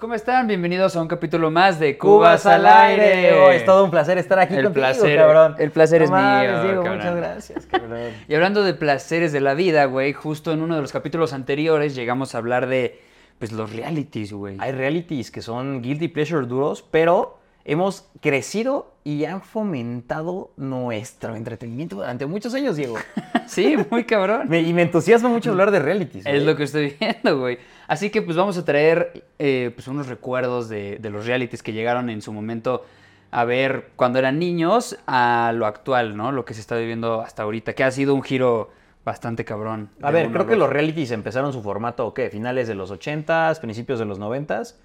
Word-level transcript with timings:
¿Cómo 0.00 0.14
están? 0.14 0.46
Bienvenidos 0.46 0.96
a 0.96 1.02
un 1.02 1.08
capítulo 1.08 1.50
más 1.50 1.78
de 1.78 1.98
Cubas, 1.98 2.46
al 2.46 2.64
aire. 2.64 3.34
Oh, 3.34 3.50
es 3.50 3.66
todo 3.66 3.84
un 3.84 3.90
placer 3.90 4.16
estar 4.16 4.38
aquí 4.38 4.54
El 4.54 4.64
contigo, 4.64 4.82
placer- 4.86 5.18
cabrón. 5.18 5.56
el 5.58 5.70
placer 5.72 6.00
es 6.00 6.10
mames, 6.10 6.50
mío, 6.52 6.62
Diego, 6.62 6.82
cabrón. 6.84 6.96
muchas 6.98 7.16
gracias, 7.16 7.66
cabrón. 7.66 8.10
Y 8.28 8.34
hablando 8.34 8.62
de 8.64 8.72
placeres 8.72 9.30
de 9.32 9.40
la 9.42 9.52
vida, 9.52 9.84
güey, 9.84 10.14
justo 10.14 10.52
en 10.52 10.62
uno 10.62 10.76
de 10.76 10.80
los 10.80 10.90
capítulos 10.90 11.34
anteriores 11.34 11.94
llegamos 11.94 12.34
a 12.34 12.38
hablar 12.38 12.66
de 12.66 12.98
pues 13.38 13.52
los 13.52 13.74
realities, 13.74 14.32
güey. 14.32 14.56
Hay 14.58 14.72
realities 14.72 15.30
que 15.30 15.42
son 15.42 15.82
guilty 15.82 16.08
pleasure 16.08 16.46
duros, 16.46 16.82
pero 16.90 17.38
hemos 17.64 18.06
crecido 18.20 18.92
y 19.04 19.24
han 19.24 19.40
fomentado 19.42 20.50
nuestro 20.56 21.34
entretenimiento 21.36 21.96
durante 21.96 22.26
muchos 22.26 22.54
años, 22.54 22.76
Diego. 22.76 22.96
Sí, 23.46 23.76
muy 23.90 24.04
cabrón. 24.04 24.48
Me- 24.48 24.62
y 24.62 24.72
me 24.72 24.80
entusiasma 24.80 25.28
mucho 25.28 25.50
hablar 25.50 25.70
de 25.70 25.78
realities. 25.78 26.24
Es 26.24 26.32
güey. 26.32 26.44
lo 26.46 26.56
que 26.56 26.62
estoy 26.62 26.96
viendo, 26.98 27.38
güey. 27.38 27.58
Así 27.88 28.08
que 28.08 28.22
pues 28.22 28.38
vamos 28.38 28.56
a 28.56 28.64
traer 28.64 29.22
eh, 29.38 29.70
pues 29.74 29.86
unos 29.86 30.06
recuerdos 30.08 30.70
de, 30.70 30.96
de 30.98 31.10
los 31.10 31.26
realities 31.26 31.62
que 31.62 31.74
llegaron 31.74 32.08
en 32.08 32.22
su 32.22 32.32
momento 32.32 32.86
a 33.30 33.44
ver 33.44 33.90
cuando 33.96 34.18
eran 34.18 34.38
niños 34.38 34.96
a 35.06 35.52
lo 35.54 35.66
actual, 35.66 36.16
¿no? 36.16 36.32
Lo 36.32 36.46
que 36.46 36.54
se 36.54 36.60
está 36.62 36.76
viviendo 36.76 37.20
hasta 37.20 37.42
ahorita, 37.42 37.74
que 37.74 37.84
ha 37.84 37.90
sido 37.90 38.14
un 38.14 38.22
giro 38.22 38.70
bastante 39.04 39.44
cabrón. 39.44 39.90
A 40.00 40.10
ver, 40.10 40.30
creo 40.32 40.46
que 40.46 40.56
los 40.56 40.70
realities 40.70 41.10
empezaron 41.10 41.52
su 41.52 41.62
formato, 41.62 42.14
¿qué? 42.14 42.30
Finales 42.30 42.66
de 42.66 42.74
los 42.74 42.90
80s, 42.90 43.60
principios 43.60 43.98
de 43.98 44.06
los 44.06 44.18
90s. 44.18 44.76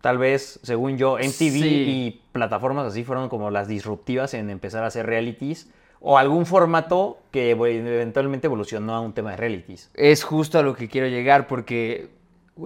Tal 0.00 0.18
vez, 0.18 0.60
según 0.62 0.96
yo, 0.96 1.18
MTV 1.18 1.28
Sí. 1.28 1.84
y 1.88 2.22
plataformas 2.32 2.86
así 2.86 3.04
fueron 3.04 3.28
como 3.28 3.50
las 3.50 3.68
disruptivas 3.68 4.32
en 4.34 4.48
empezar 4.50 4.82
a 4.84 4.86
hacer 4.86 5.06
realities. 5.06 5.70
O 6.02 6.16
algún 6.16 6.46
formato 6.46 7.18
que 7.30 7.50
eventualmente 7.50 8.46
evolucionó 8.46 8.94
a 8.94 9.00
un 9.00 9.12
tema 9.12 9.32
de 9.32 9.36
realities. 9.36 9.90
Es 9.94 10.24
justo 10.24 10.58
a 10.58 10.62
lo 10.62 10.74
que 10.74 10.88
quiero 10.88 11.08
llegar 11.08 11.46
porque 11.46 12.08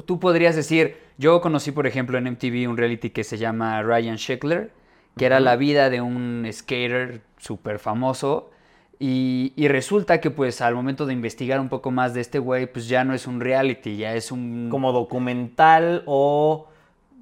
tú 0.06 0.20
podrías 0.20 0.54
decir, 0.54 0.96
yo 1.18 1.40
conocí 1.40 1.72
por 1.72 1.88
ejemplo 1.88 2.16
en 2.16 2.28
MTV 2.30 2.68
un 2.70 2.76
reality 2.76 3.10
que 3.10 3.24
se 3.24 3.36
llama 3.36 3.82
Ryan 3.82 4.16
Sheckler, 4.16 4.70
que 5.16 5.26
era 5.26 5.40
la 5.40 5.56
vida 5.56 5.90
de 5.90 6.00
un 6.00 6.46
skater 6.52 7.22
súper 7.38 7.80
famoso 7.80 8.50
y, 9.00 9.52
y 9.56 9.66
resulta 9.66 10.20
que 10.20 10.30
pues 10.30 10.60
al 10.60 10.76
momento 10.76 11.04
de 11.04 11.12
investigar 11.14 11.58
un 11.58 11.68
poco 11.68 11.90
más 11.90 12.14
de 12.14 12.20
este 12.20 12.38
güey, 12.38 12.66
pues 12.72 12.86
ya 12.86 13.02
no 13.02 13.14
es 13.14 13.26
un 13.26 13.40
reality, 13.40 13.96
ya 13.96 14.14
es 14.14 14.30
un... 14.30 14.68
Como 14.70 14.92
documental 14.92 16.04
o, 16.06 16.68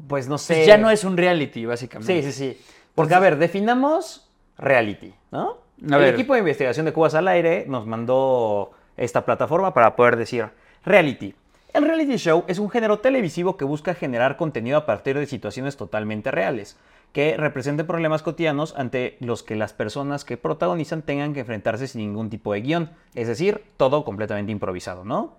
pues 0.06 0.28
no 0.28 0.38
sé. 0.38 0.54
pues 0.54 0.66
ya 0.66 0.78
no 0.78 0.90
es 0.90 1.04
un 1.04 1.16
reality 1.16 1.66
básicamente. 1.66 2.22
Sí, 2.22 2.32
sí, 2.32 2.38
sí. 2.38 2.60
Porque, 2.94 3.14
a 3.14 3.20
ver, 3.20 3.38
definamos 3.38 4.30
reality, 4.58 5.14
¿no? 5.30 5.58
A 5.90 5.96
el 5.96 6.00
ver. 6.00 6.14
equipo 6.14 6.34
de 6.34 6.40
investigación 6.40 6.86
de 6.86 6.92
Cubas 6.92 7.14
al 7.14 7.26
Aire 7.28 7.64
nos 7.66 7.86
mandó 7.86 8.72
esta 8.96 9.24
plataforma 9.24 9.74
para 9.74 9.96
poder 9.96 10.16
decir 10.16 10.50
reality. 10.84 11.34
El 11.72 11.84
reality 11.84 12.16
show 12.16 12.44
es 12.48 12.58
un 12.58 12.68
género 12.68 12.98
televisivo 12.98 13.56
que 13.56 13.64
busca 13.64 13.94
generar 13.94 14.36
contenido 14.36 14.76
a 14.76 14.84
partir 14.84 15.18
de 15.18 15.26
situaciones 15.26 15.76
totalmente 15.78 16.30
reales, 16.30 16.76
que 17.12 17.36
representen 17.38 17.86
problemas 17.86 18.22
cotidianos 18.22 18.74
ante 18.76 19.16
los 19.20 19.42
que 19.42 19.56
las 19.56 19.72
personas 19.72 20.24
que 20.24 20.36
protagonizan 20.36 21.02
tengan 21.02 21.32
que 21.32 21.40
enfrentarse 21.40 21.88
sin 21.88 22.02
ningún 22.02 22.28
tipo 22.28 22.52
de 22.52 22.60
guion. 22.60 22.90
Es 23.14 23.26
decir, 23.26 23.64
todo 23.78 24.04
completamente 24.04 24.52
improvisado, 24.52 25.04
¿no? 25.04 25.34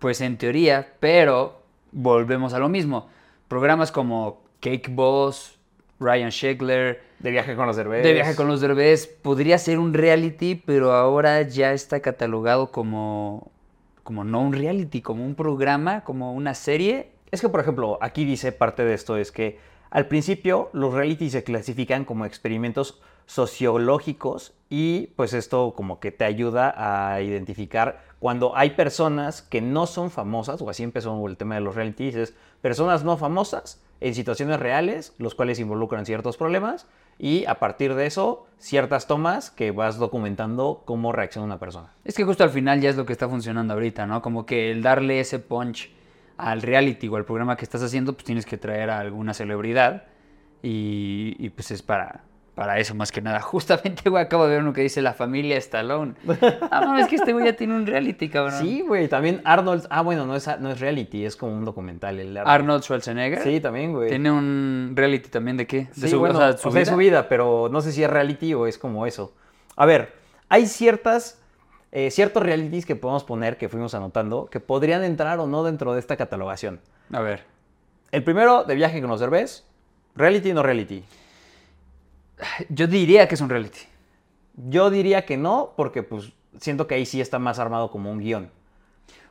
Pues 0.00 0.20
en 0.20 0.38
teoría, 0.38 0.94
pero 0.98 1.62
volvemos 1.92 2.52
a 2.52 2.58
lo 2.58 2.68
mismo. 2.68 3.08
Programas 3.50 3.90
como 3.90 4.44
Cake 4.60 4.92
Boss, 4.92 5.58
Ryan 5.98 6.30
Sheckler, 6.30 7.02
De 7.18 7.32
viaje 7.32 7.56
con 7.56 7.66
los 7.66 7.74
derbés. 7.74 8.04
De 8.04 8.12
viaje 8.12 8.36
con 8.36 8.46
los 8.46 8.60
derbés 8.60 9.08
podría 9.08 9.58
ser 9.58 9.80
un 9.80 9.92
reality, 9.92 10.54
pero 10.54 10.92
ahora 10.92 11.42
ya 11.42 11.72
está 11.72 11.98
catalogado 11.98 12.70
como, 12.70 13.50
como 14.04 14.22
no 14.22 14.40
un 14.40 14.52
reality, 14.52 15.02
como 15.02 15.26
un 15.26 15.34
programa, 15.34 16.04
como 16.04 16.32
una 16.32 16.54
serie. 16.54 17.10
Es 17.32 17.40
que, 17.40 17.48
por 17.48 17.58
ejemplo, 17.58 17.98
aquí 18.00 18.24
dice 18.24 18.52
parte 18.52 18.84
de 18.84 18.94
esto 18.94 19.16
es 19.16 19.32
que 19.32 19.58
al 19.90 20.06
principio 20.06 20.70
los 20.72 20.94
realities 20.94 21.32
se 21.32 21.42
clasifican 21.42 22.04
como 22.04 22.26
experimentos 22.26 23.02
sociológicos 23.26 24.54
y 24.68 25.08
pues 25.16 25.32
esto 25.32 25.74
como 25.76 25.98
que 25.98 26.12
te 26.12 26.24
ayuda 26.24 26.72
a 26.76 27.20
identificar 27.20 28.00
cuando 28.20 28.54
hay 28.54 28.70
personas 28.70 29.40
que 29.40 29.62
no 29.62 29.86
son 29.86 30.10
famosas, 30.10 30.60
o 30.60 30.68
así 30.68 30.82
empezó 30.82 31.26
el 31.26 31.38
tema 31.38 31.54
de 31.54 31.62
los 31.62 31.74
realities, 31.74 32.14
es 32.14 32.34
personas 32.60 33.04
no 33.04 33.16
famosas 33.16 33.82
en 34.00 34.14
situaciones 34.14 34.58
reales, 34.58 35.14
los 35.18 35.34
cuales 35.34 35.58
involucran 35.58 36.06
ciertos 36.06 36.36
problemas 36.36 36.86
y 37.18 37.44
a 37.44 37.56
partir 37.58 37.94
de 37.94 38.06
eso 38.06 38.46
ciertas 38.58 39.06
tomas 39.06 39.50
que 39.50 39.72
vas 39.72 39.98
documentando 39.98 40.82
cómo 40.86 41.12
reacciona 41.12 41.44
una 41.44 41.58
persona. 41.58 41.92
Es 42.04 42.16
que 42.16 42.24
justo 42.24 42.44
al 42.44 42.50
final 42.50 42.80
ya 42.80 42.90
es 42.90 42.96
lo 42.96 43.04
que 43.04 43.12
está 43.12 43.28
funcionando 43.28 43.74
ahorita, 43.74 44.06
¿no? 44.06 44.22
Como 44.22 44.46
que 44.46 44.70
el 44.70 44.82
darle 44.82 45.20
ese 45.20 45.38
punch 45.38 45.90
al 46.38 46.62
reality 46.62 47.08
o 47.08 47.16
al 47.16 47.26
programa 47.26 47.56
que 47.56 47.64
estás 47.64 47.82
haciendo, 47.82 48.14
pues 48.14 48.24
tienes 48.24 48.46
que 48.46 48.56
traer 48.56 48.88
a 48.88 49.00
alguna 49.00 49.34
celebridad 49.34 50.04
y, 50.62 51.48
pues 51.50 51.70
es 51.70 51.82
para, 51.82 52.24
para 52.54 52.78
eso 52.78 52.94
más 52.94 53.12
que 53.12 53.22
nada. 53.22 53.40
Justamente, 53.40 54.10
güey, 54.10 54.22
acabo 54.22 54.44
de 54.44 54.50
ver 54.50 54.60
uno 54.60 54.72
que 54.72 54.82
dice 54.82 55.02
la 55.02 55.14
familia 55.14 55.56
Stallone. 55.58 56.14
Ah, 56.72 56.82
no, 56.84 56.96
es 56.98 57.08
que 57.08 57.16
este 57.16 57.32
güey 57.32 57.44
ya 57.44 57.54
tiene 57.54 57.74
un 57.74 57.86
reality, 57.86 58.28
cabrón. 58.28 58.60
Sí, 58.60 58.82
güey, 58.82 59.08
también 59.08 59.40
Arnold, 59.44 59.86
ah 59.90 60.02
bueno, 60.02 60.26
no 60.26 60.36
es, 60.36 60.48
no 60.60 60.70
es 60.70 60.78
reality, 60.78 61.24
es 61.24 61.36
como 61.36 61.56
un 61.56 61.64
documental. 61.64 62.18
El 62.18 62.36
Arnold 62.36 62.82
Schwarzenegger. 62.82 63.42
Sí, 63.42 63.60
también, 63.60 63.92
güey. 63.92 64.08
Tiene 64.08 64.30
un 64.30 64.92
reality 64.94 65.28
también 65.28 65.56
de 65.56 65.66
qué? 65.66 65.88
De 65.96 66.08
Sí, 66.08 66.14
bueno, 66.14 66.38
o 66.38 66.38
sea, 66.38 66.68
o 66.68 66.70
sea, 66.70 66.80
es 66.80 66.88
su 66.88 66.96
vida, 66.96 67.28
pero 67.28 67.68
no 67.70 67.80
sé 67.80 67.92
si 67.92 68.02
es 68.02 68.10
reality 68.10 68.54
o 68.54 68.66
es 68.66 68.78
como 68.78 69.06
eso. 69.06 69.34
A 69.76 69.86
ver, 69.86 70.12
hay 70.48 70.66
ciertas, 70.66 71.40
eh, 71.92 72.10
ciertos 72.10 72.42
realities 72.42 72.86
que 72.86 72.96
podemos 72.96 73.24
poner, 73.24 73.56
que 73.56 73.68
fuimos 73.68 73.94
anotando, 73.94 74.46
que 74.50 74.60
podrían 74.60 75.02
entrar 75.02 75.38
o 75.40 75.46
no 75.46 75.64
dentro 75.64 75.94
de 75.94 76.00
esta 76.00 76.16
catalogación. 76.16 76.80
A 77.12 77.20
ver. 77.20 77.44
El 78.12 78.24
primero, 78.24 78.64
de 78.64 78.74
viaje 78.74 79.00
con 79.00 79.10
los 79.10 79.20
derbés, 79.20 79.66
reality 80.14 80.52
no 80.52 80.62
reality. 80.62 81.04
Yo 82.68 82.86
diría 82.86 83.28
que 83.28 83.34
es 83.34 83.40
un 83.40 83.48
reality. 83.48 83.80
Yo 84.54 84.90
diría 84.90 85.24
que 85.24 85.36
no, 85.36 85.72
porque 85.76 86.02
pues 86.02 86.32
siento 86.58 86.86
que 86.86 86.94
ahí 86.96 87.06
sí 87.06 87.20
está 87.20 87.38
más 87.38 87.58
armado 87.58 87.90
como 87.90 88.10
un 88.10 88.18
guion. 88.18 88.50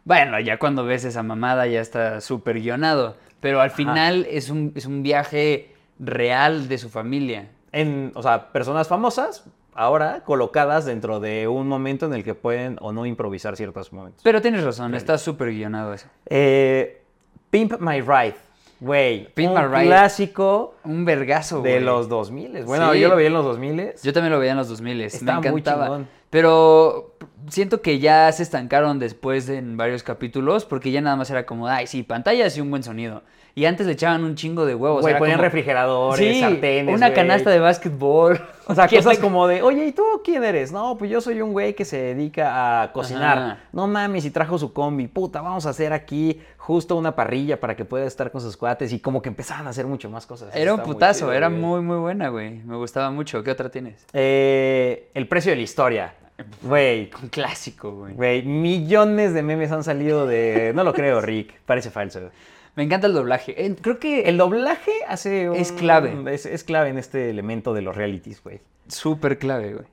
Bueno, 0.06 0.40
ya 0.40 0.58
cuando 0.58 0.86
ves 0.86 1.04
esa 1.04 1.24
mamada 1.24 1.68
ya 1.68 1.82
está 1.82 2.22
súper 2.22 2.60
guionado. 2.60 3.18
Pero 3.40 3.62
al 3.62 3.72
final 3.72 4.28
es 4.30 4.50
un, 4.50 4.74
es 4.76 4.86
un 4.86 5.04
viaje 5.04 5.74
real 5.98 6.68
de 6.68 6.78
su 6.78 6.90
familia. 6.90 7.50
En, 7.72 8.12
o 8.16 8.24
sea, 8.24 8.52
personas 8.52 8.88
famosas, 8.88 9.46
ahora 9.74 10.24
colocadas 10.26 10.86
dentro 10.86 11.20
de 11.20 11.48
un 11.48 11.68
momento 11.68 12.06
en 12.06 12.14
el 12.14 12.24
que 12.24 12.36
pueden 12.36 12.78
o 12.82 12.92
no 12.92 13.06
improvisar 13.06 13.56
ciertos 13.56 13.94
momentos. 13.94 14.22
Pero 14.24 14.42
tienes 14.42 14.64
razón, 14.64 14.96
está 14.96 15.18
súper 15.18 15.52
guionado 15.52 15.94
eso. 15.94 16.08
Eh, 16.26 17.02
Pimp 17.50 17.80
My 17.80 18.02
Ride. 18.02 18.36
Güey, 18.82 19.28
un 19.38 19.56
Ride. 19.74 19.86
clásico 19.88 20.76
Un 20.86 21.04
vergazo, 21.06 21.62
de 21.62 21.72
güey. 21.74 21.84
los 21.84 22.08
2000. 22.08 22.64
Bueno, 22.64 22.94
Sí. 22.94 23.00
yo 23.02 23.10
lo 23.10 23.16
veía 23.18 23.28
en 23.28 23.34
los 23.34 23.44
2000. 23.46 23.94
Yo 24.02 24.14
también 24.14 24.32
lo 24.32 24.40
veía 24.40 24.52
en 24.52 24.58
los 24.58 24.70
2000, 24.70 24.98
me 24.98 25.06
Está 25.06 25.40
muy 25.40 25.48
encantaba. 25.48 25.86
chingón. 25.86 26.08
Pero 26.30 27.16
siento 27.50 27.82
que 27.82 28.00
ya 28.00 28.32
se 28.32 28.44
estancaron 28.44 29.00
después 29.00 29.50
en 29.50 29.76
varios 29.78 30.04
capítulos 30.04 30.64
porque 30.66 30.92
ya 30.92 31.02
nada 31.02 31.16
más 31.16 31.30
era 31.30 31.46
como, 31.46 31.68
ay, 31.68 31.88
sí, 31.88 32.04
pantallas 32.04 32.56
y 32.58 32.62
un 32.62 32.70
buen 32.70 32.84
sonido. 32.84 33.24
Y 33.56 33.66
antes 33.66 33.88
le 33.88 33.94
echaban 33.94 34.24
un 34.24 34.36
chingo 34.36 34.66
de 34.66 34.76
huevos. 34.76 35.02
Güey, 35.02 35.18
ponían 35.18 35.38
como- 35.38 35.44
refrigeradores, 35.46 36.36
Sí, 36.36 36.40
sartenes. 36.40 36.96
una 36.96 37.08
güey. 37.08 37.16
canasta 37.16 37.50
de 37.50 37.60
básquetbol. 37.60 38.40
O 38.68 38.76
sea, 38.76 38.88
Que 38.88 38.98
cosas 38.98 39.16
la- 39.18 39.22
como 39.22 39.48
de, 39.48 39.62
oye, 39.64 39.88
¿y 39.88 39.92
tú 39.92 40.04
quién 40.24 40.44
eres? 40.44 40.72
No, 40.72 40.98
pues 40.98 41.10
yo 41.12 41.20
soy 41.20 41.42
un 41.42 41.52
güey 41.52 41.74
que 41.74 41.84
se 41.84 41.98
dedica 41.98 42.84
a 42.84 42.92
cocinar. 42.94 43.38
Ajá. 43.38 43.58
No 43.74 43.88
mames, 43.88 44.24
y 44.24 44.32
trajo 44.32 44.58
su 44.60 44.72
combi. 44.72 45.08
Puta, 45.08 45.42
vamos 45.42 45.66
a 45.66 45.72
hacer 45.72 45.92
aquí 45.92 46.40
justo 46.70 46.96
una 46.96 47.16
parrilla 47.16 47.60
para 47.60 47.76
que 47.76 47.84
pueda 47.84 48.06
estar 48.06 48.32
con 48.32 48.42
sus 48.42 48.56
cuates. 48.56 48.94
Y 48.94 49.00
como 49.00 49.24
que 49.24 49.30
empezaban 49.30 49.66
a 49.66 49.72
hacer 49.72 49.88
mucho 49.88 50.08
más 50.08 50.28
cosas. 50.28 50.56
Era 50.56 50.76
un 50.76 50.82
muy 50.82 50.86
putazo, 50.94 51.22
chido, 51.22 51.34
era 51.34 51.48
güey. 51.50 51.60
muy, 51.60 51.82
muy 51.82 51.98
buena, 51.98 52.30
güey. 52.30 52.62
Me 52.64 52.76
gustaba 52.76 53.10
mucho. 53.10 53.44
¿Qué 53.44 53.50
otra 53.50 53.72
tienes? 53.72 54.06
Eh, 54.14 55.10
el 55.16 55.28
precio 55.28 55.50
de 55.52 55.56
la 55.56 55.64
historia. 55.64 56.14
Güey, 56.62 57.10
Un 57.24 57.30
clásico, 57.30 57.92
güey. 57.92 58.14
güey, 58.14 58.44
millones 58.44 59.34
de 59.34 59.42
memes 59.42 59.72
han 59.72 59.84
salido 59.84 60.28
de... 60.28 60.72
No 60.76 60.84
lo 60.84 60.94
creo, 60.94 61.22
Rick. 61.22 61.60
Parece 61.66 61.90
falso. 61.90 62.30
Me 62.76 62.84
encanta 62.84 63.08
el 63.08 63.14
doblaje. 63.14 63.66
Eh, 63.66 63.76
creo 63.82 63.98
que 64.00 64.22
El 64.30 64.38
doblaje 64.38 64.92
hace 65.08 65.50
un- 65.50 65.56
Es 65.56 65.72
clave. 65.72 66.16
Es, 66.32 66.46
es 66.46 66.64
clave 66.64 66.90
en 66.90 67.00
este 67.00 67.32
elemento 67.32 67.74
de 67.74 67.82
los 67.82 67.96
realities, 67.96 68.44
güey. 68.44 68.62
súper 68.88 69.40
clave, 69.40 69.74
güey. 69.74 69.86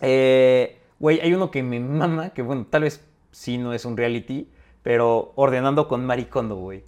Eh, 0.00 0.78
Güey, 0.98 1.18
hay 1.20 1.34
uno 1.34 1.50
que 1.50 1.64
me 1.64 1.80
mama, 1.80 2.30
que 2.30 2.42
bueno, 2.42 2.64
tal 2.70 2.82
vez 2.82 3.04
sí 3.32 3.58
no 3.58 3.72
es 3.74 3.84
un 3.84 3.96
reality, 3.96 4.46
pero 4.82 5.32
ordenando 5.36 5.88
con 5.88 6.04
Maricondo, 6.04 6.56
güey. 6.56 6.84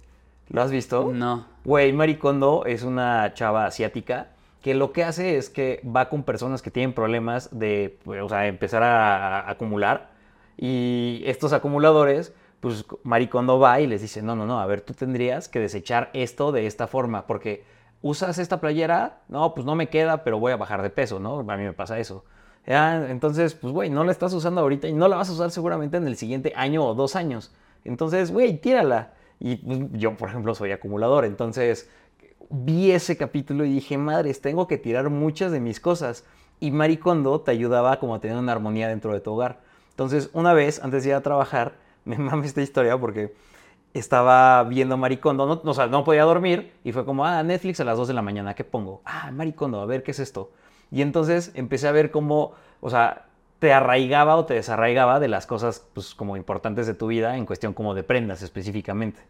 ¿Lo 0.49 0.61
has 0.61 0.71
visto? 0.71 1.11
No. 1.13 1.45
Güey, 1.63 1.93
Maricondo 1.93 2.63
es 2.65 2.83
una 2.83 3.33
chava 3.33 3.65
asiática 3.65 4.29
que 4.61 4.73
lo 4.73 4.91
que 4.91 5.03
hace 5.03 5.37
es 5.37 5.49
que 5.49 5.81
va 5.85 6.09
con 6.09 6.23
personas 6.23 6.61
que 6.61 6.71
tienen 6.71 6.93
problemas 6.93 7.49
de, 7.51 7.99
pues, 8.03 8.21
o 8.21 8.29
sea, 8.29 8.47
empezar 8.47 8.81
a, 8.83 9.41
a 9.41 9.51
acumular. 9.51 10.09
Y 10.57 11.21
estos 11.25 11.53
acumuladores, 11.53 12.33
pues 12.61 12.85
Maricondo 13.03 13.59
va 13.59 13.79
y 13.79 13.87
les 13.87 14.01
dice, 14.01 14.21
no, 14.23 14.35
no, 14.35 14.45
no, 14.45 14.59
a 14.59 14.65
ver, 14.65 14.81
tú 14.81 14.93
tendrías 14.93 15.49
que 15.49 15.59
desechar 15.59 16.09
esto 16.13 16.51
de 16.51 16.65
esta 16.65 16.87
forma, 16.87 17.27
porque 17.27 17.63
usas 18.01 18.37
esta 18.37 18.59
playera, 18.59 19.19
no, 19.27 19.53
pues 19.53 19.65
no 19.65 19.75
me 19.75 19.89
queda, 19.89 20.23
pero 20.23 20.39
voy 20.39 20.51
a 20.51 20.57
bajar 20.57 20.81
de 20.81 20.89
peso, 20.89 21.19
¿no? 21.19 21.39
A 21.39 21.57
mí 21.57 21.63
me 21.63 21.73
pasa 21.73 21.99
eso. 21.99 22.23
Ya, 22.65 23.09
entonces, 23.09 23.53
pues, 23.53 23.73
güey, 23.73 23.89
no 23.89 24.03
la 24.03 24.11
estás 24.11 24.33
usando 24.33 24.61
ahorita 24.61 24.87
y 24.87 24.93
no 24.93 25.07
la 25.07 25.17
vas 25.17 25.29
a 25.29 25.33
usar 25.33 25.51
seguramente 25.51 25.97
en 25.97 26.07
el 26.07 26.15
siguiente 26.15 26.53
año 26.55 26.83
o 26.85 26.95
dos 26.95 27.15
años. 27.15 27.53
Entonces, 27.85 28.31
güey, 28.31 28.57
tírala. 28.57 29.13
Y 29.39 29.57
pues, 29.57 29.79
yo, 29.93 30.17
por 30.17 30.29
ejemplo, 30.29 30.53
soy 30.55 30.71
acumulador. 30.71 31.25
Entonces, 31.25 31.89
vi 32.49 32.91
ese 32.91 33.17
capítulo 33.17 33.65
y 33.65 33.73
dije, 33.73 33.97
madres, 33.97 34.41
tengo 34.41 34.67
que 34.67 34.77
tirar 34.77 35.09
muchas 35.09 35.51
de 35.51 35.59
mis 35.59 35.79
cosas. 35.79 36.25
Y 36.59 36.71
Maricondo 36.71 37.41
te 37.41 37.51
ayudaba 37.51 37.99
como 37.99 38.15
a 38.15 38.19
tener 38.19 38.37
una 38.37 38.51
armonía 38.51 38.87
dentro 38.87 39.13
de 39.13 39.19
tu 39.19 39.33
hogar. 39.33 39.61
Entonces, 39.91 40.29
una 40.33 40.53
vez, 40.53 40.83
antes 40.83 41.03
de 41.03 41.09
ir 41.09 41.15
a 41.15 41.21
trabajar, 41.21 41.73
me 42.05 42.17
mame 42.17 42.45
esta 42.45 42.61
historia 42.61 42.97
porque 42.97 43.33
estaba 43.93 44.61
viendo 44.65 44.97
Maricondo, 44.97 45.45
no, 45.45 45.71
o 45.71 45.73
sea, 45.73 45.87
no 45.87 46.03
podía 46.03 46.23
dormir 46.23 46.73
y 46.83 46.91
fue 46.91 47.05
como, 47.05 47.25
ah, 47.25 47.41
Netflix 47.43 47.79
a 47.79 47.85
las 47.85 47.97
2 47.97 48.09
de 48.09 48.13
la 48.13 48.21
mañana, 48.21 48.53
¿qué 48.53 48.65
pongo? 48.65 49.01
Ah, 49.05 49.31
Maricondo, 49.31 49.79
a 49.79 49.85
ver, 49.85 50.03
¿qué 50.03 50.11
es 50.11 50.19
esto? 50.19 50.51
Y 50.91 51.01
entonces 51.01 51.51
empecé 51.55 51.87
a 51.87 51.93
ver 51.93 52.11
cómo, 52.11 52.51
o 52.81 52.89
sea, 52.89 53.27
te 53.65 53.73
arraigaba 53.73 54.35
o 54.35 54.45
te 54.45 54.53
desarraigaba 54.53 55.19
de 55.19 55.27
las 55.27 55.47
cosas, 55.47 55.83
pues, 55.93 56.13
como 56.13 56.37
importantes 56.37 56.85
de 56.85 56.93
tu 56.93 57.07
vida 57.07 57.35
en 57.35 57.47
cuestión 57.47 57.73
como 57.73 57.95
de 57.95 58.03
prendas 58.03 58.43
específicamente. 58.43 59.21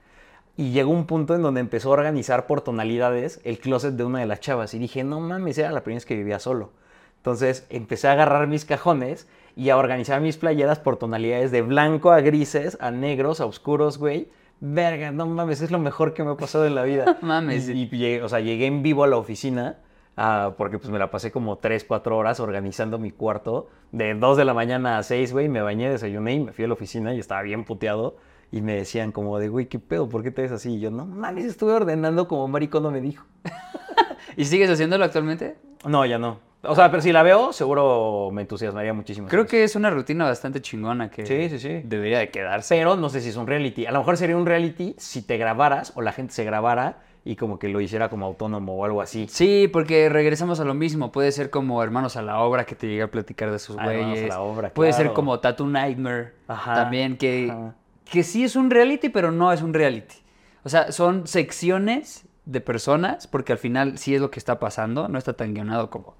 Y 0.58 0.72
llegó 0.72 0.92
un 0.92 1.06
punto 1.06 1.36
en 1.36 1.42
donde 1.42 1.62
empezó 1.62 1.88
a 1.88 1.94
organizar 1.94 2.46
por 2.46 2.60
tonalidades 2.60 3.40
el 3.46 3.60
closet 3.60 3.94
de 3.94 4.04
una 4.04 4.20
de 4.20 4.26
las 4.26 4.42
chavas 4.42 4.74
y 4.74 4.78
dije, 4.78 5.06
no 5.06 5.22
mames, 5.22 5.58
era 5.58 5.72
la 5.72 5.86
primera 5.86 6.00
vez 6.00 6.06
que 6.06 6.18
vivía 6.18 6.40
solo. 6.40 6.72
Entonces 7.16 7.66
empecé 7.70 8.10
a 8.10 8.12
agarrar 8.12 8.48
mis 8.48 8.66
cajones 8.66 9.26
y 9.56 9.70
a 9.70 9.78
organizar 9.78 10.20
mis 10.20 10.36
playeras 10.36 10.80
por 10.80 10.98
tonalidades 10.98 11.52
de 11.52 11.62
blanco 11.62 12.12
a 12.12 12.20
grises, 12.20 12.78
a 12.82 12.92
negros, 12.92 13.40
a 13.40 13.46
oscuros, 13.46 13.98
güey. 13.98 14.28
Verga, 14.60 15.14
no 15.14 15.28
mames, 15.28 15.62
es 15.62 15.72
lo 15.72 15.80
mejor 15.80 16.14
que 16.14 16.26
me 16.26 16.32
ha 16.32 16.36
pasado 16.36 16.66
en 16.66 16.76
la 16.76 16.84
vida. 16.84 17.20
mames. 17.22 17.70
Y, 17.70 17.88
llegué, 17.88 18.22
o 18.22 18.28
sea, 18.28 18.42
llegué 18.42 18.66
en 18.66 18.84
vivo 18.84 19.06
a 19.06 19.08
la 19.08 19.16
oficina 19.16 19.78
ah, 20.18 20.54
porque 20.58 20.78
pues 20.80 20.90
me 20.90 21.00
la 21.00 21.10
pasé 21.12 21.32
como 21.32 21.58
3, 21.58 21.84
4 21.86 22.18
horas 22.18 22.40
organizando 22.40 22.98
mi 22.98 23.12
cuarto. 23.12 23.68
De 23.92 24.14
2 24.14 24.38
de 24.38 24.46
la 24.46 24.54
mañana 24.54 24.98
a 24.98 25.04
6, 25.04 25.34
güey, 25.34 25.50
me 25.50 25.62
bañé, 25.62 25.90
desayuné 25.90 26.34
y 26.34 26.40
me 26.40 26.52
fui 26.54 26.66
a 26.66 26.68
la 26.68 26.74
oficina 26.74 27.14
y 27.14 27.20
estaba 27.20 27.42
bien 27.42 27.64
puteado. 27.64 28.18
Y 28.52 28.62
me 28.62 28.76
decían 28.76 29.12
como 29.12 29.40
de, 29.40 29.50
güey, 29.50 29.68
¿qué 29.68 29.80
pedo? 29.80 30.08
¿Por 30.08 30.24
qué 30.24 30.32
te 30.32 30.44
ves 30.44 30.52
así? 30.52 30.76
Y 30.76 30.80
yo, 30.80 30.92
no 30.92 31.06
mames, 31.06 31.46
estuve 31.46 31.74
ordenando 31.74 32.28
como 32.28 32.48
maricondo 32.48 32.92
me 32.92 33.02
dijo. 33.02 33.26
¿Y 34.38 34.46
sigues 34.46 34.70
haciéndolo 34.70 35.04
actualmente? 35.04 35.58
No, 35.86 36.06
ya 36.06 36.18
no. 36.18 36.40
O 36.68 36.76
sea, 36.76 36.90
pero 36.90 37.02
si 37.02 37.12
la 37.12 37.24
veo, 37.24 37.54
seguro 37.54 38.30
me 38.32 38.42
entusiasmaría 38.42 38.94
muchísimo. 38.94 39.28
Creo 39.28 39.46
que 39.46 39.64
es 39.64 39.76
una 39.76 39.90
rutina 39.90 40.26
bastante 40.26 40.62
chingona 40.62 41.10
que 41.10 41.26
Sí, 41.26 41.50
sí, 41.50 41.60
sí. 41.60 41.82
debería 41.84 42.20
de 42.20 42.30
quedarse. 42.30 42.76
Pero 42.78 42.96
no 42.96 43.10
sé 43.10 43.22
si 43.22 43.30
es 43.30 43.36
un 43.38 43.48
reality. 43.48 43.86
A 43.86 43.92
lo 43.92 44.00
mejor 44.00 44.18
sería 44.18 44.38
un 44.38 44.46
reality 44.46 44.96
si 44.98 45.22
te 45.22 45.38
grabaras 45.38 45.94
o 45.96 46.02
la 46.02 46.12
gente 46.12 46.34
se 46.34 46.44
grabara 46.44 47.00
y 47.24 47.36
como 47.36 47.58
que 47.58 47.70
lo 47.70 47.82
hiciera 47.82 48.10
como 48.10 48.26
autónomo 48.28 48.76
o 48.76 48.86
algo 48.86 49.02
así. 49.02 49.26
Sí, 49.30 49.68
porque 49.72 50.10
regresamos 50.10 50.60
a 50.60 50.64
lo 50.66 50.74
mismo. 50.76 51.12
Puede 51.12 51.32
ser 51.32 51.50
como 51.50 51.82
Hermanos 51.82 52.16
a 52.18 52.22
la 52.22 52.40
Obra, 52.40 52.66
que 52.66 52.76
te 52.76 52.88
llegue 52.88 53.02
a 53.02 53.10
platicar 53.12 53.52
de 53.52 53.58
sus 53.60 53.76
Ah, 53.80 53.86
Hermanos 53.92 54.06
a 54.06 54.10
güeyes. 54.12 54.30
la 54.30 54.42
Obra, 54.42 54.70
Puede 54.70 54.94
ser 54.94 55.12
como 55.14 55.40
Tattoo 55.40 55.66
Nightmare, 55.68 56.34
Ajá, 56.48 56.76
también, 56.76 57.18
que, 57.18 57.50
ajá. 57.52 57.74
que 58.12 58.22
sí 58.24 58.44
es 58.44 58.56
un 58.56 58.70
reality, 58.70 59.10
pero 59.10 59.32
no 59.32 59.52
es 59.52 59.62
un 59.64 59.74
reality. 59.74 60.16
O 60.64 60.70
sea, 60.70 60.92
son 60.92 61.26
secciones 61.28 62.26
de 62.46 62.62
personas, 62.62 63.26
porque 63.26 63.52
al 63.54 63.58
final 63.58 63.98
sí 63.98 64.14
es 64.14 64.22
lo 64.22 64.30
que 64.30 64.38
está 64.38 64.60
pasando. 64.60 65.08
No 65.08 65.18
está 65.18 65.34
tan 65.34 65.54
guionado 65.56 65.90
como 65.90 66.16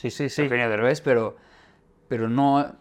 Sí, 0.00 0.10
sí, 0.10 0.28
sí. 0.30 0.42
Eugenio 0.42 0.68
Derbez, 0.70 1.00
pero, 1.00 1.36
pero 2.08 2.28
no, 2.28 2.74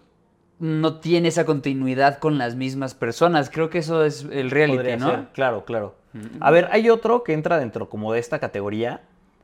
no 0.60 1.00
tiene 1.00 1.27
esa 1.27 1.45
continuidad 1.45 2.19
con 2.19 2.38
las 2.38 2.56
mismas 2.56 2.94
personas. 2.95 3.50
Creo 3.50 3.69
que 3.69 3.80
eso 3.80 4.06
es 4.06 4.25
el 4.31 4.51
reality, 4.51 4.77
Podría 4.77 4.98
¿no? 4.98 5.10
ser, 5.10 5.27
Claro, 5.33 5.66
claro. 5.66 5.95
A 6.39 6.50
ver, 6.50 6.69
hay 6.71 6.89
otro 6.89 7.24
que 7.24 7.33
entra 7.33 7.60
dentro 7.60 7.89
como 7.89 8.13
de 8.13 8.19
esta 8.19 8.39
categoría 8.39 9.01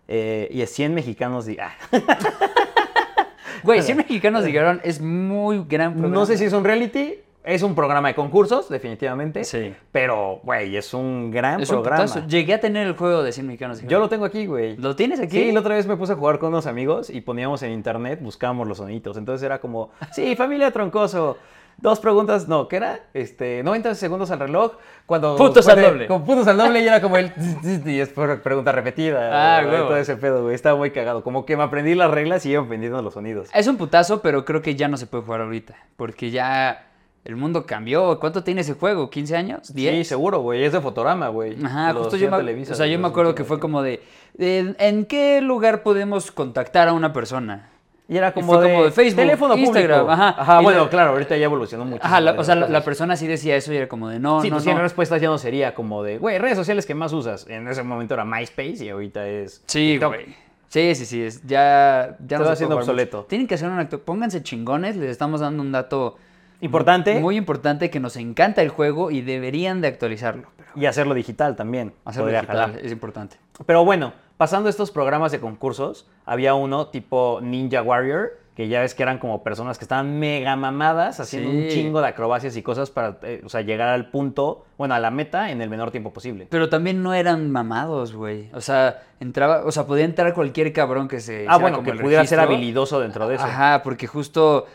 eh, 0.08 0.48
y 0.52 0.62
es 0.62 0.72
100 0.72 0.94
mexicanos. 0.96 1.46
Di 1.46 1.58
ah, 1.60 1.76
Güey, 3.64 3.82
100 3.82 3.98
mexicanos 3.98 4.44
dijeron, 4.46 4.80
es 4.84 5.02
muy 5.02 5.64
gran 5.68 5.94
programa. 5.94 6.16
no 6.16 6.26
sé 6.26 6.38
si 6.38 6.46
es 6.46 6.54
un 6.54 6.64
reality, 6.64 7.16
es 7.46 7.62
un 7.64 7.76
programa 7.76 8.10
de 8.10 8.16
concursos, 8.16 8.70
definitivamente. 8.70 9.44
Sí. 9.44 9.74
Pero, 9.92 10.40
güey, 10.44 10.76
es 10.76 10.94
un 10.94 11.32
gran 11.32 11.62
Es 11.62 11.70
un 11.70 11.84
programa. 11.84 12.06
putazo. 12.06 12.28
Llegué 12.28 12.54
a 12.56 12.60
tener 12.60 12.88
el 12.88 12.96
juego 12.96 13.24
de 13.24 13.32
100 13.32 13.48
mexicanos 13.48 13.82
Yo 13.84 14.00
lo 14.00 14.10
tengo 14.10 14.26
aquí, 14.26 14.46
güey. 14.46 14.76
¿Lo 14.78 14.96
tienes 14.96 15.20
aquí? 15.20 15.44
Sí, 15.44 15.52
la 15.52 15.60
otra 15.60 15.76
vez 15.76 15.88
me 15.88 15.96
puse 15.96 16.14
a 16.14 16.16
jugar 16.16 16.40
con 16.40 16.50
unos 16.50 16.66
amigos 16.68 17.10
y 17.10 17.22
poníamos 17.22 17.62
en 17.64 17.72
internet, 17.72 18.20
buscábamos 18.22 18.68
los 18.68 18.78
sonitos. 18.78 19.18
Entonces 19.18 19.46
era 19.46 19.60
como, 19.60 19.92
sí, 20.12 20.36
familia 20.36 20.72
Troncoso. 20.72 21.38
Dos 21.78 22.00
preguntas, 22.00 22.48
no, 22.48 22.70
¿qué 22.70 22.78
era? 22.78 23.02
Este, 23.14 23.62
90 23.62 23.96
segundos 23.96 24.32
al 24.32 24.40
reloj. 24.40 24.74
Cuando 25.06 25.36
Puntos 25.36 25.68
al 25.68 25.82
doble. 25.82 26.08
Con 26.08 26.24
puntos 26.24 26.48
al 26.48 26.58
doble 26.58 26.80
y 26.82 26.88
era 26.88 27.02
como 27.02 27.18
el. 27.18 27.34
y 27.86 28.00
es 28.00 28.10
por 28.10 28.42
pregunta 28.42 28.72
repetida. 28.72 29.58
Ah, 29.58 29.64
güey. 29.64 29.78
Todo 29.80 29.98
ese 29.98 30.16
pedo, 30.16 30.44
güey. 30.44 30.56
Estaba 30.56 30.78
muy 30.78 30.92
cagado. 30.92 31.22
Como 31.22 31.46
que 31.46 31.58
me 31.58 31.64
aprendí 31.64 31.94
las 31.94 32.10
reglas 32.10 32.46
y 32.46 32.52
iba 32.52 32.64
aprendiendo 32.64 33.02
los 33.02 33.14
sonidos. 33.14 33.50
Es 33.54 33.68
un 33.68 33.76
putazo, 33.76 34.22
pero 34.22 34.46
creo 34.46 34.62
que 34.62 34.76
ya 34.76 34.88
no 34.88 34.96
se 34.96 35.06
puede 35.06 35.26
jugar 35.26 35.42
ahorita. 35.42 35.76
Porque 35.98 36.32
ya 36.32 36.88
el 37.26 37.36
mundo 37.36 37.66
cambió. 37.66 38.20
¿Cuánto 38.20 38.44
tiene 38.44 38.62
ese 38.62 38.74
juego? 38.74 39.10
¿15 39.10 39.36
años? 39.36 39.76
¿10? 39.76 39.92
Sí, 39.92 40.04
seguro, 40.06 40.40
güey. 40.40 40.64
Es 40.64 40.72
de 40.74 40.80
Fotorama, 40.80 41.28
güey. 41.28 41.58
Ajá, 41.64 41.94
justo 41.94 42.16
yo 42.16 42.32
me, 42.32 42.38
Televisa 42.38 42.72
o 42.74 42.76
sea, 42.76 42.88
yo 42.88 42.98
me 43.00 43.08
acuerdo 43.08 43.36
que 43.36 43.44
fue 43.44 43.60
como 43.60 43.82
de, 43.82 44.02
de, 44.36 44.76
¿en 44.80 45.06
qué 45.06 45.42
lugar 45.42 45.84
podemos 45.84 46.32
contactar 46.32 46.88
a 46.88 46.94
una 46.94 47.12
persona? 47.12 47.70
Y 48.08 48.18
era 48.18 48.34
como, 48.36 48.60
de, 48.62 48.70
como 48.72 48.84
de 48.86 48.92
Facebook, 48.92 49.16
teléfono 49.24 49.58
Instagram, 49.58 50.02
público. 50.02 50.12
ajá. 50.12 50.36
Ajá, 50.40 50.62
bueno, 50.62 50.84
la- 50.84 50.90
claro, 50.92 51.10
ahorita 51.14 51.36
ya 51.38 51.46
evolucionó 51.46 51.86
mucho. 51.86 52.06
Ajá, 52.06 52.22
la- 52.22 52.34
o 52.40 52.44
sea, 52.44 52.54
la, 52.54 52.70
la 52.70 52.82
persona 52.82 53.16
sí 53.16 53.26
decía 53.26 53.56
eso 53.56 53.74
y 53.74 53.78
era 53.78 53.88
como 53.88 54.10
de, 54.10 54.20
no, 54.20 54.44
Sí, 54.44 54.52
no, 54.52 54.58
pues 54.58 54.66
no. 54.68 54.80
respuestas 54.80 55.20
ya 55.20 55.28
no 55.28 55.40
sería 55.40 55.74
como 55.74 56.04
de, 56.04 56.20
güey, 56.20 56.38
redes 56.38 56.56
sociales 56.56 56.86
que 56.86 56.94
más 56.94 57.12
usas. 57.14 57.48
En 57.50 57.68
ese 57.68 57.82
momento 57.82 58.14
era 58.14 58.24
MySpace 58.24 58.86
y 58.86 58.90
ahorita 58.90 59.28
es. 59.28 59.64
Sí, 59.66 59.98
güey. 59.98 60.36
Sí, 60.68 60.94
sí, 60.94 61.06
sí, 61.06 61.24
es, 61.24 61.42
ya, 61.48 62.16
ya 62.28 62.38
se 62.38 62.44
haciendo 62.44 62.54
puede 62.54 62.58
jugar 62.68 62.78
obsoleto. 62.82 63.18
mucho. 63.18 63.28
Tienen 63.28 63.48
que 63.48 63.56
hacer 63.56 63.70
un 63.70 63.80
acto, 63.80 64.00
pónganse 64.00 64.44
chingones, 64.44 64.98
les 64.98 65.10
estamos 65.10 65.40
dando 65.40 65.64
un 65.64 65.72
dato 65.72 66.18
Importante. 66.62 67.20
muy 67.20 67.38
importante 67.38 67.90
que 67.90 68.00
nos 68.00 68.16
encanta 68.16 68.62
el 68.62 68.70
juego 68.70 69.12
y 69.12 69.22
deberían 69.22 69.82
de 69.82 69.88
actualizarlo. 69.88 70.48
Pero 70.58 70.70
Y 70.76 70.86
hacerlo 70.86 71.14
digital 71.14 71.56
también. 71.56 71.94
hacerlo 72.06 72.30
digital 72.30 72.48
jalar. 72.48 72.80
es 72.82 72.92
importante. 72.92 73.38
Pero 73.66 73.86
bueno, 73.86 74.14
pasando 74.38 74.68
a 74.68 74.70
estos 74.70 74.92
programas 74.92 75.32
de 75.32 75.40
concursos, 75.40 76.08
había 76.26 76.54
uno 76.54 76.88
tipo 76.88 77.40
Ninja 77.42 77.82
Warrior, 77.82 78.40
que 78.56 78.70
ya 78.70 78.80
ves 78.80 78.96
que 78.96 79.04
eran 79.04 79.20
como 79.20 79.44
personas 79.44 79.78
que 79.78 79.84
estaban 79.84 80.18
mega 80.18 80.56
mamadas, 80.56 81.20
haciendo 81.20 81.50
un 81.50 81.68
chingo 81.68 82.00
de 82.00 82.08
acrobacias 82.08 82.56
y 82.56 82.62
cosas 82.62 82.90
para 82.90 83.18
eh, 83.24 83.42
o 83.44 83.50
sea, 83.50 83.62
llegar 83.62 83.90
al 83.90 84.10
punto, 84.10 84.64
bueno, 84.78 84.96
a 84.96 85.00
la 85.00 85.12
meta 85.12 85.52
en 85.52 85.62
el 85.62 85.70
menor 85.70 85.92
tiempo 85.92 86.14
posible. 86.14 86.48
Pero 86.50 86.70
también 86.70 87.04
no 87.04 87.14
eran 87.14 87.52
mamados, 87.52 88.14
güey. 88.14 88.50
O 88.54 88.62
sea, 88.62 89.04
entraba, 89.20 89.66
o 89.66 89.72
sea, 89.74 89.86
podía 89.86 90.06
entrar 90.06 90.34
cualquier 90.34 90.72
cabrón 90.72 91.10
que 91.10 91.20
se 91.20 91.46
Ah, 91.50 91.58
bueno, 91.58 91.78
como 91.78 91.92
que 91.92 92.00
pudiera 92.02 92.26
ser 92.26 92.40
habilidoso 92.40 93.02
dentro 93.02 93.28
de 93.28 93.36
eso. 93.36 93.44
Ajá, 93.44 93.82
porque 93.84 94.08
justo 94.08 94.68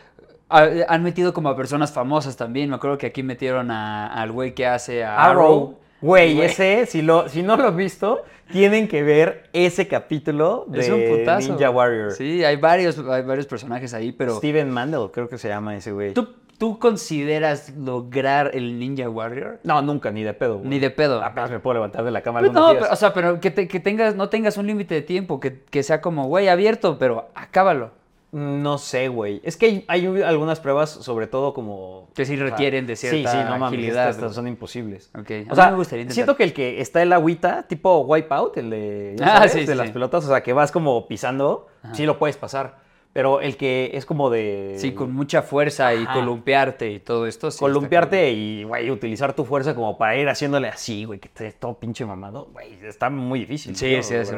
han 0.57 1.03
metido 1.03 1.33
como 1.33 1.49
a 1.49 1.55
personas 1.55 1.91
famosas 1.91 2.35
también. 2.37 2.69
Me 2.69 2.75
acuerdo 2.75 2.97
que 2.97 3.07
aquí 3.07 3.23
metieron 3.23 3.71
a- 3.71 4.07
al 4.13 4.31
güey 4.31 4.53
que 4.53 4.65
hace 4.67 5.03
a 5.03 5.15
Arrow. 5.23 5.77
Güey, 6.01 6.41
ese, 6.41 6.87
si, 6.87 7.03
lo, 7.03 7.29
si 7.29 7.43
no 7.43 7.55
lo 7.57 7.67
has 7.67 7.75
visto, 7.75 8.23
tienen 8.51 8.87
que 8.87 9.03
ver 9.03 9.49
ese 9.53 9.87
capítulo 9.87 10.65
de 10.67 10.79
Es 10.79 10.89
un 10.89 11.01
putazo. 11.07 11.49
Ninja 11.49 11.69
Warrior. 11.69 12.11
Sí, 12.13 12.43
hay 12.43 12.55
varios, 12.55 12.97
hay 12.97 13.21
varios 13.21 13.45
personajes 13.45 13.93
ahí, 13.93 14.11
pero 14.11 14.35
Steven 14.37 14.69
Mandel, 14.71 15.09
creo 15.13 15.29
que 15.29 15.37
se 15.37 15.47
llama 15.47 15.75
ese 15.75 15.91
güey. 15.91 16.13
¿tú, 16.15 16.27
¿tú 16.57 16.79
consideras 16.79 17.69
lograr 17.77 18.49
el 18.55 18.79
Ninja 18.79 19.07
Warrior? 19.09 19.59
No, 19.63 19.79
nunca, 19.83 20.09
ni 20.09 20.23
de 20.23 20.33
pedo. 20.33 20.57
güey. 20.57 20.69
Ni 20.69 20.79
de 20.79 20.89
pedo. 20.89 21.23
Apenas 21.23 21.51
me 21.51 21.59
puedo 21.59 21.75
levantar 21.75 22.03
de 22.03 22.09
la 22.09 22.21
cama 22.21 22.39
Pues 22.39 22.51
no, 22.51 22.69
días. 22.71 22.81
pero, 22.81 22.93
o 22.93 22.95
sea, 22.95 23.13
pero 23.13 23.39
que, 23.39 23.51
te- 23.51 23.67
que 23.67 23.79
tengas, 23.79 24.15
no 24.15 24.27
tengas 24.27 24.57
un 24.57 24.65
límite 24.65 24.95
de 24.95 25.01
tiempo, 25.03 25.39
que, 25.39 25.59
que 25.69 25.83
sea 25.83 26.01
como, 26.01 26.25
güey, 26.25 26.47
abierto, 26.47 26.97
pero 26.97 27.29
acábalo. 27.35 27.91
No 28.31 28.77
sé, 28.77 29.09
güey. 29.09 29.41
Es 29.43 29.57
que 29.57 29.65
hay, 29.65 29.85
hay 29.87 30.05
algunas 30.23 30.61
pruebas, 30.61 30.89
sobre 30.89 31.27
todo 31.27 31.53
como... 31.53 32.07
Que 32.15 32.25
sí 32.25 32.35
o 32.35 32.37
sea, 32.37 32.45
requieren 32.45 32.87
de 32.87 32.95
cierta 32.95 33.31
Sí, 33.31 33.37
sí, 33.37 33.43
no 33.43 33.57
mames, 33.57 33.77
agilidad, 33.77 34.09
estas- 34.09 34.33
son 34.33 34.47
imposibles. 34.47 35.11
Ok, 35.19 35.31
a 35.49 35.51
O 35.51 35.55
sea, 35.55 35.69
me 35.71 35.75
gustaría 35.75 36.03
intentar. 36.03 36.13
siento 36.15 36.37
que 36.37 36.43
el 36.45 36.53
que 36.53 36.79
está 36.79 37.01
el 37.01 37.11
agüita, 37.11 37.63
tipo 37.67 37.99
Wipeout, 37.99 38.55
el 38.57 38.69
de, 38.69 39.15
Ah, 39.21 39.37
sabes, 39.37 39.51
sí, 39.51 39.59
de 39.61 39.67
sí, 39.67 39.75
las 39.75 39.91
pelotas, 39.91 40.23
o 40.23 40.27
sea, 40.29 40.41
que 40.43 40.53
vas 40.53 40.71
como 40.71 41.07
pisando, 41.09 41.67
sí 41.91 42.05
lo 42.05 42.17
puedes 42.17 42.37
pasar. 42.37 42.79
Pero 43.13 43.41
el 43.41 43.57
que 43.57 43.91
es 43.93 44.05
como 44.05 44.29
de... 44.29 44.75
Sí, 44.77 44.93
con 44.93 45.11
mucha 45.11 45.41
fuerza 45.41 45.93
y 45.93 46.05
columpiarte 46.05 46.89
y 46.89 46.99
todo 47.01 47.27
esto. 47.27 47.51
sí 47.51 47.59
columpiarte 47.59 48.31
y, 48.31 48.63
güey, 48.63 48.89
utilizar 48.89 49.33
tu 49.33 49.43
fuerza 49.43 49.75
como 49.75 49.97
para 49.97 50.15
ir 50.15 50.29
haciéndole 50.29 50.69
así, 50.69 51.03
güey, 51.03 51.19
que 51.19 51.27
estés 51.27 51.59
todo 51.59 51.77
pinche 51.77 52.05
mamado, 52.05 52.47
güey, 52.53 52.77
está 52.85 53.09
muy 53.09 53.41
difícil. 53.41 53.75
Sí, 53.75 53.97
no 53.97 54.03
sí, 54.03 54.15
es. 54.15 54.31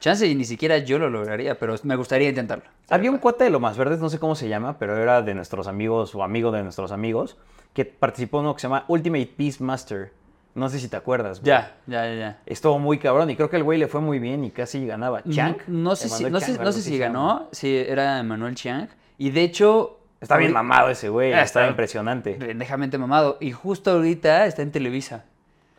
Chance 0.00 0.26
y 0.26 0.34
ni 0.34 0.44
siquiera 0.44 0.78
yo 0.78 0.98
lo 0.98 1.08
lograría, 1.10 1.58
pero 1.58 1.74
me 1.82 1.96
gustaría 1.96 2.28
intentarlo. 2.28 2.64
Había 2.90 3.10
un 3.10 3.18
cuate 3.18 3.44
de 3.44 3.50
lo 3.50 3.60
más 3.60 3.76
verdes, 3.76 3.98
no 4.00 4.08
sé 4.10 4.18
cómo 4.18 4.34
se 4.34 4.48
llama, 4.48 4.78
pero 4.78 4.96
era 4.96 5.22
de 5.22 5.34
nuestros 5.34 5.66
amigos 5.66 6.14
o 6.14 6.22
amigo 6.22 6.52
de 6.52 6.62
nuestros 6.62 6.92
amigos, 6.92 7.36
que 7.72 7.84
participó 7.84 8.38
en 8.38 8.44
uno 8.46 8.54
que 8.54 8.60
se 8.60 8.66
llama 8.68 8.84
Ultimate 8.88 9.32
Peace 9.36 9.62
Master. 9.62 10.12
No 10.54 10.68
sé 10.70 10.78
si 10.78 10.88
te 10.88 10.96
acuerdas. 10.96 11.40
güey. 11.40 11.48
Ya, 11.48 11.76
ya, 11.86 12.06
ya, 12.06 12.14
ya. 12.14 12.38
Estuvo 12.46 12.78
muy 12.78 12.98
cabrón 12.98 13.28
y 13.28 13.36
creo 13.36 13.50
que 13.50 13.56
el 13.56 13.62
güey 13.62 13.78
le 13.78 13.88
fue 13.88 14.00
muy 14.00 14.18
bien 14.18 14.42
y 14.44 14.50
casi 14.50 14.86
ganaba. 14.86 15.22
Chank. 15.28 15.66
No, 15.66 15.90
no 15.90 15.96
sé 15.96 16.08
si, 16.08 16.24
sé, 16.24 16.30
no 16.30 16.40
sé 16.40 16.98
ganó, 16.98 17.48
si 17.52 17.76
era 17.76 18.22
Manuel 18.22 18.54
Chiang. 18.54 18.88
Y 19.18 19.30
de 19.30 19.42
hecho. 19.42 20.00
Está 20.18 20.38
bien 20.38 20.52
mamado 20.54 20.88
ese 20.88 21.10
güey, 21.10 21.34
Ah, 21.34 21.42
está 21.42 21.60
está- 21.60 21.68
impresionante. 21.70 22.32
Pendejamente 22.34 22.96
mamado. 22.96 23.36
Y 23.38 23.52
justo 23.52 23.90
ahorita 23.90 24.46
está 24.46 24.62
en 24.62 24.72
Televisa. 24.72 25.24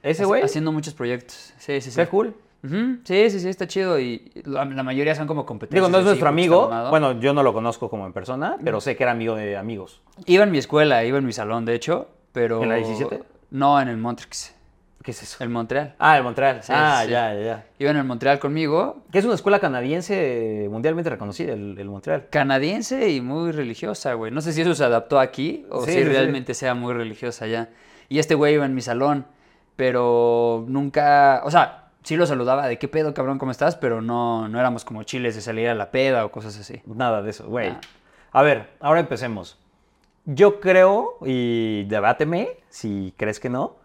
Ese 0.03 0.25
güey, 0.25 0.43
Haciendo 0.43 0.71
muchos 0.71 0.93
proyectos. 0.93 1.53
Sí, 1.57 1.73
sí, 1.73 1.81
sí. 1.81 1.89
está 1.89 2.05
cool. 2.07 2.35
Sí, 2.63 3.29
sí, 3.29 3.39
sí, 3.39 3.49
está 3.49 3.67
chido. 3.67 3.99
Y 3.99 4.31
la, 4.45 4.65
la 4.65 4.83
mayoría 4.83 5.15
son 5.15 5.27
como 5.27 5.45
competencias. 5.45 5.85
Digo, 5.85 5.89
no 5.91 5.99
es 5.99 6.05
nuestro 6.05 6.27
amigo. 6.29 6.69
Bueno, 6.89 7.19
yo 7.19 7.33
no 7.33 7.43
lo 7.43 7.53
conozco 7.53 7.89
como 7.89 8.05
en 8.05 8.13
persona, 8.13 8.57
pero 8.63 8.81
sé 8.81 8.95
que 8.95 9.03
era 9.03 9.11
amigo 9.11 9.35
de 9.35 9.55
amigos. 9.57 10.01
Iba 10.25 10.43
en 10.43 10.51
mi 10.51 10.57
escuela, 10.57 11.03
iba 11.05 11.17
en 11.17 11.25
mi 11.25 11.33
salón, 11.33 11.65
de 11.65 11.75
hecho. 11.75 12.09
Pero. 12.33 12.61
¿En 12.63 12.69
la 12.69 12.75
17? 12.75 13.23
No, 13.51 13.79
en 13.79 13.87
el 13.87 13.97
Montrix. 13.97 14.53
¿Qué 15.03 15.11
es 15.11 15.23
eso? 15.23 15.41
El 15.41 15.49
Montreal. 15.49 15.95
Ah, 15.99 16.17
el 16.17 16.23
Montreal. 16.23 16.61
Sí, 16.61 16.73
ah, 16.75 17.03
sí. 17.05 17.11
ya, 17.11 17.33
ya. 17.33 17.65
Iba 17.79 17.91
en 17.91 17.97
el 17.97 18.03
Montreal 18.03 18.39
conmigo, 18.39 19.03
Que 19.09 19.19
es 19.19 19.25
una 19.25 19.35
escuela 19.35 19.59
canadiense 19.59 20.67
mundialmente 20.69 21.09
reconocida, 21.09 21.53
el, 21.53 21.77
el 21.79 21.87
Montreal. 21.87 22.27
canadiense 22.29 23.09
y 23.11 23.21
muy 23.21 23.51
religiosa, 23.53 24.15
güey. 24.15 24.33
No 24.33 24.41
sé 24.41 24.51
si 24.51 24.61
eso 24.61 24.75
se 24.75 24.83
adaptó 24.83 25.21
aquí 25.21 25.65
o 25.69 25.85
Sí, 25.85 25.93
si 25.93 26.03
realmente 26.03 26.53
sea 26.53 26.73
muy 26.73 26.93
religiosa 26.93 27.47
ya. 27.47 27.69
Y 28.09 28.19
este 28.19 28.35
güey 28.35 28.55
iba 28.55 28.65
en 28.65 28.73
mi 28.75 28.81
salón, 28.81 29.25
pero 29.77 30.65
nunca, 30.67 31.41
o 31.45 31.51
sea, 31.51 31.86
sí 32.07 32.15
lo 32.15 32.25
saludaba 32.25 32.67
de 32.67 32.79
qué 32.79 32.87
pedo, 32.87 33.13
cabrón, 33.13 33.37
¿cómo 33.37 33.51
estás? 33.51 33.75
Pero 33.75 34.01
no, 34.01 34.47
no 34.47 34.59
éramos 34.59 34.85
como 34.85 35.03
chiles 35.03 35.35
de 35.35 35.41
salir 35.41 35.67
a 35.67 35.75
la 35.75 35.91
peda 35.91 36.25
o 36.25 36.31
cosas 36.31 36.57
así. 36.57 36.81
Nada 36.85 37.21
de 37.21 37.31
eso, 37.31 37.47
güey. 37.47 37.69
Ah. 37.69 37.81
A 38.31 38.43
ver, 38.43 38.69
ahora 38.79 39.01
empecemos. 39.01 39.57
Yo 40.23 40.61
creo, 40.61 41.17
y 41.25 41.83
debáteme 41.85 42.49
si 42.69 43.13
crees 43.17 43.41
que 43.41 43.49
no, 43.49 43.75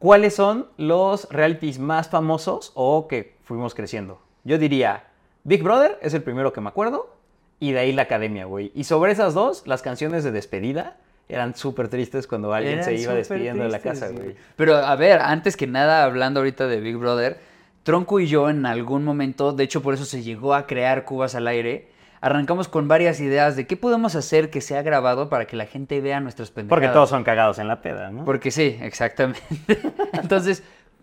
¿cuáles 0.00 0.34
son 0.34 0.66
los 0.78 1.28
realities 1.30 1.78
más 1.78 2.08
famosos 2.08 2.72
o 2.74 3.06
que 3.06 3.36
fuimos 3.44 3.74
creciendo? 3.74 4.20
Yo 4.42 4.58
diría, 4.58 5.04
Big 5.44 5.62
Brother 5.62 5.96
es 6.02 6.12
el 6.14 6.24
primero 6.24 6.52
que 6.52 6.60
me 6.60 6.68
acuerdo, 6.68 7.14
y 7.60 7.70
de 7.70 7.78
ahí 7.78 7.92
la 7.92 8.02
academia, 8.02 8.46
güey. 8.46 8.72
Y 8.74 8.84
sobre 8.84 9.12
esas 9.12 9.34
dos, 9.34 9.66
las 9.66 9.82
canciones 9.82 10.24
de 10.24 10.32
despedida 10.32 10.96
eran 11.28 11.54
súper 11.54 11.88
tristes 11.88 12.26
cuando 12.26 12.52
alguien 12.52 12.80
Eran 12.80 12.84
se 12.84 12.94
iba 12.94 13.14
despidiendo 13.14 13.62
de 13.62 13.68
la 13.68 13.78
tristes, 13.78 14.00
casa, 14.00 14.12
güey. 14.12 14.34
Pero 14.56 14.76
a 14.76 14.96
ver, 14.96 15.20
antes 15.20 15.56
que 15.56 15.68
nada, 15.68 16.02
hablando 16.02 16.40
ahorita 16.40 16.66
de 16.66 16.80
Big 16.80 16.96
Brother, 16.96 17.49
Tronco 17.82 18.20
y 18.20 18.26
yo 18.26 18.50
en 18.50 18.66
algún 18.66 19.04
momento, 19.04 19.52
de 19.52 19.64
hecho 19.64 19.82
por 19.82 19.94
eso 19.94 20.04
se 20.04 20.22
llegó 20.22 20.54
a 20.54 20.66
crear 20.66 21.04
Cubas 21.04 21.34
al 21.34 21.48
aire, 21.48 21.88
arrancamos 22.20 22.68
con 22.68 22.88
varias 22.88 23.20
ideas 23.20 23.56
de 23.56 23.66
qué 23.66 23.76
podemos 23.76 24.14
hacer 24.14 24.50
que 24.50 24.60
sea 24.60 24.82
grabado 24.82 25.28
para 25.28 25.46
que 25.46 25.56
la 25.56 25.66
gente 25.66 26.00
vea 26.00 26.20
nuestras 26.20 26.50
pendejadas. 26.50 26.80
Porque 26.80 26.92
todos 26.92 27.08
son 27.08 27.24
cagados 27.24 27.58
en 27.58 27.68
la 27.68 27.80
peda, 27.80 28.10
¿no? 28.10 28.24
Porque 28.24 28.50
sí, 28.50 28.78
exactamente. 28.82 29.40
Entonces, 30.12 30.62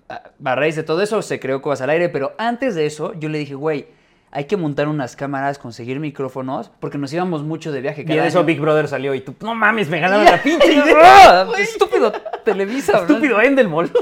a 0.10 0.56
raíz 0.56 0.76
de 0.76 0.84
todo 0.84 1.02
eso 1.02 1.22
se 1.22 1.40
creó 1.40 1.62
Cubas 1.62 1.82
al 1.82 1.90
aire, 1.90 2.10
pero 2.10 2.34
antes 2.38 2.76
de 2.76 2.86
eso 2.86 3.14
yo 3.20 3.30
le 3.30 3.40
dije, 3.40 3.56
güey, 3.56 3.88
hay 4.30 4.46
que 4.46 4.58
montar 4.58 4.88
unas 4.88 5.16
cámaras, 5.16 5.58
conseguir 5.58 6.00
micrófonos, 6.00 6.70
porque 6.80 6.98
nos 6.98 7.12
íbamos 7.14 7.44
mucho 7.44 7.72
de 7.72 7.82
viaje 7.82 8.06
Y 8.08 8.12
en 8.12 8.24
eso 8.26 8.40
año. 8.40 8.46
Big 8.46 8.60
Brother 8.60 8.88
salió 8.88 9.16
y 9.16 9.22
tú, 9.22 9.34
no 9.40 9.56
mames, 9.56 9.90
me 9.90 10.00
ganaron 10.00 10.26
la 10.32 10.42
pinche 10.42 10.74
idea. 10.74 11.42
¡Ah! 11.42 11.48
Estúpido 11.58 12.12
Televisa. 12.44 13.00
Estúpido 13.00 13.42
Endemol. 13.42 13.90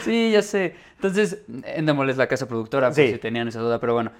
Sí, 0.00 0.30
ya 0.32 0.42
sé. 0.42 0.74
Entonces, 0.96 1.38
Endemol 1.64 2.08
es 2.10 2.16
la 2.16 2.26
casa 2.26 2.46
productora, 2.48 2.88
por 2.88 2.96
Sí. 2.96 3.12
si 3.12 3.18
tenían 3.18 3.48
esa 3.48 3.60
duda, 3.60 3.78
pero 3.80 3.94
bueno. 3.94 4.10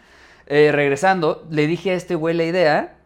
Eh, 0.47 0.71
regresando, 0.73 1.47
le 1.51 1.67
dije 1.67 1.93
a 1.93 1.95
este 1.95 2.15
güey 2.15 2.35
la 2.37 2.45
idea, 2.45 2.97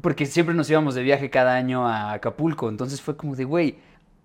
porque 0.00 0.24
siempre 0.26 0.54
nos 0.54 0.70
íbamos 0.70 0.94
de 0.94 1.02
viaje 1.02 1.30
cada 1.30 1.54
año 1.56 1.86
a 1.86 2.12
Acapulco, 2.12 2.68
entonces 2.68 3.02
fue 3.02 3.16
como 3.16 3.34
de, 3.34 3.44
güey, 3.44 3.78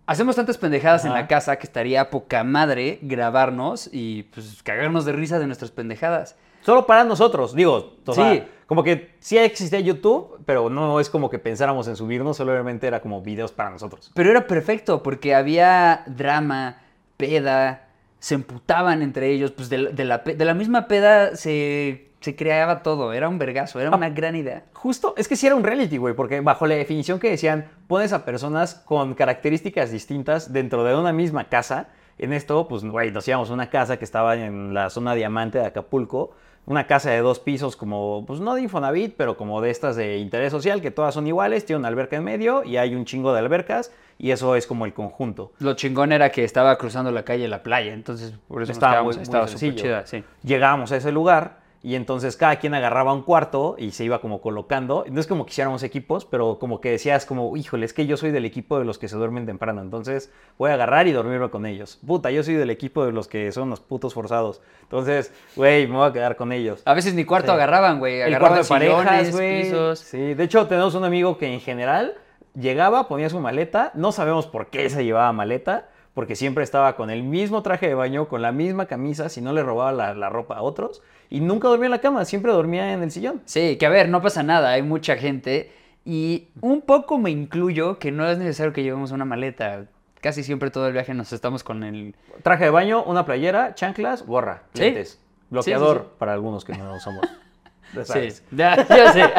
hacemos 0.06 0.36
tantas 0.36 0.58
pendejadas 0.58 1.06
en 1.06 1.14
la 1.14 1.28
casa 1.28 1.56
que 1.58 1.66
estaría 1.66 2.10
poca 2.12 2.44
madre 2.44 3.00
grabarnos 3.02 3.90
y 3.92 4.24
pues 4.24 4.62
cagarnos 4.64 5.06
de 5.06 5.14
risa 5.14 5.40
de 5.40 5.48
nuestras 5.48 5.72
pendejadas. 5.72 6.36
Solo 6.62 6.86
para 6.86 7.04
nosotros, 7.04 7.56
digo. 7.56 7.98
o 8.06 8.14
Sí. 8.14 8.22
sea, 8.22 8.48
como 8.68 8.84
que 8.84 9.16
sí 9.20 9.38
existía 9.38 9.80
YouTube, 9.80 10.40
pero 10.46 10.70
no 10.70 11.00
es 11.00 11.10
como 11.10 11.30
que 11.30 11.40
pensáramos 11.40 11.88
en 11.88 11.96
subirnos, 11.96 12.38
solamente 12.38 12.88
era 12.88 13.02
como 13.02 13.22
videos 13.22 13.52
para 13.52 13.70
nosotros. 13.72 14.12
Pero 14.14 14.30
era 14.30 14.46
perfecto 14.48 15.02
porque 15.04 15.34
había 15.36 16.04
drama, 16.06 16.78
peda, 17.18 17.88
se 18.20 18.36
emputaban 18.36 19.02
entre 19.02 19.30
ellos, 19.32 19.52
pues 19.52 19.70
de, 19.70 19.78
la- 19.78 19.92
de 19.92 20.06
la, 20.06 20.24
pe- 20.24 20.36
de 20.36 20.46
la 20.46 20.54
misma 20.54 20.88
peda 20.88 21.36
se, 21.36 22.10
se 22.22 22.36
creaba 22.36 22.84
todo, 22.84 23.14
era 23.14 23.28
un 23.30 23.38
vergazo, 23.38 23.80
era 23.80 23.90
una 23.96 24.10
gran 24.10 24.36
idea. 24.36 24.64
Justo, 24.74 25.14
es 25.18 25.28
que 25.28 25.36
sí 25.36 25.46
era 25.48 25.56
un 25.56 25.64
reality, 25.64 25.98
güey, 25.98 26.14
porque 26.14 26.40
bajo 26.40 26.66
la 26.68 26.76
definición 26.76 27.20
que 27.20 27.30
decían, 27.30 27.66
pones 27.88 28.14
a 28.14 28.24
personas 28.26 28.76
con 28.76 29.14
características 29.14 29.92
distintas 29.92 30.54
dentro 30.54 30.84
de 30.84 30.96
una 30.96 31.12
misma 31.14 31.50
casa. 31.50 31.88
En 32.18 32.32
esto, 32.32 32.68
pues, 32.68 32.84
güey, 32.84 33.12
nos 33.12 33.28
íbamos 33.28 33.50
a 33.50 33.54
una 33.54 33.70
casa 33.70 33.98
que 33.98 34.06
estaba 34.06 34.36
en 34.36 34.74
la 34.74 34.90
zona 34.90 35.16
diamante 35.16 35.58
de 35.58 35.66
Acapulco, 35.66 36.36
una 36.66 36.88
casa 36.88 37.10
de 37.12 37.20
dos 37.20 37.40
pisos 37.40 37.76
como, 37.76 38.24
pues 38.26 38.40
no 38.40 38.56
de 38.56 38.62
Infonavit, 38.62 39.16
pero 39.18 39.36
como 39.36 39.60
de 39.62 39.70
estas 39.70 39.96
de 39.96 40.18
interés 40.18 40.52
social, 40.52 40.82
que 40.82 40.92
todas 40.92 41.14
son 41.14 41.28
iguales, 41.28 41.66
tiene 41.66 41.80
una 41.80 41.90
alberca 41.90 42.16
en 42.16 42.24
medio 42.24 42.64
y 42.64 42.78
hay 42.78 42.96
un 42.96 43.04
chingo 43.06 43.34
de 43.34 43.40
albercas 43.40 43.92
y 44.18 44.32
eso 44.32 44.56
es 44.56 44.66
como 44.68 44.86
el 44.86 44.94
conjunto. 44.94 45.52
Lo 45.60 45.74
chingón 45.74 46.12
era 46.14 46.30
que 46.32 46.44
estaba 46.44 46.78
cruzando 46.78 47.12
la 47.12 47.24
calle 47.24 47.48
la 47.48 47.64
playa, 47.64 47.94
entonces 47.94 48.34
por 48.48 48.62
eso 48.64 48.72
Estaba 48.72 48.94
quedamos 48.94 49.08
muy- 49.08 49.14
ahí, 49.16 49.18
muy 49.20 49.24
estaba 49.24 49.48
súper 49.48 49.60
sencillo. 49.60 49.84
chida, 49.84 50.08
sí. 50.08 50.24
Llegábamos 50.44 50.92
a 50.94 50.98
ese 50.98 51.12
lugar 51.12 51.63
y 51.86 51.96
entonces 51.96 52.38
cada 52.38 52.56
quien 52.56 52.74
agarraba 52.74 53.12
un 53.14 53.24
cuarto 53.24 53.76
y 53.78 53.92
se 53.92 54.06
iba 54.06 54.22
como 54.22 54.40
colocando. 54.40 55.04
No 55.12 55.20
es 55.20 55.28
como 55.28 55.46
que 55.46 55.52
hiciéramos 55.52 55.84
equipos, 55.84 56.24
pero 56.24 56.58
como 56.58 56.80
que 56.80 56.90
decías 56.92 57.26
como, 57.26 57.56
híjole, 57.58 57.86
es 57.86 57.92
que 57.94 58.08
yo 58.08 58.16
soy 58.16 58.32
del 58.32 58.46
equipo 58.46 58.80
de 58.80 58.86
los 58.86 58.98
que 58.98 59.10
se 59.10 59.18
duermen 59.18 59.46
temprano, 59.46 59.82
entonces 59.82 60.32
voy 60.58 60.72
a 60.72 60.76
agarrar 60.76 61.08
y 61.08 61.12
dormirme 61.12 61.50
con 61.50 61.66
ellos. 61.66 62.00
Puta, 62.08 62.32
yo 62.32 62.42
soy 62.42 62.54
del 62.54 62.70
equipo 62.70 63.06
de 63.06 63.12
los 63.12 63.28
que 63.28 63.52
son 63.52 63.70
los 63.70 63.82
putos 63.82 64.14
forzados. 64.14 64.62
Entonces, 64.84 65.34
güey, 65.58 65.86
me 65.88 65.98
voy 65.98 66.08
a 66.10 66.14
quedar 66.14 66.38
con 66.38 66.54
ellos. 66.54 66.82
A 66.86 66.94
veces 66.94 67.14
ni 67.16 67.26
cuarto 67.26 67.48
Sí. 67.48 67.54
agarraban, 67.56 68.00
güey, 68.00 68.22
El 68.22 68.34
agarraban 68.34 68.64
cuarto 68.64 68.74
de 68.76 68.80
parejas, 69.04 69.32
güey. 69.34 69.96
Sí, 69.98 70.34
de 70.36 70.44
hecho 70.46 70.66
tenemos 70.68 70.96
un 70.96 71.04
amigo 71.04 71.38
que 71.38 71.54
en 71.54 71.60
general 71.60 72.14
llegaba, 72.56 73.08
ponía 73.08 73.30
su 73.30 73.40
maleta, 73.40 73.92
no 73.94 74.12
sabemos 74.12 74.48
por 74.48 74.68
qué 74.68 74.90
se 74.90 75.04
llevaba 75.04 75.32
maleta, 75.34 75.90
porque 76.14 76.36
siempre 76.36 76.64
estaba 76.64 76.96
con 76.96 77.10
el 77.10 77.24
mismo 77.24 77.64
traje 77.64 77.88
de 77.88 77.96
baño, 77.96 78.28
con 78.28 78.42
la 78.42 78.52
misma 78.52 78.86
camisa, 78.86 79.30
si 79.30 79.42
no 79.42 79.52
le 79.54 79.64
robaba 79.64 79.92
la, 79.92 80.14
la 80.14 80.30
ropa 80.30 80.58
a 80.58 80.62
otros, 80.62 81.02
y 81.30 81.40
nunca 81.40 81.68
dormía 81.68 81.86
en 81.88 81.92
la 81.92 82.02
cama, 82.02 82.26
siempre 82.26 82.52
dormía 82.52 82.94
en 82.94 83.02
el 83.04 83.12
sillón. 83.12 83.42
Sí, 83.46 83.78
que 83.78 83.86
a 83.86 83.90
ver, 83.90 84.10
no 84.10 84.22
pasa 84.22 84.44
nada, 84.44 84.72
hay 84.72 84.84
mucha 84.84 85.16
gente 85.16 85.72
y 86.06 86.50
un 86.62 86.82
poco 86.82 87.18
me 87.18 87.32
incluyo 87.32 87.98
que 87.98 88.12
no 88.12 88.28
es 88.30 88.38
necesario 88.38 88.74
que 88.74 88.84
llevemos 88.84 89.12
una 89.12 89.26
maleta. 89.26 89.86
Casi 90.22 90.44
siempre 90.44 90.70
todo 90.70 90.88
el 90.88 90.94
viaje 90.94 91.14
nos 91.14 91.34
estamos 91.34 91.64
con 91.64 91.84
el... 91.84 92.16
Traje 92.44 92.66
de 92.66 92.70
baño, 92.70 93.04
una 93.04 93.26
playera, 93.26 93.76
chanclas, 93.76 94.26
gorra, 94.26 94.64
Sí. 94.74 94.82
lentes, 94.84 95.20
bloqueador 95.50 95.98
Sí, 95.98 96.04
sí, 96.04 96.10
para 96.18 96.34
algunos 96.34 96.64
que 96.64 96.74
no 96.74 97.00
somos. 97.00 97.26
ya 97.94 98.06
Sí, 98.06 98.42
ya 98.52 99.12
sé. 99.14 99.24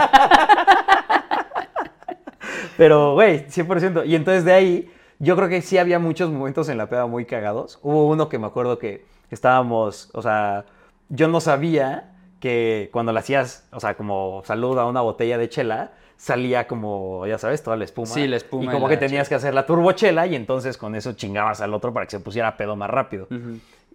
Pero, 2.76 3.14
güey, 3.14 3.46
100%. 3.46 4.06
Y 4.06 4.14
entonces 4.16 4.44
de 4.44 4.52
ahí, 4.52 4.90
yo 5.18 5.36
creo 5.36 5.48
que 5.48 5.62
sí 5.62 5.78
había 5.78 5.98
muchos 5.98 6.30
momentos 6.30 6.68
en 6.68 6.78
la 6.78 6.88
peda 6.88 7.06
muy 7.06 7.24
cagados. 7.24 7.78
Hubo 7.82 8.08
uno 8.08 8.28
que 8.28 8.38
me 8.38 8.46
acuerdo 8.46 8.78
que 8.78 9.04
estábamos, 9.30 10.10
o 10.12 10.22
sea, 10.22 10.64
yo 11.08 11.28
no 11.28 11.40
sabía 11.40 12.14
que 12.40 12.90
cuando 12.92 13.12
le 13.12 13.18
hacías, 13.20 13.68
o 13.72 13.80
sea, 13.80 13.96
como 13.96 14.42
salud 14.44 14.78
a 14.78 14.86
una 14.86 15.00
botella 15.00 15.38
de 15.38 15.48
chela, 15.48 15.92
salía 16.16 16.66
como, 16.66 17.26
ya 17.26 17.38
sabes, 17.38 17.62
toda 17.62 17.76
la 17.76 17.84
espuma. 17.84 18.06
Sí, 18.06 18.26
la 18.26 18.36
espuma 18.36 18.64
Y 18.64 18.74
como 18.74 18.88
que 18.88 18.96
tenías 18.96 19.28
que 19.28 19.34
hacer 19.34 19.54
la 19.54 19.66
turbochela 19.66 20.26
y 20.26 20.34
entonces 20.34 20.76
con 20.76 20.94
eso 20.94 21.12
chingabas 21.12 21.60
al 21.60 21.74
otro 21.74 21.92
para 21.92 22.06
que 22.06 22.10
se 22.10 22.20
pusiera 22.20 22.56
pedo 22.56 22.76
más 22.76 22.90
rápido. 22.90 23.28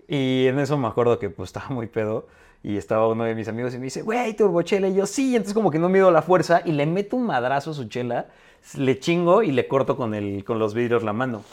Y 0.08 0.48
en 0.48 0.60
eso 0.60 0.78
me 0.78 0.88
acuerdo 0.88 1.20
que 1.20 1.30
pues 1.30 1.50
estaba 1.50 1.70
muy 1.70 1.88
pedo 1.88 2.28
y 2.64 2.78
estaba 2.78 3.08
uno 3.08 3.24
de 3.24 3.36
mis 3.36 3.48
amigos 3.48 3.74
y 3.74 3.78
me 3.78 3.86
dice, 3.86 4.02
güey, 4.02 4.34
turbochela. 4.34 4.88
Y 4.90 4.96
yo, 4.96 5.06
sí, 5.06 5.36
entonces 5.36 5.54
como 5.54 5.72
que 5.72 5.80
no 5.80 5.90
mido 5.90 6.12
la 6.12 6.22
fuerza 6.22 6.62
y 6.66 6.74
le 6.74 6.86
meto 6.86 7.16
un 7.16 7.26
madrazo 7.26 7.72
a 7.72 7.74
su 7.74 7.88
chela, 7.88 8.28
le 8.76 9.00
chingo 9.00 9.44
y 9.44 9.52
le 9.52 9.68
corto 9.68 9.96
con, 9.96 10.14
el, 10.14 10.44
con 10.44 10.60
los 10.60 10.74
vidrios 10.74 11.04
la 11.04 11.14
mano. 11.14 11.44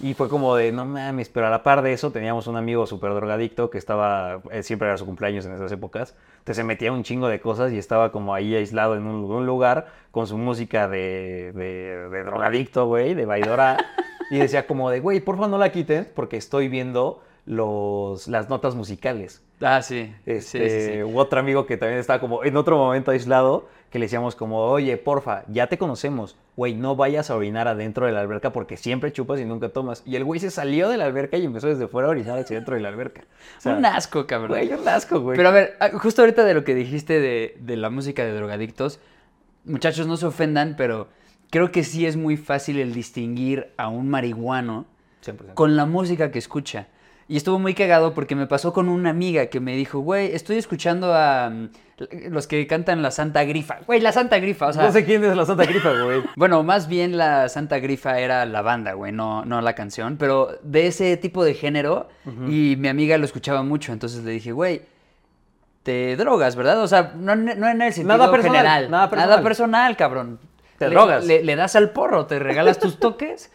Y 0.00 0.14
fue 0.14 0.28
como 0.28 0.54
de, 0.54 0.70
no 0.70 0.84
mames, 0.84 1.28
pero 1.28 1.48
a 1.48 1.50
la 1.50 1.64
par 1.64 1.82
de 1.82 1.92
eso 1.92 2.12
teníamos 2.12 2.46
un 2.46 2.56
amigo 2.56 2.86
súper 2.86 3.14
drogadicto 3.14 3.68
que 3.68 3.78
estaba, 3.78 4.42
eh, 4.52 4.62
siempre 4.62 4.86
era 4.86 4.96
su 4.96 5.04
cumpleaños 5.04 5.44
en 5.44 5.54
esas 5.54 5.72
épocas, 5.72 6.14
entonces 6.34 6.56
se 6.56 6.62
metía 6.62 6.92
un 6.92 7.02
chingo 7.02 7.26
de 7.26 7.40
cosas 7.40 7.72
y 7.72 7.78
estaba 7.78 8.12
como 8.12 8.32
ahí 8.32 8.54
aislado 8.54 8.94
en 8.94 9.04
un, 9.06 9.44
lugar 9.44 9.88
con 10.12 10.28
su 10.28 10.38
música 10.38 10.86
de, 10.86 11.50
de, 11.52 12.08
de 12.10 12.22
drogadicto, 12.22 12.86
güey, 12.86 13.14
de 13.14 13.26
Baidora. 13.26 13.76
y 14.30 14.38
decía 14.38 14.68
como 14.68 14.88
de, 14.90 15.00
güey, 15.00 15.18
porfa 15.18 15.48
no 15.48 15.58
la 15.58 15.72
quiten 15.72 16.08
porque 16.14 16.36
estoy 16.36 16.68
viendo 16.68 17.20
los, 17.48 18.28
las 18.28 18.50
notas 18.50 18.74
musicales. 18.74 19.42
Ah, 19.62 19.80
sí. 19.80 20.14
Este, 20.26 20.68
sí, 20.68 20.70
sí, 20.70 20.92
sí. 20.92 21.02
Hubo 21.02 21.18
otro 21.18 21.40
amigo 21.40 21.64
que 21.64 21.78
también 21.78 21.98
estaba 21.98 22.20
como 22.20 22.44
en 22.44 22.56
otro 22.58 22.76
momento 22.76 23.10
aislado, 23.10 23.68
que 23.90 23.98
le 23.98 24.04
decíamos 24.04 24.36
como, 24.36 24.58
oye, 24.58 24.98
porfa, 24.98 25.44
ya 25.48 25.66
te 25.66 25.78
conocemos, 25.78 26.36
güey, 26.56 26.74
no 26.74 26.94
vayas 26.94 27.30
a 27.30 27.36
orinar 27.36 27.66
adentro 27.66 28.04
de 28.04 28.12
la 28.12 28.20
alberca 28.20 28.52
porque 28.52 28.76
siempre 28.76 29.12
chupas 29.12 29.40
y 29.40 29.46
nunca 29.46 29.70
tomas. 29.70 30.02
Y 30.04 30.16
el 30.16 30.24
güey 30.24 30.40
se 30.40 30.50
salió 30.50 30.90
de 30.90 30.98
la 30.98 31.06
alberca 31.06 31.38
y 31.38 31.46
empezó 31.46 31.68
desde 31.68 31.88
fuera 31.88 32.08
a 32.08 32.10
orinar 32.10 32.38
hacia 32.38 32.56
dentro 32.56 32.74
de 32.74 32.82
la 32.82 32.90
alberca. 32.90 33.22
O 33.56 33.60
sea, 33.62 33.76
un 33.76 33.86
asco, 33.86 34.26
cabrón. 34.26 34.50
Güey, 34.50 34.70
un 34.70 34.86
asco, 34.86 35.20
güey. 35.20 35.38
Pero 35.38 35.48
a 35.48 35.52
ver, 35.52 35.74
ah, 35.80 35.88
justo 35.94 36.20
ahorita 36.20 36.44
de 36.44 36.52
lo 36.52 36.64
que 36.64 36.74
dijiste 36.74 37.18
de, 37.18 37.56
de 37.60 37.76
la 37.76 37.88
música 37.88 38.26
de 38.26 38.34
drogadictos, 38.34 39.00
muchachos, 39.64 40.06
no 40.06 40.18
se 40.18 40.26
ofendan, 40.26 40.74
pero 40.76 41.08
creo 41.48 41.72
que 41.72 41.82
sí 41.82 42.04
es 42.04 42.18
muy 42.18 42.36
fácil 42.36 42.78
el 42.78 42.92
distinguir 42.92 43.72
a 43.78 43.88
un 43.88 44.10
marihuano 44.10 44.84
100%. 45.24 45.54
con 45.54 45.76
la 45.76 45.86
música 45.86 46.30
que 46.30 46.38
escucha. 46.38 46.88
Y 47.30 47.36
estuvo 47.36 47.58
muy 47.58 47.74
cagado 47.74 48.14
porque 48.14 48.34
me 48.34 48.46
pasó 48.46 48.72
con 48.72 48.88
una 48.88 49.10
amiga 49.10 49.46
que 49.46 49.60
me 49.60 49.76
dijo, 49.76 49.98
güey, 49.98 50.34
estoy 50.34 50.56
escuchando 50.56 51.12
a 51.14 51.50
mm, 51.50 51.68
los 52.30 52.46
que 52.46 52.66
cantan 52.66 53.02
la 53.02 53.10
Santa 53.10 53.44
Grifa. 53.44 53.80
Güey, 53.86 54.00
la 54.00 54.12
Santa 54.12 54.38
Grifa, 54.38 54.68
o 54.68 54.72
sea... 54.72 54.84
no 54.84 54.92
sé 54.92 55.04
quién 55.04 55.22
es 55.22 55.36
la 55.36 55.44
Santa 55.44 55.64
Grifa, 55.66 55.90
güey. 56.04 56.22
Bueno, 56.36 56.62
más 56.62 56.88
bien 56.88 57.18
la 57.18 57.50
Santa 57.50 57.80
Grifa 57.80 58.18
era 58.18 58.46
la 58.46 58.62
banda, 58.62 58.94
güey, 58.94 59.12
no, 59.12 59.44
no 59.44 59.60
la 59.60 59.74
canción, 59.74 60.16
pero 60.16 60.58
de 60.62 60.86
ese 60.86 61.18
tipo 61.18 61.44
de 61.44 61.52
género 61.52 62.08
y 62.48 62.76
mi 62.78 62.88
amiga 62.88 63.18
lo 63.18 63.26
escuchaba 63.26 63.62
mucho, 63.62 63.92
entonces 63.92 64.24
le 64.24 64.30
dije, 64.30 64.52
güey, 64.52 64.82
te 65.82 66.16
drogas, 66.16 66.56
¿verdad? 66.56 66.82
O 66.82 66.88
sea, 66.88 67.12
no, 67.14 67.36
no 67.36 67.68
en 67.68 67.82
el 67.82 67.92
sentido 67.92 68.16
Nada 68.16 68.30
personal, 68.30 68.56
general. 68.56 68.90
nada 68.90 69.10
personal. 69.10 69.42
personal, 69.42 69.96
cabrón. 69.96 70.38
Te 70.78 70.88
Le- 70.88 70.94
drogas. 70.94 71.26
Le, 71.26 71.42
le 71.44 71.56
das 71.56 71.76
al 71.76 71.90
porro, 71.90 72.26
te 72.26 72.38
regalas 72.38 72.78
tus 72.78 72.98
toques 72.98 73.50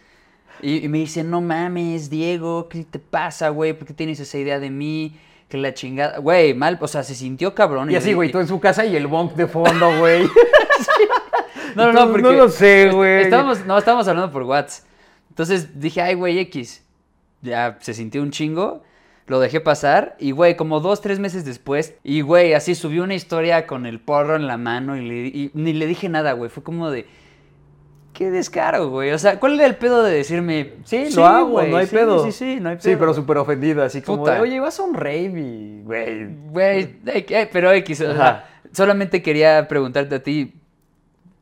Y, 0.64 0.86
y 0.86 0.88
me 0.88 1.00
dice, 1.00 1.24
no 1.24 1.42
mames, 1.42 2.10
Diego, 2.10 2.68
¿qué 2.70 2.84
te 2.84 2.98
pasa, 3.00 3.50
güey? 3.50 3.74
¿Por 3.74 3.88
qué 3.88 3.94
tienes 3.94 4.20
esa 4.20 4.38
idea 4.38 4.60
de 4.60 4.70
mí? 4.70 5.16
Que 5.50 5.58
la 5.58 5.74
chingada. 5.74 6.18
Güey, 6.20 6.54
mal, 6.54 6.78
o 6.82 6.88
sea, 6.88 7.04
se 7.04 7.14
sintió 7.14 7.54
cabrón. 7.54 7.92
Y 7.92 7.96
así, 7.96 8.14
güey, 8.14 8.32
tú 8.32 8.40
en 8.40 8.48
su 8.48 8.60
casa 8.60 8.86
y 8.86 8.96
el 8.96 9.06
bonk 9.08 9.34
de 9.34 9.46
fondo, 9.48 10.00
güey. 10.00 10.26
No, 11.76 11.92
no, 11.92 12.06
no, 12.06 12.12
porque. 12.12 12.22
No 12.24 12.32
lo 12.34 12.50
sé, 12.50 12.90
güey. 12.92 13.24
Estábamos, 13.24 13.66
no, 13.66 13.78
estábamos 13.78 14.08
hablando 14.08 14.32
por 14.32 14.44
WhatsApp. 14.44 14.86
Entonces 15.30 15.80
dije, 15.80 16.02
ay, 16.02 16.14
güey, 16.16 16.38
X. 16.40 16.84
Ya 17.42 17.78
se 17.82 17.94
sintió 17.94 18.22
un 18.22 18.32
chingo. 18.32 18.84
Lo 19.26 19.40
dejé 19.40 19.60
pasar. 19.60 20.16
Y, 20.20 20.32
güey, 20.32 20.56
como 20.56 20.80
dos, 20.82 21.02
tres 21.02 21.18
meses 21.20 21.46
después. 21.46 21.96
Y, 22.04 22.22
güey, 22.22 22.54
así 22.54 22.76
subió 22.76 23.04
una 23.04 23.16
historia 23.16 23.66
con 23.66 23.86
el 23.88 24.00
porro 24.00 24.36
en 24.36 24.46
la 24.48 24.58
mano. 24.58 24.96
Y, 24.98 25.02
le- 25.08 25.28
y 25.28 25.52
ni 25.56 25.74
le 25.74 25.88
dije 25.88 26.10
nada, 26.10 26.34
güey. 26.34 26.50
Fue 26.52 26.62
como 26.64 26.92
de. 26.92 27.08
Qué 28.14 28.30
descaro, 28.30 28.90
güey. 28.90 29.12
O 29.12 29.18
sea, 29.18 29.40
¿cuál 29.40 29.56
era 29.56 29.66
el 29.66 29.76
pedo 29.76 30.04
de 30.04 30.14
decirme? 30.14 30.74
Sí, 30.86 31.10
lo 31.16 31.26
hago, 31.26 31.50
güey, 31.50 31.72
no 31.72 31.78
hay 31.78 31.88
sí, 31.88 31.96
pedo. 31.96 32.24
Sí, 32.24 32.32
sí, 32.32 32.60
no 32.62 32.70
hay 32.70 32.76
pedo. 32.76 32.84
Sí, 32.84 32.96
pero 32.98 33.14
súper 33.14 33.38
ofendida, 33.38 33.86
así 33.86 34.02
como 34.02 34.20
Puta. 34.20 34.36
de, 34.36 34.42
oye, 34.42 34.60
vas 34.60 34.80
a 34.80 34.84
un 34.84 34.94
rave 34.94 35.34
y, 35.40 35.82
güey. 35.84 36.28
Güey, 36.50 36.96
pero 37.52 37.72
X, 37.72 38.02
o 38.02 38.14
sea, 38.14 38.48
solamente 38.72 39.22
quería 39.22 39.68
preguntarte 39.68 40.16
a 40.16 40.24
ti. 40.24 40.54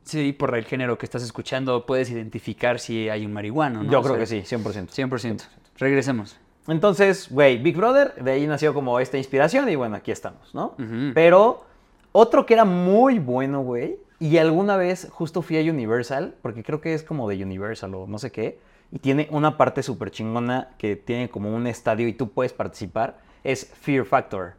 Sí, 0.04 0.32
por 0.32 0.56
el 0.56 0.64
género 0.64 0.98
que 0.98 1.06
estás 1.06 1.22
escuchando, 1.22 1.86
puedes 1.86 2.10
identificar 2.10 2.80
si 2.80 3.08
hay 3.08 3.24
un 3.24 3.32
marihuano, 3.32 3.82
¿no? 3.84 3.92
Yo 3.92 4.00
O 4.00 4.02
creo 4.02 4.16
sea, 4.16 4.20
que 4.38 4.44
sí, 4.44 4.56
100%. 4.56 4.88
100%. 4.88 5.42
Regresemos. 5.78 6.36
Entonces, 6.68 7.28
güey, 7.30 7.58
Big 7.58 7.76
Brother, 7.76 8.14
de 8.14 8.32
ahí 8.32 8.46
nació 8.46 8.72
como 8.72 8.98
esta 8.98 9.18
inspiración 9.18 9.68
y 9.68 9.76
bueno, 9.76 9.96
aquí 9.96 10.10
estamos, 10.10 10.54
¿no? 10.54 10.74
Pero 11.14 11.64
otro 12.12 12.46
que 12.46 12.54
era 12.54 12.64
muy 12.64 13.18
bueno, 13.18 13.62
güey, 13.62 13.96
y 14.22 14.38
alguna 14.38 14.76
vez 14.76 15.08
justo 15.10 15.42
fui 15.42 15.58
a 15.58 15.68
Universal, 15.68 16.36
porque 16.42 16.62
creo 16.62 16.80
que 16.80 16.94
es 16.94 17.02
como 17.02 17.28
de 17.28 17.42
Universal 17.42 17.92
o 17.96 18.06
no 18.06 18.20
sé 18.20 18.30
qué, 18.30 18.60
y 18.92 19.00
tiene 19.00 19.26
una 19.32 19.56
parte 19.56 19.82
súper 19.82 20.12
chingona 20.12 20.68
que 20.78 20.94
tiene 20.94 21.28
como 21.28 21.52
un 21.52 21.66
estadio 21.66 22.06
y 22.06 22.12
tú 22.12 22.30
puedes 22.30 22.52
participar, 22.52 23.18
es 23.42 23.72
Fear 23.80 24.04
Factor. 24.04 24.52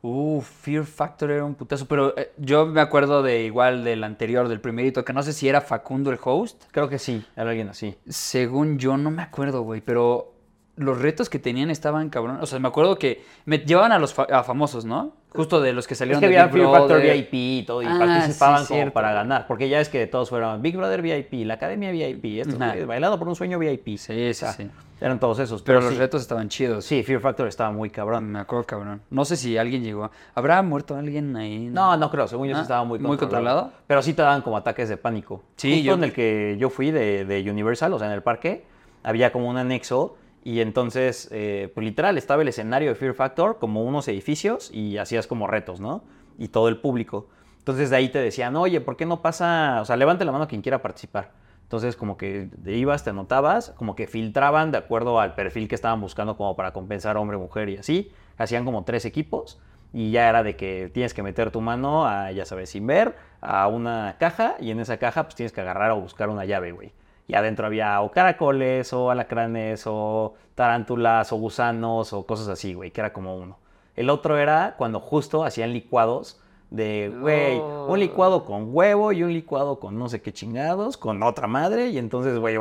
Uh, 0.00 0.40
Fear 0.40 0.84
Factor 0.84 1.32
era 1.32 1.44
un 1.44 1.56
putazo, 1.56 1.86
pero 1.86 2.16
eh, 2.16 2.30
yo 2.38 2.66
me 2.66 2.80
acuerdo 2.80 3.24
de 3.24 3.42
igual 3.42 3.82
del 3.82 4.04
anterior, 4.04 4.46
del 4.46 4.60
primerito, 4.60 5.04
que 5.04 5.12
no 5.12 5.24
sé 5.24 5.32
si 5.32 5.48
era 5.48 5.60
Facundo 5.60 6.12
el 6.12 6.20
host. 6.22 6.62
Creo 6.70 6.88
que 6.88 7.00
sí, 7.00 7.26
era 7.34 7.50
alguien 7.50 7.70
así. 7.70 7.96
Según 8.08 8.78
yo, 8.78 8.96
no 8.96 9.10
me 9.10 9.22
acuerdo, 9.22 9.62
güey, 9.62 9.80
pero 9.80 10.33
los 10.76 11.00
retos 11.00 11.28
que 11.30 11.38
tenían 11.38 11.70
estaban 11.70 12.10
cabrón. 12.10 12.38
O 12.40 12.46
sea, 12.46 12.58
me 12.58 12.68
acuerdo 12.68 12.98
que 12.98 13.22
me 13.44 13.58
llevaban 13.58 13.92
a 13.92 13.98
los 13.98 14.12
fa- 14.14 14.26
a 14.30 14.42
famosos, 14.42 14.84
¿no? 14.84 15.12
Justo 15.32 15.60
de 15.60 15.72
los 15.72 15.86
que 15.88 15.94
Es 15.94 15.98
salieron 15.98 16.20
que 16.20 16.28
de 16.28 16.38
había 16.38 16.52
Big 16.52 16.62
Fear 16.62 16.72
Factor 16.72 16.98
Brother. 17.00 17.16
VIP 17.16 17.34
y 17.34 17.62
todo, 17.66 17.82
y 17.82 17.86
Ah, 17.86 17.96
participaban 17.98 18.60
sí, 18.62 18.68
como 18.68 18.78
cierto. 18.78 18.94
para 18.94 19.12
ganar, 19.12 19.46
porque 19.48 19.68
ya 19.68 19.80
es 19.80 19.88
que 19.88 20.06
todos 20.06 20.30
fueron 20.30 20.62
Big 20.62 20.76
Brother 20.76 21.02
VIP, 21.02 21.44
la 21.44 21.54
Academia 21.54 21.90
VIP, 21.90 22.40
esto, 22.40 22.56
güey, 22.56 22.84
bailado 22.84 23.18
por 23.18 23.28
un 23.28 23.34
sueño 23.36 23.58
VIP. 23.58 23.96
Sí, 23.98 24.12
O 24.12 24.16
sí, 24.28 24.34
sea, 24.34 24.52
sí. 24.52 24.68
Eran 25.00 25.18
todos 25.20 25.38
esos. 25.40 25.60
Pero 25.62 25.80
los 25.80 25.92
sí, 25.92 25.98
retos 25.98 26.22
estaban 26.22 26.48
chidos. 26.48 26.84
Sí, 26.84 27.02
Fear 27.02 27.20
Factor 27.20 27.46
estaba 27.48 27.70
muy 27.72 27.90
cabrón. 27.90 28.30
Me 28.30 28.38
acuerdo, 28.38 28.64
cabrón. 28.64 29.02
No 29.10 29.24
sé 29.24 29.36
si 29.36 29.58
alguien 29.58 29.82
llegó. 29.82 30.10
¿Habrá 30.34 30.62
muerto 30.62 30.96
alguien 30.96 31.36
ahí? 31.36 31.68
No, 31.70 31.96
no 31.96 32.10
creo, 32.10 32.26
según 32.28 32.48
yo 32.48 32.56
Ah, 32.56 32.62
estaba 32.62 32.84
muy 32.84 32.98
¿muy 33.00 33.16
controlado. 33.18 33.62
controlado? 33.64 33.72
Pero 33.88 34.02
sí 34.02 34.14
te 34.14 34.22
daban 34.22 34.40
como 34.42 34.56
ataques 34.56 34.88
de 34.88 34.96
pánico. 34.96 35.42
Sí, 35.56 35.72
Justo 35.72 35.84
yo- 35.84 35.94
en 35.94 36.04
el 36.04 36.12
que 36.12 36.56
yo 36.58 36.70
fui 36.70 36.90
de, 36.92 37.24
de 37.24 37.50
Universal, 37.50 37.92
o 37.92 37.98
sea, 37.98 38.06
en 38.06 38.14
el 38.14 38.22
parque, 38.22 38.64
había 39.02 39.30
como 39.32 39.50
un 39.50 39.56
anexo 39.58 40.16
y 40.44 40.60
entonces, 40.60 41.28
eh, 41.32 41.72
pues 41.74 41.84
literal, 41.86 42.18
estaba 42.18 42.42
el 42.42 42.48
escenario 42.48 42.90
de 42.90 42.94
Fear 42.94 43.14
Factor, 43.14 43.58
como 43.58 43.82
unos 43.82 44.06
edificios 44.08 44.70
y 44.70 44.98
hacías 44.98 45.26
como 45.26 45.46
retos, 45.46 45.80
¿no? 45.80 46.04
Y 46.38 46.48
todo 46.48 46.68
el 46.68 46.76
público. 46.76 47.28
Entonces 47.58 47.88
de 47.88 47.96
ahí 47.96 48.10
te 48.10 48.18
decían, 48.18 48.54
oye, 48.56 48.82
¿por 48.82 48.98
qué 48.98 49.06
no 49.06 49.22
pasa? 49.22 49.78
O 49.80 49.86
sea, 49.86 49.96
levante 49.96 50.26
la 50.26 50.32
mano 50.32 50.46
quien 50.46 50.60
quiera 50.60 50.82
participar. 50.82 51.32
Entonces 51.62 51.96
como 51.96 52.18
que 52.18 52.50
ibas, 52.66 53.04
te 53.04 53.10
anotabas, 53.10 53.70
como 53.70 53.96
que 53.96 54.06
filtraban 54.06 54.70
de 54.70 54.76
acuerdo 54.76 55.18
al 55.18 55.34
perfil 55.34 55.66
que 55.66 55.74
estaban 55.74 55.98
buscando 56.02 56.36
como 56.36 56.54
para 56.56 56.74
compensar 56.74 57.16
hombre, 57.16 57.38
mujer 57.38 57.70
y 57.70 57.78
así. 57.78 58.12
Hacían 58.36 58.66
como 58.66 58.84
tres 58.84 59.06
equipos 59.06 59.58
y 59.94 60.10
ya 60.10 60.28
era 60.28 60.42
de 60.42 60.56
que 60.56 60.90
tienes 60.92 61.14
que 61.14 61.22
meter 61.22 61.50
tu 61.52 61.62
mano 61.62 62.06
a, 62.06 62.32
ya 62.32 62.44
sabes, 62.44 62.68
sin 62.68 62.86
ver, 62.86 63.16
a 63.40 63.66
una 63.66 64.16
caja 64.18 64.56
y 64.60 64.70
en 64.70 64.80
esa 64.80 64.98
caja 64.98 65.22
pues 65.22 65.36
tienes 65.36 65.52
que 65.52 65.62
agarrar 65.62 65.92
o 65.92 66.00
buscar 66.02 66.28
una 66.28 66.44
llave, 66.44 66.72
güey. 66.72 66.92
Y 67.26 67.34
adentro 67.34 67.66
había 67.66 68.00
o 68.02 68.10
caracoles 68.10 68.92
o 68.92 69.10
alacranes 69.10 69.84
o 69.86 70.34
tarántulas 70.54 71.32
o 71.32 71.36
gusanos 71.36 72.12
o 72.12 72.26
cosas 72.26 72.48
así, 72.48 72.74
güey, 72.74 72.90
que 72.90 73.00
era 73.00 73.12
como 73.12 73.36
uno. 73.36 73.58
El 73.96 74.10
otro 74.10 74.36
era 74.36 74.74
cuando 74.76 75.00
justo 75.00 75.44
hacían 75.44 75.72
licuados 75.72 76.40
de, 76.70 77.12
güey, 77.20 77.58
Oh. 77.58 77.86
un 77.88 78.00
licuado 78.00 78.44
con 78.44 78.68
huevo 78.74 79.12
y 79.12 79.22
un 79.22 79.32
licuado 79.32 79.78
con 79.78 79.98
no 79.98 80.08
sé 80.08 80.20
qué 80.20 80.32
chingados, 80.32 80.96
con 80.96 81.22
otra 81.22 81.46
madre, 81.46 81.88
y 81.90 81.98
entonces, 81.98 82.38
güey, 82.38 82.56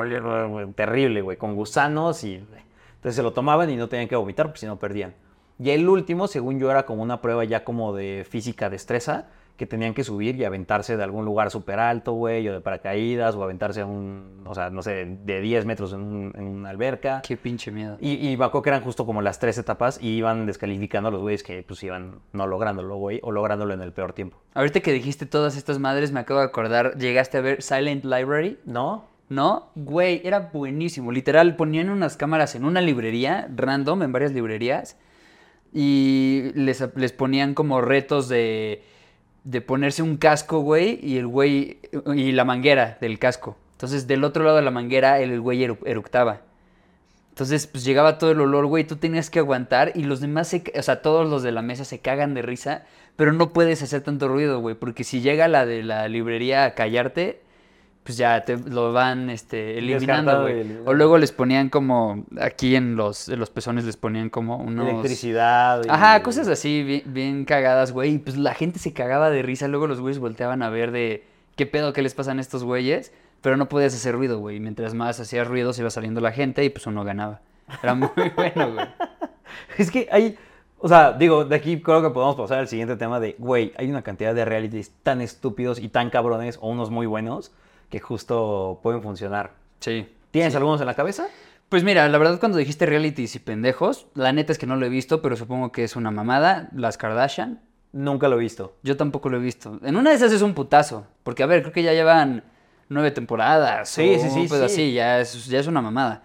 terrible, 0.75 1.21
güey, 1.21 1.37
con 1.37 1.55
gusanos 1.55 2.23
y... 2.23 2.35
Entonces 2.35 3.15
se 3.15 3.23
lo 3.23 3.33
tomaban 3.33 3.69
y 3.69 3.75
no 3.75 3.89
tenían 3.89 4.07
que 4.07 4.15
vomitar 4.15 4.45
porque 4.45 4.59
si 4.59 4.65
no 4.65 4.77
perdían. 4.79 5.13
Y 5.59 5.71
el 5.71 5.89
último, 5.89 6.27
según 6.27 6.59
yo, 6.59 6.71
era 6.71 6.85
como 6.85 7.03
una 7.03 7.21
prueba 7.21 7.43
ya 7.43 7.63
como 7.63 7.93
de 7.93 8.25
física 8.29 8.69
destreza, 8.69 9.27
que 9.57 9.67
tenían 9.67 9.93
que 9.93 10.03
subir 10.03 10.35
y 10.35 10.45
aventarse 10.45 10.97
de 10.97 11.03
algún 11.03 11.25
lugar 11.25 11.51
súper 11.51 11.79
alto, 11.79 12.13
güey, 12.13 12.47
o 12.49 12.53
de 12.53 12.59
paracaídas, 12.61 13.35
o 13.35 13.43
aventarse 13.43 13.81
a 13.81 13.85
un, 13.85 14.41
o 14.45 14.55
sea, 14.55 14.69
no 14.71 14.81
sé, 14.81 15.05
de 15.23 15.41
10 15.41 15.65
metros 15.65 15.93
en, 15.93 15.99
un- 16.01 16.33
en 16.35 16.43
una 16.47 16.69
alberca. 16.71 17.21
Qué 17.25 17.37
pinche 17.37 17.71
miedo. 17.71 17.97
Y, 18.01 18.13
y 18.29 18.35
me 18.35 18.61
que 18.63 18.69
eran 18.69 18.81
justo 18.81 19.05
como 19.05 19.21
las 19.21 19.37
tres 19.39 19.57
etapas 19.59 19.99
y 20.01 20.09
iban 20.09 20.45
descalificando 20.47 21.09
a 21.09 21.11
los 21.11 21.21
güeyes 21.21 21.43
que 21.43 21.61
pues 21.63 21.83
iban 21.83 22.19
no 22.31 22.47
lográndolo, 22.47 22.95
güey, 22.97 23.19
o 23.21 23.31
lográndolo 23.31 23.73
en 23.73 23.81
el 23.81 23.93
peor 23.93 24.13
tiempo. 24.13 24.37
Ahorita 24.55 24.79
que 24.79 24.91
dijiste 24.91 25.25
todas 25.27 25.55
estas 25.55 25.77
madres, 25.79 26.11
me 26.11 26.19
acabo 26.19 26.39
de 26.39 26.47
acordar. 26.47 26.97
¿Llegaste 26.97 27.37
a 27.37 27.41
ver 27.41 27.61
Silent 27.61 28.03
Library? 28.05 28.57
¿No? 28.65 29.05
¿No? 29.29 29.69
Güey, 29.75 30.21
era 30.25 30.49
buenísimo. 30.51 31.11
Literal, 31.11 31.55
ponían 31.55 31.89
unas 31.89 32.17
cámaras 32.17 32.55
en 32.55 32.65
una 32.65 32.81
librería, 32.81 33.47
random, 33.55 34.03
en 34.03 34.11
varias 34.11 34.31
librerías, 34.33 34.97
y 35.71 36.51
les, 36.55 36.83
les 36.95 37.11
ponían 37.13 37.53
como 37.53 37.81
retos 37.81 38.29
de, 38.29 38.83
de 39.43 39.61
ponerse 39.61 40.01
un 40.03 40.17
casco, 40.17 40.59
güey, 40.59 40.99
y 41.03 41.17
el 41.17 41.27
güey, 41.27 41.79
y 42.15 42.31
la 42.31 42.45
manguera 42.45 42.97
del 43.01 43.19
casco. 43.19 43.57
Entonces, 43.73 44.07
del 44.07 44.23
otro 44.23 44.43
lado 44.43 44.55
de 44.57 44.63
la 44.63 44.71
manguera, 44.71 45.19
el 45.19 45.41
güey 45.41 45.63
eru- 45.65 45.79
eructaba. 45.85 46.41
Entonces, 47.29 47.67
pues 47.67 47.83
llegaba 47.83 48.17
todo 48.19 48.31
el 48.31 48.39
olor, 48.41 48.67
güey, 48.67 48.83
tú 48.83 48.95
tenías 48.95 49.29
que 49.29 49.39
aguantar 49.39 49.91
y 49.95 50.03
los 50.03 50.21
demás, 50.21 50.47
se, 50.47 50.63
o 50.77 50.81
sea, 50.83 51.01
todos 51.01 51.27
los 51.29 51.43
de 51.43 51.51
la 51.51 51.61
mesa 51.61 51.83
se 51.83 51.99
cagan 51.99 52.33
de 52.33 52.43
risa, 52.43 52.85
pero 53.15 53.33
no 53.33 53.51
puedes 53.53 53.81
hacer 53.81 54.01
tanto 54.01 54.27
ruido, 54.27 54.59
güey, 54.59 54.75
porque 54.75 55.03
si 55.03 55.21
llega 55.21 55.47
la 55.47 55.65
de 55.65 55.83
la 55.83 56.07
librería 56.07 56.65
a 56.65 56.73
callarte, 56.75 57.41
pues 58.03 58.17
ya 58.17 58.43
te 58.43 58.57
lo 58.57 58.91
van 58.93 59.29
este, 59.29 59.77
eliminando, 59.77 60.41
güey. 60.41 60.65
O 60.85 60.93
luego 60.93 61.17
les 61.17 61.31
ponían 61.31 61.69
como, 61.69 62.25
aquí 62.39 62.75
en 62.75 62.95
los, 62.95 63.29
en 63.29 63.39
los 63.39 63.49
pezones 63.49 63.85
les 63.85 63.95
ponían 63.97 64.29
como 64.29 64.57
unos... 64.57 64.87
Electricidad. 64.89 65.81
y- 65.85 65.89
Ajá, 65.89 66.21
cosas 66.23 66.47
así 66.47 66.83
bien, 66.83 67.03
bien 67.05 67.45
cagadas, 67.45 67.91
güey. 67.91 68.15
Y 68.15 68.19
pues 68.19 68.37
la 68.37 68.53
gente 68.53 68.79
se 68.79 68.93
cagaba 68.93 69.29
de 69.29 69.41
risa. 69.41 69.67
Luego 69.67 69.87
los 69.87 69.99
güeyes 70.01 70.19
volteaban 70.19 70.61
a 70.63 70.69
ver 70.69 70.91
de 70.91 71.23
qué 71.55 71.65
pedo, 71.65 71.93
qué 71.93 72.01
les 72.01 72.13
pasan 72.13 72.39
a 72.39 72.41
estos 72.41 72.63
güeyes. 72.63 73.13
Pero 73.41 73.57
no 73.57 73.67
podías 73.69 73.93
hacer 73.93 74.15
ruido, 74.15 74.39
güey. 74.39 74.59
Mientras 74.59 74.93
más 74.93 75.19
hacías 75.19 75.47
ruido, 75.47 75.73
se 75.73 75.81
iba 75.81 75.89
saliendo 75.89 76.21
la 76.21 76.31
gente 76.31 76.63
y 76.63 76.69
pues 76.69 76.85
uno 76.87 77.03
ganaba. 77.03 77.41
Era 77.81 77.93
muy 77.93 78.09
bueno, 78.35 78.73
güey. 78.73 78.87
Es 79.77 79.91
que 79.91 80.07
hay, 80.11 80.35
o 80.79 80.87
sea, 80.89 81.11
digo, 81.13 81.45
de 81.45 81.55
aquí 81.55 81.79
creo 81.81 82.01
que 82.01 82.09
podemos 82.09 82.35
pasar 82.35 82.59
al 82.59 82.67
siguiente 82.67 82.95
tema 82.95 83.19
de, 83.19 83.35
güey, 83.37 83.71
hay 83.77 83.89
una 83.89 84.01
cantidad 84.01 84.33
de 84.33 84.45
realities 84.45 84.91
tan 85.03 85.21
estúpidos 85.21 85.79
y 85.79 85.89
tan 85.89 86.09
cabrones, 86.09 86.57
o 86.61 86.69
unos 86.69 86.89
muy 86.89 87.05
buenos, 87.05 87.51
que 87.93 87.99
justo 87.99 88.79
pueden 88.81 89.03
funcionar. 89.03 89.51
Sí. 89.79 90.07
¿Tienes 90.31 90.55
algunos 90.55 90.81
en 90.81 90.87
la 90.87 90.95
cabeza? 90.95 91.27
Pues 91.69 91.83
mira, 91.83 92.09
la 92.09 92.17
verdad 92.17 92.39
cuando 92.39 92.57
dijiste 92.57 92.87
realities 92.87 93.35
y 93.35 93.39
pendejos, 93.39 94.07
la 94.15 94.33
neta 94.33 94.51
es 94.51 94.57
que 94.57 94.65
no 94.65 94.77
lo 94.77 94.87
he 94.87 94.89
visto, 94.89 95.21
pero 95.21 95.35
supongo 95.35 95.71
que 95.71 95.83
es 95.83 95.95
una 95.95 96.09
mamada. 96.09 96.69
Las 96.75 96.97
Kardashian. 96.97 97.61
Nunca 97.91 98.29
lo 98.29 98.37
he 98.37 98.39
visto. 98.39 98.77
Yo 98.81 98.97
tampoco 98.97 99.29
lo 99.29 99.37
he 99.37 99.39
visto. 99.39 99.79
En 99.83 99.95
una 99.95 100.09
de 100.09 100.15
esas 100.15 100.31
es 100.31 100.41
un 100.41 100.55
putazo. 100.55 101.05
Porque, 101.21 101.43
a 101.43 101.45
ver, 101.45 101.61
creo 101.61 101.71
que 101.71 101.83
ya 101.83 101.93
llevan 101.93 102.43
nueve 102.89 103.11
temporadas. 103.11 103.89
Sí, 103.89 104.15
o 104.15 104.19
sí, 104.19 104.29
sí, 104.31 104.47
sí. 104.47 104.55
así, 104.55 104.93
ya 104.93 105.19
es, 105.19 105.45
ya 105.45 105.59
es 105.59 105.67
una 105.67 105.83
mamada. 105.83 106.23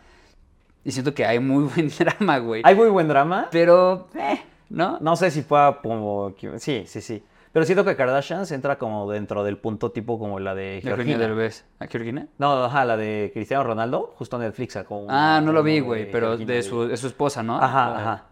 Y 0.87 0.93
siento 0.93 1.13
que 1.13 1.27
hay 1.27 1.39
muy 1.39 1.65
buen 1.75 1.91
drama, 1.91 2.39
güey. 2.39 2.63
Hay 2.65 2.75
muy 2.75 2.89
buen 2.89 3.09
drama. 3.09 3.49
Pero, 3.51 4.09
eh, 4.15 4.41
¿no? 4.71 4.97
No 5.03 5.17
sé 5.17 5.31
si 5.31 5.43
pueda 5.43 5.83
como... 5.83 6.35
Sí, 6.57 6.85
sí, 6.87 7.03
sí. 7.03 7.23
Pero 7.53 7.65
siento 7.65 7.85
que 7.85 7.97
Kardashians 7.97 8.51
entra 8.53 8.79
como 8.79 9.11
dentro 9.11 9.43
del 9.45 9.57
punto 9.59 9.91
tipo 9.91 10.19
como 10.19 10.39
la 10.39 10.55
de 10.55 10.81
Georgina. 10.83 11.19
Derbez. 11.19 11.65
¿A 11.79 11.87
Georgina? 11.87 12.29
No, 12.39 12.65
ajá, 12.65 12.85
la 12.85 12.97
de 12.97 13.31
Cristiano 13.33 13.65
Ronaldo, 13.65 14.13
justo 14.17 14.37
en 14.37 14.43
Netflix 14.43 14.79
Ah, 15.09 15.41
no 15.43 15.53
lo 15.53 15.63
vi, 15.63 15.81
güey, 15.81 16.11
pero 16.11 16.29
Georgina 16.29 16.53
de 16.55 16.63
su, 16.63 16.89
de 16.89 16.97
su 16.97 17.07
esposa, 17.07 17.43
¿no? 17.43 17.57
Ajá, 17.57 17.99
ajá. 17.99 18.25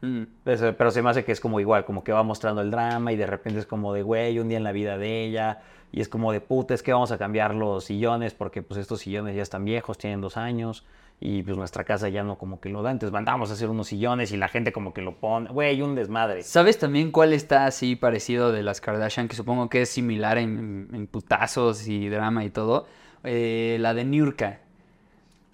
Mm. 0.00 0.22
Pero, 0.44 0.76
pero 0.76 0.90
se 0.90 1.02
me 1.02 1.10
hace 1.10 1.24
que 1.24 1.32
es 1.32 1.40
como 1.40 1.60
igual, 1.60 1.84
como 1.84 2.04
que 2.04 2.12
va 2.12 2.22
mostrando 2.22 2.60
el 2.60 2.70
drama 2.70 3.12
y 3.12 3.16
de 3.16 3.26
repente 3.26 3.60
es 3.60 3.66
como 3.66 3.92
de, 3.92 4.02
güey, 4.02 4.38
un 4.38 4.48
día 4.48 4.58
en 4.58 4.64
la 4.64 4.72
vida 4.72 4.98
de 4.98 5.24
ella. 5.24 5.60
Y 5.92 6.00
es 6.00 6.08
como 6.08 6.32
de, 6.32 6.40
puta, 6.40 6.74
es 6.74 6.82
que 6.82 6.92
vamos 6.92 7.12
a 7.12 7.18
cambiar 7.18 7.54
los 7.54 7.84
sillones 7.84 8.34
porque 8.34 8.62
pues 8.62 8.80
estos 8.80 9.00
sillones 9.00 9.36
ya 9.36 9.42
están 9.42 9.64
viejos, 9.64 9.98
tienen 9.98 10.20
dos 10.20 10.36
años. 10.36 10.84
Y 11.18 11.42
pues 11.42 11.56
nuestra 11.56 11.84
casa 11.84 12.08
ya 12.10 12.22
no 12.22 12.36
como 12.36 12.60
que 12.60 12.68
lo 12.68 12.82
da. 12.82 12.90
Entonces 12.90 13.12
mandamos 13.12 13.50
a 13.50 13.54
hacer 13.54 13.70
unos 13.70 13.88
sillones 13.88 14.32
y 14.32 14.36
la 14.36 14.48
gente 14.48 14.72
como 14.72 14.92
que 14.92 15.00
lo 15.00 15.16
pone. 15.16 15.48
Güey, 15.50 15.80
un 15.80 15.94
desmadre. 15.94 16.42
¿Sabes 16.42 16.78
también 16.78 17.10
cuál 17.10 17.32
está 17.32 17.66
así 17.66 17.96
parecido 17.96 18.52
de 18.52 18.62
las 18.62 18.80
Kardashian? 18.80 19.28
Que 19.28 19.36
supongo 19.36 19.70
que 19.70 19.82
es 19.82 19.88
similar 19.88 20.36
en, 20.36 21.08
putazos 21.10 21.88
y 21.88 22.08
drama 22.08 22.44
y 22.44 22.50
todo. 22.50 22.86
Eh, 23.24 23.78
la 23.80 23.94
de 23.94 24.04
Niurka. 24.04 24.60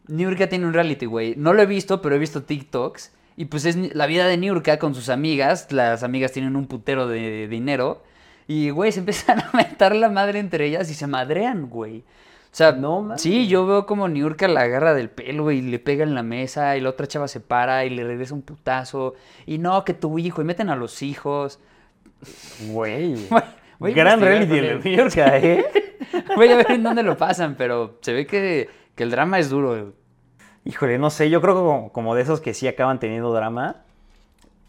Niurka 0.09 0.49
tiene 0.49 0.67
un 0.67 0.75
reality, 0.75 1.07
güey. 1.07 1.35
No 1.37 1.53
lo 1.53 1.63
he 1.63 1.67
visto, 1.67 2.03
pero 2.03 2.17
he 2.17 2.19
visto 2.19 2.43
TikToks. 2.43 3.13
Y 3.37 3.47
pues 3.47 3.65
es 3.65 3.95
la 3.95 4.07
vida 4.07 4.27
de 4.27 4.37
Niurka 4.37 4.79
con 4.79 4.95
sus 4.97 5.09
amigas. 5.09 5.71
Las 5.71 6.03
amigas 6.03 6.33
tienen 6.33 6.57
un 6.57 6.67
putero 6.67 7.07
de 7.07 7.47
dinero. 7.47 8.03
Y, 8.49 8.71
güey, 8.71 8.91
se 8.91 8.99
empiezan 9.01 9.41
a 9.41 9.51
meter 9.55 9.95
la 9.95 10.11
madre 10.11 10.41
entre 10.41 10.67
ellas 10.67 10.91
y 10.91 10.95
se 10.95 11.07
madrean, 11.07 11.69
güey. 11.71 12.05
O 12.53 12.55
sea, 12.55 12.73
No 12.73 13.15
sí, 13.17 13.49
yo 13.49 13.67
veo 13.67 13.87
como 13.87 14.09
Niurka 14.09 14.47
la 14.47 14.61
agarra 14.61 14.93
del 14.93 15.09
pelo 15.09 15.51
y 15.51 15.63
le 15.63 15.79
pega 15.79 16.05
en 16.05 16.15
la 16.15 16.23
mesa 16.23 16.77
y 16.77 16.83
la 16.83 16.91
otra 16.91 17.07
chava 17.07 17.27
se 17.27 17.41
para 17.41 17.87
y 17.87 17.91
le 17.91 18.05
regresa 18.05 18.35
un 18.35 18.43
putazo. 18.43 19.15
Y 19.47 19.57
no, 19.57 19.85
que 19.85 19.95
tu 19.95 20.19
hijo, 20.19 20.43
y 20.43 20.45
meten 20.45 20.69
a 20.69 20.77
los 20.77 21.03
hijos. 21.03 21.61
Güey. 22.69 23.17
Voy 23.79 23.95
Gran 23.95 24.21
reality 24.21 24.61
de 24.61 24.75
New 24.75 24.97
York, 24.97 25.15
¿eh? 25.17 25.65
Voy 26.37 26.51
a 26.51 26.57
ver 26.57 26.73
en 26.73 26.83
dónde 26.83 27.03
lo 27.03 27.17
pasan, 27.17 27.55
pero 27.57 27.99
se 28.03 28.13
ve 28.13 28.27
que, 28.27 28.69
que 28.95 29.03
el 29.03 29.11
drama 29.11 29.39
es 29.39 29.49
duro. 29.49 29.95
Híjole, 30.67 30.99
no 30.99 31.09
sé, 31.09 31.31
yo 31.31 31.41
creo 31.41 31.55
que 31.55 31.61
como, 31.61 31.91
como 31.91 32.15
de 32.15 32.21
esos 32.21 32.43
que 32.43 32.53
sí 32.53 32.69
acaban 32.69 33.01
teniendo 33.01 33.33
drama. 33.33 33.77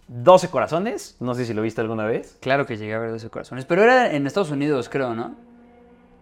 12 0.08 0.50
corazones, 0.50 1.17
no 1.19 1.34
sé 1.36 1.46
si 1.46 1.54
lo 1.54 1.62
viste 1.62 1.82
alguna 1.82 2.06
vez. 2.06 2.38
Claro 2.39 2.65
que 2.65 2.78
llegué 2.78 2.93
a 2.93 3.00
ver 3.00 3.12
12 3.12 3.30
corazones, 3.30 3.65
pero 3.65 3.84
era 3.84 4.13
en 4.13 4.26
Estados 4.26 4.52
Unidos, 4.52 4.88
creo, 4.88 5.13
¿no? 5.13 5.36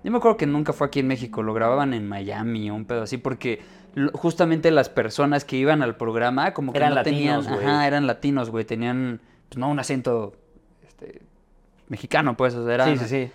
Yo 0.04 0.12
me 0.12 0.18
acuerdo 0.18 0.38
que 0.38 0.48
nunca 0.48 0.74
fue 0.74 0.88
aquí 0.88 1.00
en 1.00 1.08
México, 1.08 1.44
lo 1.44 1.54
grababan 1.54 1.94
en 1.94 2.08
Miami 2.08 2.70
o 2.72 2.76
un 2.76 2.86
pedo 2.86 3.04
así, 3.04 3.18
porque 3.18 3.62
justamente 4.14 4.72
las 4.72 4.90
personas 4.90 5.46
que 5.46 5.58
iban 5.58 5.82
al 5.82 5.96
programa 5.96 6.54
como 6.54 6.72
que 6.72 6.78
Eran 6.78 6.92
no 6.92 6.96
latinos, 6.96 7.46
tenían, 7.46 7.68
ajá, 7.68 7.88
eran 7.88 8.08
latinos, 8.08 8.50
güey, 8.50 8.66
tenían, 8.66 9.22
pues 9.50 9.58
no 9.58 9.70
un 9.70 9.80
acento 9.80 10.34
este, 10.88 11.22
mexicano, 11.88 12.36
pues, 12.38 12.56
o 12.56 12.66
sea, 12.66 12.74
eran, 12.74 12.98
Sí, 12.98 13.06
sí, 13.06 13.10
sí. 13.28 13.32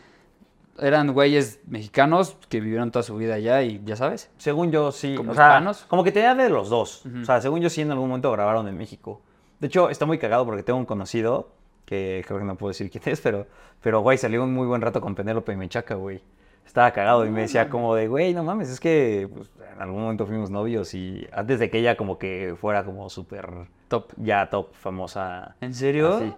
eran 0.78 1.12
güeyes 1.12 1.60
mexicanos 1.66 2.36
que 2.48 2.60
vivieron 2.60 2.90
toda 2.90 3.02
su 3.02 3.16
vida 3.16 3.34
allá 3.34 3.62
y 3.62 3.80
ya 3.84 3.96
sabes. 3.96 4.30
Según 4.38 4.72
yo, 4.72 4.92
sí. 4.92 5.14
¿Como 5.14 5.32
o 5.32 5.34
sea, 5.34 5.48
hispanos? 5.48 5.84
como 5.88 6.02
que 6.02 6.12
tenía 6.12 6.34
de 6.34 6.48
los 6.48 6.68
dos. 6.68 7.04
O 7.20 7.24
sea, 7.24 7.40
según 7.40 7.60
yo, 7.60 7.70
sí 7.70 7.82
en 7.82 7.90
algún 7.90 8.08
momento 8.08 8.32
grabaron 8.32 8.66
en 8.66 8.76
México. 8.76 9.20
De 9.60 9.68
hecho, 9.68 9.88
está 9.88 10.04
muy 10.04 10.18
cagado 10.18 10.44
porque 10.44 10.62
tengo 10.62 10.78
un 10.78 10.86
conocido, 10.86 11.50
que 11.84 12.24
creo 12.26 12.40
que 12.40 12.44
no 12.44 12.56
puedo 12.56 12.70
decir 12.70 12.90
quién 12.90 13.04
es, 13.06 13.20
pero, 13.20 13.46
pero 13.80 14.00
güey, 14.00 14.18
salió 14.18 14.42
un 14.42 14.52
muy 14.52 14.66
buen 14.66 14.82
rato 14.82 15.00
con 15.00 15.14
Penélope 15.14 15.52
y 15.52 15.56
Menchaca, 15.56 15.94
güey. 15.94 16.20
Estaba 16.66 16.90
cagado 16.90 17.24
y 17.24 17.30
me 17.30 17.42
decía 17.42 17.70
como 17.70 17.94
de, 17.94 18.08
güey, 18.08 18.34
no 18.34 18.44
mames, 18.44 18.68
es 18.68 18.80
que 18.80 19.30
pues, 19.32 19.48
en 19.74 19.80
algún 19.80 20.02
momento 20.02 20.26
fuimos 20.26 20.50
novios 20.50 20.92
y 20.94 21.26
antes 21.32 21.58
de 21.58 21.70
que 21.70 21.78
ella 21.78 21.96
como 21.96 22.18
que 22.18 22.54
fuera 22.60 22.84
como 22.84 23.08
súper, 23.08 23.68
Top. 23.88 24.12
ya 24.16 24.50
top, 24.50 24.74
famosa. 24.74 25.54
¿En 25.60 25.72
serio? 25.72 26.16
así. 26.16 26.34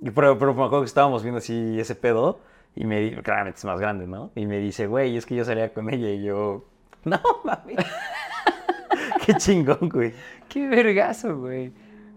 Y 0.00 0.10
pero, 0.10 0.38
pero 0.38 0.54
me 0.54 0.64
acuerdo 0.64 0.80
que 0.80 0.86
estábamos 0.86 1.22
viendo 1.22 1.38
así 1.38 1.78
ese 1.78 1.94
pedo 1.94 2.40
y 2.74 2.84
me 2.86 3.00
dijo, 3.00 3.22
claramente 3.22 3.58
es 3.58 3.64
más 3.64 3.80
grande, 3.80 4.06
¿no? 4.06 4.30
Y 4.34 4.46
me 4.46 4.58
dice, 4.58 4.86
güey, 4.86 5.16
es 5.16 5.26
que 5.26 5.34
yo 5.34 5.44
salía 5.44 5.74
con 5.74 5.92
ella 5.92 6.08
y 6.08 6.22
yo, 6.22 6.64
no 7.04 7.20
mames. 7.44 7.76
Qué 9.26 9.34
chingón, 9.34 9.88
güey. 9.88 10.14
Qué 10.48 10.66
vergazo, 10.68 11.38
güey. 11.38 11.72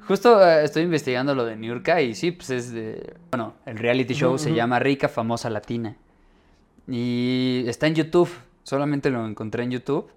Justo 0.07 0.45
eh, 0.45 0.63
estoy 0.65 0.83
investigando 0.83 1.33
lo 1.35 1.45
de 1.45 1.55
Niurka 1.55 2.01
y 2.01 2.13
sí, 2.13 2.31
pues 2.31 2.49
es 2.49 2.73
de... 2.73 3.15
Bueno, 3.31 3.53
el 3.65 3.77
reality 3.77 4.13
show 4.13 4.37
se 4.37 4.53
llama 4.53 4.79
Rica 4.79 5.07
Famosa 5.07 5.49
Latina. 5.49 5.95
Y 6.87 7.63
está 7.67 7.87
en 7.87 7.95
YouTube. 7.95 8.29
Solamente 8.63 9.09
lo 9.09 9.25
encontré 9.25 9.63
en 9.63 9.71
YouTube. 9.71 10.07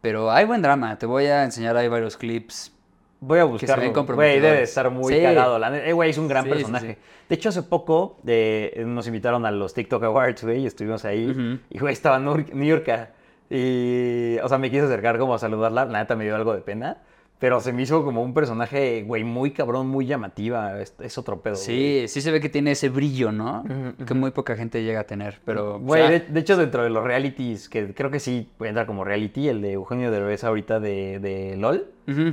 Pero 0.00 0.30
hay 0.30 0.44
buen 0.46 0.62
drama. 0.62 0.98
Te 0.98 1.06
voy 1.06 1.26
a 1.26 1.44
enseñar 1.44 1.76
ahí 1.76 1.88
varios 1.88 2.16
clips. 2.16 2.72
Voy 3.20 3.38
a 3.38 3.44
buscarlo. 3.44 3.92
Güey, 4.14 4.40
debe 4.40 4.56
de 4.58 4.62
estar 4.62 4.90
muy 4.90 5.12
Sí. 5.14 5.20
cagado. 5.20 5.62
Eh, 5.76 5.92
güey, 5.92 6.08
es 6.10 6.16
un 6.18 6.26
gran 6.26 6.44
Sí, 6.44 6.50
personaje. 6.50 6.94
sí. 6.94 6.98
De 7.28 7.34
hecho, 7.34 7.50
hace 7.50 7.62
poco 7.62 8.16
eh, 8.26 8.82
nos 8.86 9.06
invitaron 9.06 9.44
a 9.44 9.50
los 9.50 9.74
TikTok 9.74 10.02
Awards, 10.04 10.42
güey, 10.42 10.60
y 10.62 10.66
estuvimos 10.66 11.04
ahí. 11.04 11.60
Y, 11.68 11.78
güey, 11.78 11.92
estaba 11.92 12.18
Nur- 12.18 12.50
Niurka. 12.54 13.10
Y, 13.50 14.38
o 14.42 14.48
sea, 14.48 14.56
me 14.56 14.70
quise 14.70 14.82
acercar 14.84 15.18
como 15.18 15.34
a 15.34 15.38
saludarla. 15.38 15.84
La 15.84 15.98
neta 15.98 16.16
me 16.16 16.24
dio 16.24 16.34
algo 16.34 16.54
de 16.54 16.62
pena. 16.62 16.96
Pero 17.40 17.58
se 17.60 17.72
me 17.72 17.80
hizo 17.80 18.04
como 18.04 18.22
un 18.22 18.34
personaje, 18.34 19.02
güey, 19.02 19.24
muy 19.24 19.52
cabrón, 19.52 19.88
muy 19.88 20.04
llamativa. 20.04 20.78
Es, 20.78 20.94
es 21.00 21.16
otro 21.16 21.40
pedo. 21.40 21.56
Sí, 21.56 22.04
sí 22.06 22.20
se 22.20 22.30
ve 22.30 22.38
que 22.38 22.50
tiene 22.50 22.72
ese 22.72 22.90
brillo, 22.90 23.32
¿no? 23.32 23.64
Que 24.06 24.12
muy 24.12 24.30
poca 24.30 24.56
gente 24.56 24.84
llega 24.84 25.00
a 25.00 25.04
tener. 25.04 25.40
Pero... 25.46 25.80
Güey, 25.80 26.02
o 26.02 26.06
sea, 26.06 26.18
de, 26.18 26.26
de 26.26 26.40
hecho, 26.40 26.58
dentro 26.58 26.82
de 26.82 26.90
los 26.90 27.02
realities, 27.02 27.70
que 27.70 27.94
creo 27.94 28.10
que 28.10 28.20
sí 28.20 28.50
entrar 28.60 28.84
como 28.84 29.04
reality, 29.04 29.48
el 29.48 29.62
de 29.62 29.72
Eugenio 29.72 30.10
Derbez 30.10 30.44
ahorita 30.44 30.80
de, 30.80 31.18
de 31.18 31.56
LOL. 31.56 31.86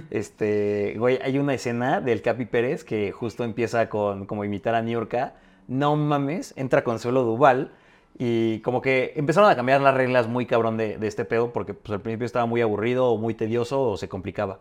Este, 0.09 0.95
güey, 0.97 1.19
hay 1.23 1.37
una 1.37 1.53
escena 1.53 2.01
del 2.01 2.21
Capi 2.21 2.45
Pérez 2.45 2.83
que 2.83 3.11
justo 3.11 3.43
empieza 3.43 3.87
con 3.89 4.25
como 4.25 4.43
imitar 4.43 4.75
a 4.75 4.81
Niurka. 4.81 5.35
No 5.67 5.95
mames, 5.95 6.53
entra 6.57 6.83
Consuelo 6.83 7.23
Duval 7.23 7.71
y 8.17 8.59
como 8.61 8.81
que 8.81 9.13
empezaron 9.15 9.49
a 9.49 9.55
cambiar 9.55 9.79
las 9.81 9.93
reglas 9.93 10.27
muy 10.27 10.47
cabrón 10.47 10.75
de, 10.75 10.97
de 10.97 11.07
este 11.07 11.25
pedo 11.25 11.53
porque 11.53 11.75
pues 11.75 11.93
al 11.93 12.01
principio 12.01 12.25
estaba 12.25 12.47
muy 12.47 12.61
aburrido 12.61 13.05
o 13.05 13.17
muy 13.17 13.35
tedioso 13.35 13.81
o 13.83 13.97
se 13.97 14.09
complicaba. 14.09 14.59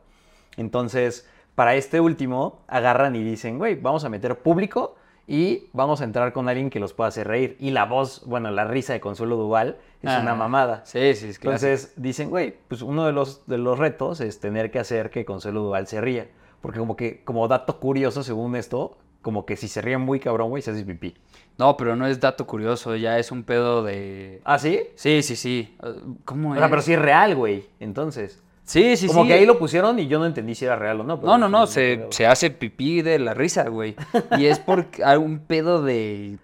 Entonces, 0.57 1.29
para 1.55 1.75
este 1.75 2.01
último, 2.01 2.61
agarran 2.69 3.17
y 3.17 3.23
dicen, 3.25 3.59
güey, 3.59 3.75
vamos 3.77 4.05
a 4.05 4.09
meter 4.09 4.39
público 4.39 4.97
y 5.27 5.69
vamos 5.73 6.01
a 6.01 6.05
entrar 6.05 6.33
con 6.33 6.49
alguien 6.49 6.71
que 6.71 6.79
los 6.81 6.93
pueda 6.93 7.09
hacer 7.09 7.27
reír. 7.29 7.57
Y 7.59 7.71
la 7.71 7.85
voz, 7.85 8.23
bueno, 8.27 8.51
la 8.51 8.65
risa 8.65 8.93
de 8.93 9.01
Consuelo 9.01 9.37
Duval 9.37 9.77
es 10.03 10.11
Ah, 10.11 10.21
una 10.23 10.35
mamada. 10.35 10.83
Sí, 10.85 10.99
sí, 11.15 11.29
es 11.29 11.39
clásico. 11.39 11.67
Entonces 11.67 11.93
dicen, 11.97 12.31
güey, 12.31 12.55
pues 12.69 12.83
uno 12.83 13.07
de 13.07 13.13
los, 13.13 13.47
de 13.47 13.59
los 13.59 13.79
retos 13.79 14.21
es 14.21 14.39
tener 14.41 14.71
que 14.71 14.79
hacer 14.79 15.11
que 15.11 15.25
Consuelo 15.25 15.63
Duval 15.63 15.87
se 15.87 16.01
ría. 16.01 16.29
Porque 16.61 16.79
como 16.79 16.97
que, 16.97 17.23
como 17.25 17.49
dato 17.49 17.79
curioso, 17.81 18.23
según 18.23 18.55
esto, 18.57 18.97
como 19.23 19.45
que 19.47 19.57
si 19.57 19.67
se 19.69 19.83
ríe 19.83 19.99
muy 19.99 20.21
cabrón, 20.21 20.51
güey, 20.51 20.63
se 20.63 20.71
hace 20.71 20.85
pipí. 20.85 21.15
No, 21.59 21.77
pero 21.77 21.97
no 21.97 22.07
es 22.07 22.21
dato 22.21 22.47
curioso, 22.47 22.95
ya 22.97 23.19
es 23.19 23.33
un 23.33 23.43
pedo 23.43 23.83
de... 23.83 24.41
¿Ah, 24.45 24.59
sí? 24.59 24.81
Sí, 24.95 25.23
sí, 25.23 25.37
sí. 25.37 25.77
Uh, 25.83 26.15
¿Cómo 26.25 26.51
O 26.51 26.55
es? 26.55 26.61
sea, 26.61 26.69
pero 26.71 26.83
sí 26.83 26.93
es 26.93 26.99
real, 27.01 27.35
güey. 27.35 27.67
Entonces. 27.81 28.43
Sí, 28.67 28.97
sí, 28.97 29.07
como 29.07 29.23
sí. 29.23 29.29
que 29.29 29.35
ahí 29.35 29.47
lo 29.47 29.61
pusieron 29.61 29.99
y 30.01 30.09
yo 30.09 30.19
no 30.19 30.27
entendí 30.27 30.57
si 30.57 30.65
era 30.65 30.75
real 30.75 31.01
o 31.01 31.05
no. 31.05 31.21
pero 31.21 31.33
No, 31.33 31.39
no, 31.39 31.49
no, 31.49 31.69
se, 31.69 32.07
se 32.11 32.27
hace 32.27 32.51
pipí 32.51 33.01
de 33.01 33.21
la 33.21 33.33
risa, 33.33 33.69
güey. 33.69 33.95
Y 34.39 34.47
es 34.47 34.59
por 34.59 34.87
algún 35.05 35.39
pedo 35.39 35.83
de, 35.83 36.39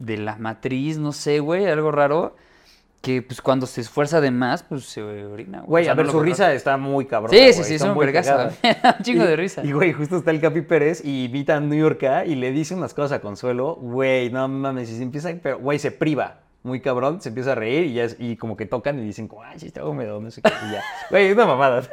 de 0.00 0.16
la 0.16 0.36
matriz, 0.36 0.98
no 0.98 1.12
sé, 1.12 1.38
güey, 1.38 1.66
algo 1.66 1.92
raro. 1.92 2.34
Que 3.00 3.22
pues 3.22 3.40
cuando 3.40 3.66
se 3.66 3.80
esfuerza 3.80 4.20
de 4.20 4.32
más, 4.32 4.64
pues 4.64 4.86
se 4.86 5.00
orina. 5.00 5.60
Güey, 5.60 5.84
O 5.84 5.86
sea, 5.86 5.92
a 5.92 5.94
ver, 5.94 6.06
no 6.06 6.12
su 6.12 6.20
risa 6.20 6.52
está 6.52 6.76
muy 6.76 7.06
cabrón. 7.06 7.30
Sí, 7.30 7.52
sí, 7.52 7.62
sí, 7.62 7.74
es 7.74 7.82
un 7.82 7.96
vergazo. 7.96 8.48
un 8.98 9.04
chingo 9.04 9.22
de 9.22 9.36
risa. 9.36 9.64
Y, 9.64 9.70
güey, 9.70 9.92
justo 9.92 10.16
está 10.16 10.32
el 10.32 10.40
Capi 10.40 10.62
Pérez 10.62 11.04
y 11.04 11.26
invita 11.26 11.56
a 11.56 11.60
New 11.60 11.78
York 11.78 12.04
y 12.26 12.34
le 12.34 12.50
dice 12.50 12.74
unas 12.74 12.94
cosas 12.94 13.12
a 13.12 13.20
Consuelo. 13.20 13.76
Güey, 13.76 14.30
no 14.30 14.48
mames, 14.48 14.90
y 14.90 14.96
se 14.96 15.02
empieza, 15.04 15.30
pero, 15.40 15.60
güey, 15.60 15.78
se 15.78 15.92
priva. 15.92 16.40
Muy 16.64 16.80
cabrón, 16.80 17.20
se 17.20 17.28
empieza 17.28 17.52
a 17.52 17.54
reír 17.54 17.84
y, 17.84 17.94
ya 17.94 18.04
es- 18.04 18.16
y 18.18 18.36
como 18.36 18.56
que 18.56 18.66
tocan 18.66 18.98
y 18.98 19.02
dicen, 19.02 19.28
como, 19.28 19.42
ay, 19.42 19.58
sí, 19.60 19.66
está 19.68 19.84
húmedo, 19.84 20.20
no 20.20 20.30
sé 20.30 20.42
qué. 20.42 20.50
Y 20.68 20.72
ya. 20.72 20.82
Güey, 21.10 21.32
una 21.32 21.46
mamada. 21.46 21.82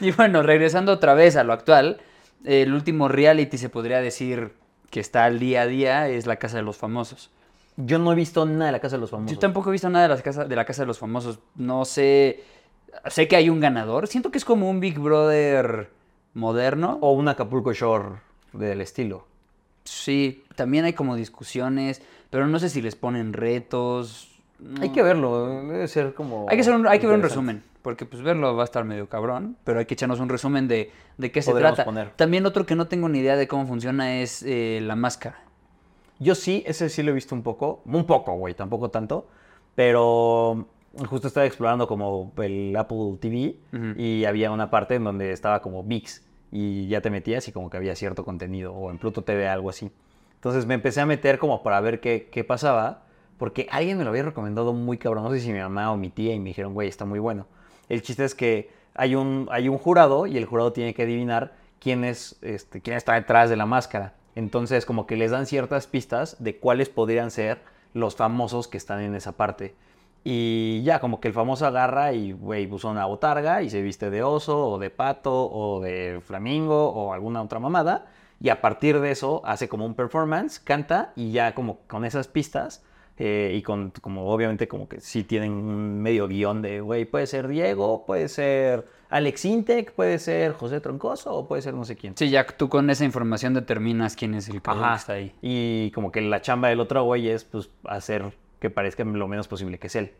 Y 0.00 0.12
bueno, 0.12 0.42
regresando 0.42 0.92
otra 0.92 1.14
vez 1.14 1.36
a 1.36 1.44
lo 1.44 1.52
actual, 1.52 1.98
el 2.44 2.72
último 2.72 3.08
reality 3.08 3.58
se 3.58 3.68
podría 3.68 4.00
decir 4.00 4.52
que 4.90 5.00
está 5.00 5.24
al 5.24 5.38
día 5.38 5.62
a 5.62 5.66
día 5.66 6.08
es 6.08 6.26
La 6.26 6.36
Casa 6.36 6.56
de 6.58 6.62
los 6.62 6.76
Famosos. 6.76 7.30
Yo 7.76 7.98
no 7.98 8.12
he 8.12 8.14
visto 8.14 8.44
nada 8.46 8.66
de 8.66 8.72
la 8.72 8.80
Casa 8.80 8.96
de 8.96 9.00
los 9.00 9.10
Famosos. 9.10 9.32
Yo 9.36 9.38
tampoco 9.40 9.70
he 9.70 9.72
visto 9.72 9.88
nada 9.88 10.04
de, 10.04 10.08
las 10.08 10.22
casas, 10.22 10.48
de 10.48 10.56
La 10.56 10.64
Casa 10.64 10.82
de 10.82 10.86
los 10.86 10.98
Famosos. 10.98 11.40
No 11.56 11.84
sé, 11.84 12.44
sé 13.06 13.26
que 13.28 13.36
hay 13.36 13.50
un 13.50 13.60
ganador. 13.60 14.06
Siento 14.06 14.30
que 14.30 14.38
es 14.38 14.44
como 14.44 14.70
un 14.70 14.80
Big 14.80 14.98
Brother 14.98 15.90
moderno. 16.34 16.98
O 17.00 17.12
un 17.12 17.28
Acapulco 17.28 17.72
Shore 17.72 18.20
del 18.52 18.80
estilo. 18.80 19.26
Sí, 19.84 20.44
también 20.54 20.84
hay 20.84 20.92
como 20.92 21.16
discusiones, 21.16 22.02
pero 22.30 22.46
no 22.46 22.58
sé 22.58 22.68
si 22.68 22.80
les 22.82 22.96
ponen 22.96 23.32
retos. 23.32 24.40
no. 24.58 24.82
Hay 24.82 24.90
que 24.90 25.02
verlo, 25.02 25.46
debe 25.62 25.88
ser 25.88 26.14
como... 26.14 26.46
Hay 26.48 26.56
que, 26.56 26.62
hacer 26.62 26.74
un, 26.74 26.86
hay 26.86 26.98
que 26.98 27.06
ver 27.06 27.16
un 27.16 27.22
resumen, 27.22 27.62
porque 27.82 28.04
pues 28.04 28.22
verlo 28.22 28.54
va 28.56 28.62
a 28.62 28.64
estar 28.64 28.84
medio 28.84 29.08
cabrón, 29.08 29.56
pero 29.64 29.78
hay 29.78 29.86
que 29.86 29.94
echarnos 29.94 30.20
un 30.20 30.28
resumen 30.28 30.68
de, 30.68 30.90
de 31.16 31.32
qué 31.32 31.42
se 31.42 31.52
trata. 31.52 31.84
poner. 31.84 32.10
También 32.16 32.46
otro 32.46 32.66
que 32.66 32.74
no 32.74 32.88
tengo 32.88 33.08
ni 33.08 33.20
idea 33.20 33.36
de 33.36 33.48
cómo 33.48 33.66
funciona 33.66 34.20
es 34.20 34.42
eh, 34.42 34.80
la 34.82 34.96
máscara. 34.96 35.42
Yo 36.18 36.34
sí, 36.34 36.64
ese 36.66 36.88
sí 36.88 37.02
lo 37.02 37.12
he 37.12 37.14
visto 37.14 37.34
un 37.34 37.42
poco. 37.42 37.82
Un 37.84 38.04
poco, 38.04 38.34
güey, 38.34 38.54
tampoco 38.54 38.90
tanto. 38.90 39.28
Pero 39.76 40.66
justo 41.06 41.28
estaba 41.28 41.46
explorando 41.46 41.86
como 41.86 42.32
el 42.38 42.74
Apple 42.76 43.18
TV 43.20 43.56
y 43.96 44.24
había 44.24 44.50
una 44.50 44.70
parte 44.70 44.96
en 44.96 45.04
donde 45.04 45.32
estaba 45.32 45.62
como 45.62 45.84
VIX 45.84 46.22
y 46.50 46.88
ya 46.88 47.00
te 47.00 47.10
metías 47.10 47.46
y 47.46 47.52
como 47.52 47.70
que 47.70 47.76
había 47.76 47.94
cierto 47.94 48.24
contenido 48.24 48.72
o 48.72 48.90
en 48.90 48.98
Pluto 48.98 49.22
TV 49.22 49.46
algo 49.46 49.70
así. 49.70 49.90
Entonces 50.38 50.66
me 50.66 50.74
empecé 50.74 51.00
a 51.00 51.06
meter 51.06 51.38
como 51.38 51.64
para 51.64 51.80
ver 51.80 51.98
qué, 52.00 52.28
qué 52.30 52.44
pasaba 52.44 53.02
porque 53.38 53.68
alguien 53.70 53.98
me 53.98 54.04
lo 54.04 54.10
había 54.10 54.22
recomendado 54.24 54.72
muy 54.72 54.98
cabrón. 54.98 55.24
No 55.24 55.30
sé 55.30 55.40
si 55.40 55.52
mi 55.52 55.58
mamá 55.58 55.92
o 55.92 55.96
mi 55.96 56.10
tía 56.10 56.34
y 56.34 56.40
me 56.40 56.50
dijeron, 56.50 56.74
güey, 56.74 56.88
está 56.88 57.04
muy 57.04 57.18
bueno. 57.18 57.46
El 57.88 58.02
chiste 58.02 58.24
es 58.24 58.34
que 58.34 58.70
hay 58.94 59.14
un, 59.14 59.48
hay 59.50 59.68
un 59.68 59.78
jurado 59.78 60.26
y 60.26 60.36
el 60.36 60.44
jurado 60.44 60.72
tiene 60.72 60.92
que 60.92 61.04
adivinar 61.04 61.54
quién, 61.80 62.04
es, 62.04 62.38
este, 62.42 62.80
quién 62.80 62.96
está 62.96 63.14
detrás 63.14 63.48
de 63.48 63.56
la 63.56 63.66
máscara. 63.66 64.14
Entonces 64.34 64.84
como 64.84 65.06
que 65.06 65.16
les 65.16 65.30
dan 65.30 65.46
ciertas 65.46 65.86
pistas 65.86 66.36
de 66.40 66.56
cuáles 66.58 66.88
podrían 66.88 67.30
ser 67.30 67.60
los 67.94 68.16
famosos 68.16 68.68
que 68.68 68.76
están 68.76 69.00
en 69.00 69.14
esa 69.14 69.32
parte. 69.32 69.74
Y 70.24 70.82
ya, 70.82 71.00
como 71.00 71.20
que 71.20 71.28
el 71.28 71.34
famoso 71.34 71.64
agarra 71.64 72.12
y, 72.12 72.32
güey, 72.32 72.70
usa 72.70 72.90
una 72.90 73.06
botarga 73.06 73.62
y 73.62 73.70
se 73.70 73.80
viste 73.80 74.10
de 74.10 74.22
oso 74.22 74.68
o 74.68 74.78
de 74.78 74.90
pato 74.90 75.48
o 75.50 75.80
de 75.80 76.20
flamingo 76.22 76.88
o 76.90 77.12
alguna 77.12 77.40
otra 77.40 77.60
mamada. 77.60 78.06
Y 78.40 78.50
a 78.50 78.60
partir 78.60 79.00
de 79.00 79.10
eso 79.10 79.42
hace 79.44 79.68
como 79.68 79.84
un 79.84 79.94
performance, 79.94 80.60
canta 80.60 81.12
y 81.16 81.32
ya 81.32 81.54
como 81.54 81.80
con 81.86 82.04
esas 82.04 82.28
pistas 82.28 82.84
eh, 83.18 83.52
y 83.56 83.62
con, 83.62 83.90
como 84.00 84.30
obviamente, 84.30 84.68
como 84.68 84.88
que 84.88 85.00
sí 85.00 85.24
tienen 85.24 85.52
un 85.52 86.00
medio 86.00 86.28
guion 86.28 86.62
de, 86.62 86.80
güey, 86.80 87.04
puede 87.04 87.26
ser 87.26 87.48
Diego, 87.48 88.06
puede 88.06 88.28
ser 88.28 88.86
Alex 89.10 89.44
Intec, 89.44 89.92
puede 89.92 90.20
ser 90.20 90.52
José 90.52 90.80
Troncoso 90.80 91.34
o 91.34 91.48
puede 91.48 91.62
ser 91.62 91.74
no 91.74 91.84
sé 91.84 91.96
quién. 91.96 92.16
Sí, 92.16 92.30
ya 92.30 92.46
tú 92.46 92.68
con 92.68 92.88
esa 92.90 93.04
información 93.04 93.54
determinas 93.54 94.14
quién 94.14 94.34
es 94.34 94.48
el 94.48 94.62
cabrón 94.62 94.90
que 94.90 94.96
está 94.96 95.12
ahí. 95.14 95.34
Y 95.42 95.90
como 95.92 96.12
que 96.12 96.20
la 96.20 96.40
chamba 96.42 96.68
del 96.68 96.78
otro 96.78 97.02
güey 97.02 97.28
es, 97.28 97.44
pues, 97.44 97.70
hacer 97.84 98.32
que 98.60 98.70
parezca 98.70 99.02
lo 99.02 99.26
menos 99.26 99.48
posible 99.48 99.78
que 99.80 99.88
es 99.88 99.96
él. 99.96 100.12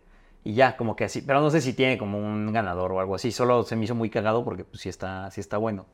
Y 0.42 0.54
ya, 0.54 0.76
como 0.76 0.96
que 0.96 1.04
así. 1.04 1.22
Pero 1.22 1.40
no 1.40 1.50
sé 1.50 1.60
si 1.60 1.74
tiene 1.74 1.98
como 1.98 2.18
un 2.18 2.52
ganador 2.52 2.90
o 2.92 3.00
algo 3.00 3.14
así. 3.14 3.30
Solo 3.30 3.62
se 3.62 3.76
me 3.76 3.84
hizo 3.84 3.94
muy 3.94 4.10
cagado 4.10 4.44
porque, 4.44 4.64
pues, 4.64 4.80
sí 4.80 4.88
está, 4.88 5.30
sí 5.30 5.40
está 5.40 5.56
bueno. 5.56 5.86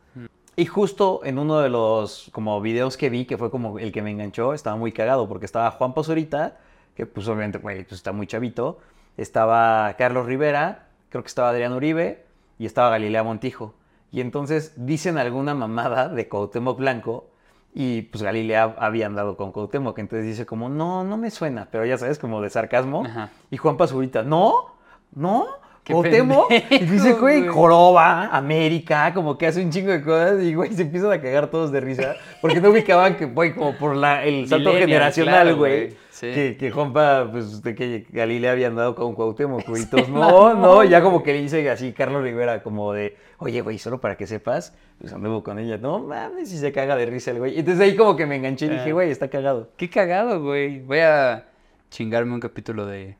Y 0.57 0.67
justo 0.67 1.21
en 1.25 1.38
uno 1.38 1.59
de 1.59 1.69
los 1.69 2.31
como 2.33 2.61
videos 2.61 2.97
que 2.97 3.11
vi, 3.11 3.25
que 3.25 3.37
fue 3.37 3.51
como 3.51 3.79
el 3.79 3.90
que 3.90 4.03
me 4.03 4.11
enganchó, 4.11 4.55
estaba 4.55 4.77
muy 4.77 4.93
cagado 4.93 5.29
porque 5.29 5.47
estaba 5.47 5.71
Juan 5.73 5.95
Pazurita, 5.95 6.59
que 6.95 7.07
pues 7.07 7.27
obviamente, 7.27 7.59
pues 7.59 7.90
está 7.90 8.12
muy 8.12 8.27
chavito. 8.27 8.79
Estaba 9.17 9.95
Carlos 9.99 10.27
Rivera, 10.27 10.88
creo 11.09 11.23
que 11.23 11.29
estaba 11.29 11.51
Adrián 11.51 11.73
Uribe 11.73 12.25
y 12.59 12.67
estaba 12.67 12.90
Galilea 12.90 13.23
Montijo. 13.23 13.75
Y 14.12 14.21
entonces 14.21 14.75
dicen 14.77 15.19
alguna 15.19 15.55
mamada 15.55 16.09
de 16.09 16.29
Cuauhtémoc 16.29 16.79
Blanco 16.79 17.31
y 17.75 18.03
pues 18.03 18.23
Galilea 18.23 18.77
había 18.79 19.07
andado 19.07 19.37
con 19.37 19.51
Cuauhtémoc. 19.51 19.99
Entonces 19.99 20.25
dice 20.25 20.47
como, 20.47 20.69
no, 20.69 21.03
no 21.03 21.17
me 21.17 21.33
suena, 21.33 21.67
pero 21.71 21.85
ya 21.85 21.99
sabes, 21.99 22.21
como 22.21 22.40
de 22.40 22.51
sarcasmo. 22.51 23.05
Ajá. 23.05 23.31
Y 23.51 23.57
Juan 23.57 23.77
Pazurita, 23.77 24.23
no, 24.23 24.77
no, 25.12 25.49
Cuauhtémoc. 25.87 26.51
Y 26.51 26.61
pendejo, 26.61 26.92
dice, 26.92 27.12
güey. 27.14 27.47
Joroba, 27.47 28.27
América, 28.35 29.12
como 29.12 29.37
que 29.37 29.47
hace 29.47 29.62
un 29.62 29.70
chingo 29.70 29.90
de 29.92 30.03
cosas 30.03 30.42
y, 30.42 30.55
güey, 30.55 30.73
se 30.73 30.83
empiezan 30.83 31.12
a 31.12 31.20
cagar 31.20 31.49
todos 31.49 31.70
de 31.73 31.81
risa. 31.81 32.16
Porque 32.40 32.61
no 32.61 32.70
ubicaban 32.70 33.16
que, 33.16 33.27
güey, 33.27 33.55
como 33.55 33.77
por 33.77 33.94
la, 33.94 34.25
el 34.25 34.49
salto 34.49 34.73
generacional, 34.73 35.42
claro, 35.49 35.57
güey. 35.59 35.90
sí. 36.11 36.31
Que, 36.33 36.57
que 36.59 36.70
Juanpa, 36.70 37.29
pues, 37.31 37.62
de 37.62 37.75
que 37.75 38.07
Galilea 38.11 38.53
había 38.53 38.68
andado 38.68 38.94
con 38.94 39.14
Cuauhtémoc, 39.14 39.66
güey. 39.68 39.83
no, 40.09 40.55
no, 40.55 40.85
ya 40.85 41.03
como 41.03 41.23
que 41.23 41.33
le 41.35 41.42
dice 41.42 41.68
así 41.68 41.92
Carlos 41.92 42.23
Rivera, 42.23 42.62
como 42.62 42.92
de, 42.94 43.16
oye, 43.38 43.61
güey, 43.61 43.79
solo 43.79 44.01
para 44.01 44.16
que 44.16 44.27
sepas, 44.27 44.75
pues 44.99 45.12
anduvo 45.12 45.42
con 45.42 45.59
ella. 45.59 45.77
No 45.77 45.99
mames, 45.99 46.49
si 46.49 46.57
se 46.57 46.73
caga 46.73 46.97
de 46.97 47.05
risa 47.07 47.31
el 47.33 47.38
güey. 47.40 47.59
Entonces 47.59 47.83
ahí 47.83 47.94
como 47.94 48.16
que 48.16 48.25
me 48.25 48.37
enganché 48.37 48.66
y 48.66 48.70
dije, 48.70 48.90
Ah. 48.90 48.92
güey, 48.94 49.11
está 49.11 49.29
cagado. 49.29 49.68
Qué 49.77 49.90
cagado, 49.90 50.42
güey. 50.42 50.81
Voy 50.81 51.01
a 51.01 51.44
chingarme 51.90 52.33
un 52.33 52.40
capítulo 52.40 52.87
de, 52.87 53.16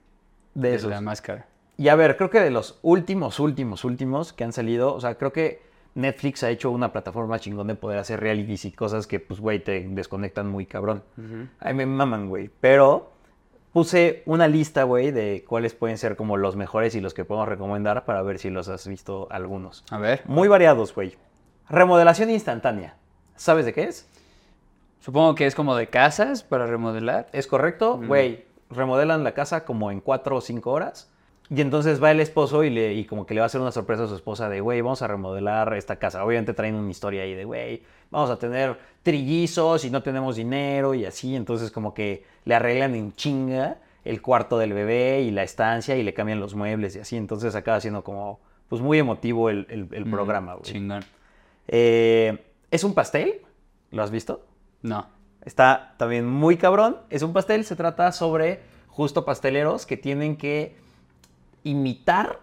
De 0.55 0.79
de 0.79 0.89
la 0.89 1.01
máscara. 1.03 1.47
Y 1.77 1.89
a 1.89 1.97
ver, 1.97 2.17
creo 2.17 2.31
que 2.31 2.41
de 2.41 2.51
los 2.51 2.79
últimos, 2.83 3.41
últimos, 3.41 3.85
últimos 3.85 4.33
que 4.33 4.45
han 4.45 4.53
salido, 4.53 4.95
o 4.95 5.01
sea, 5.01 5.17
creo 5.17 5.33
que 5.33 5.63
Netflix 5.95 6.43
ha 6.43 6.51
hecho 6.51 6.71
una 6.71 6.93
plataforma 6.93 7.39
chingón 7.39 7.67
de 7.67 7.75
poder 7.75 7.99
hacer 7.99 8.21
realities 8.21 8.65
y 8.65 8.73
cosas 8.73 9.07
que, 9.07 9.21
pues, 9.21 9.41
güey, 9.41 9.63
te 9.63 9.87
desconectan 9.89 10.49
muy 10.49 10.67
cabrón. 10.67 11.03
Ay, 11.61 11.75
me 11.75 11.87
maman, 11.87 12.29
güey. 12.29 12.51
Pero 12.61 13.13
puse 13.73 14.23
una 14.27 14.47
lista, 14.47 14.85
güey, 14.85 15.11
de 15.11 15.45
cuáles 15.49 15.75
pueden 15.75 15.99
ser 15.99 16.17
como 16.17 16.37
los 16.37 16.55
mejores 16.57 16.95
y 16.95 17.01
los 17.01 17.15
que 17.15 17.25
podemos 17.25 17.49
recomendar 17.49 18.05
para 18.05 18.23
ver 18.23 18.39
si 18.39 18.51
los 18.51 18.69
has 18.69 18.87
visto 18.87 19.27
algunos. 19.31 19.85
A 19.91 19.99
ver, 19.99 20.23
Muy 20.27 20.49
variados, 20.49 20.95
güey. 20.95 21.17
Remodelación 21.69 22.31
instantánea. 22.31 22.97
¿Sabes 23.37 23.65
de 23.65 23.73
qué 23.73 23.85
es? 23.85 24.09
supongo 25.01 25.35
que 25.35 25.47
es 25.47 25.55
como 25.55 25.77
de 25.77 25.89
casas 25.89 26.43
para 26.43 26.67
remodelar. 26.67 27.29
¿Es 27.33 27.47
correcto? 27.47 28.01
Güey, 28.07 28.47
remodelan 28.71 29.23
la 29.23 29.35
casa 29.35 29.67
como 29.67 29.91
en 29.91 30.01
cuatro 30.01 30.37
o 30.37 30.41
cinco 30.41 30.71
horas. 30.71 31.13
Y 31.51 31.61
entonces 31.61 32.03
va 32.03 32.11
el 32.11 32.21
esposo 32.21 32.65
y, 32.65 32.71
le, 32.71 32.95
y 32.95 33.05
como 33.05 33.27
que 33.27 33.35
le 33.35 33.41
va 33.41 33.45
a 33.45 33.47
hacer 33.47 33.61
una 33.61 33.71
sorpresa 33.73 34.05
a 34.05 34.07
su 34.09 34.15
esposa 34.15 34.49
de, 34.49 34.61
güey, 34.61 34.81
vamos 34.81 35.03
a 35.03 35.07
remodelar 35.09 35.75
esta 35.75 35.97
casa. 35.97 36.25
Obviamente 36.25 36.55
traen 36.55 36.75
una 36.75 36.91
historia 36.91 37.23
ahí 37.23 37.35
de, 37.35 37.45
güey, 37.45 37.83
vamos 38.11 38.31
a 38.31 38.39
tener 38.39 38.79
trillizos 39.03 39.85
y 39.85 39.91
no 39.91 40.03
tenemos 40.03 40.37
dinero 40.37 40.95
y 40.95 41.05
así. 41.05 41.37
Entonces 41.37 41.71
como 41.71 41.93
que 41.93 42.25
le 42.47 42.55
arreglan 42.55 42.95
en 42.95 43.13
chinga 43.15 43.77
el 44.05 44.23
cuarto 44.23 44.57
del 44.59 44.73
bebé 44.73 45.21
y 45.23 45.31
la 45.31 45.43
estancia 45.43 45.97
y 45.97 46.03
le 46.03 46.15
cambian 46.15 46.41
los 46.41 46.55
muebles 46.55 46.97
y 46.97 47.01
así. 47.01 47.17
Entonces 47.17 47.55
acaba 47.55 47.79
siendo 47.81 48.03
como, 48.05 48.41
pues 48.69 48.81
muy 48.81 48.99
emotivo 48.99 49.51
el, 49.51 49.67
el- 49.69 49.89
el 49.93 50.07
Mm, 50.07 50.11
programa, 50.11 50.55
güey. 50.55 50.65
Chingón. 50.65 51.05
Eh, 51.69 52.39
¿Es 52.71 52.85
un 52.85 52.95
pastel? 52.95 53.43
¿Lo 53.91 54.03
has 54.03 54.11
visto? 54.11 54.45
No. 54.83 55.07
Está 55.45 55.95
también 55.99 56.27
muy 56.27 56.57
cabrón. 56.57 56.97
Es 57.11 57.23
un 57.23 57.33
pastel, 57.33 57.65
se 57.65 57.77
trata 57.77 58.13
sobre 58.13 58.61
justo 58.89 59.25
pasteleros 59.25 59.87
que 59.87 59.97
tienen 59.97 60.37
que 60.37 60.77
imitar 61.65 62.39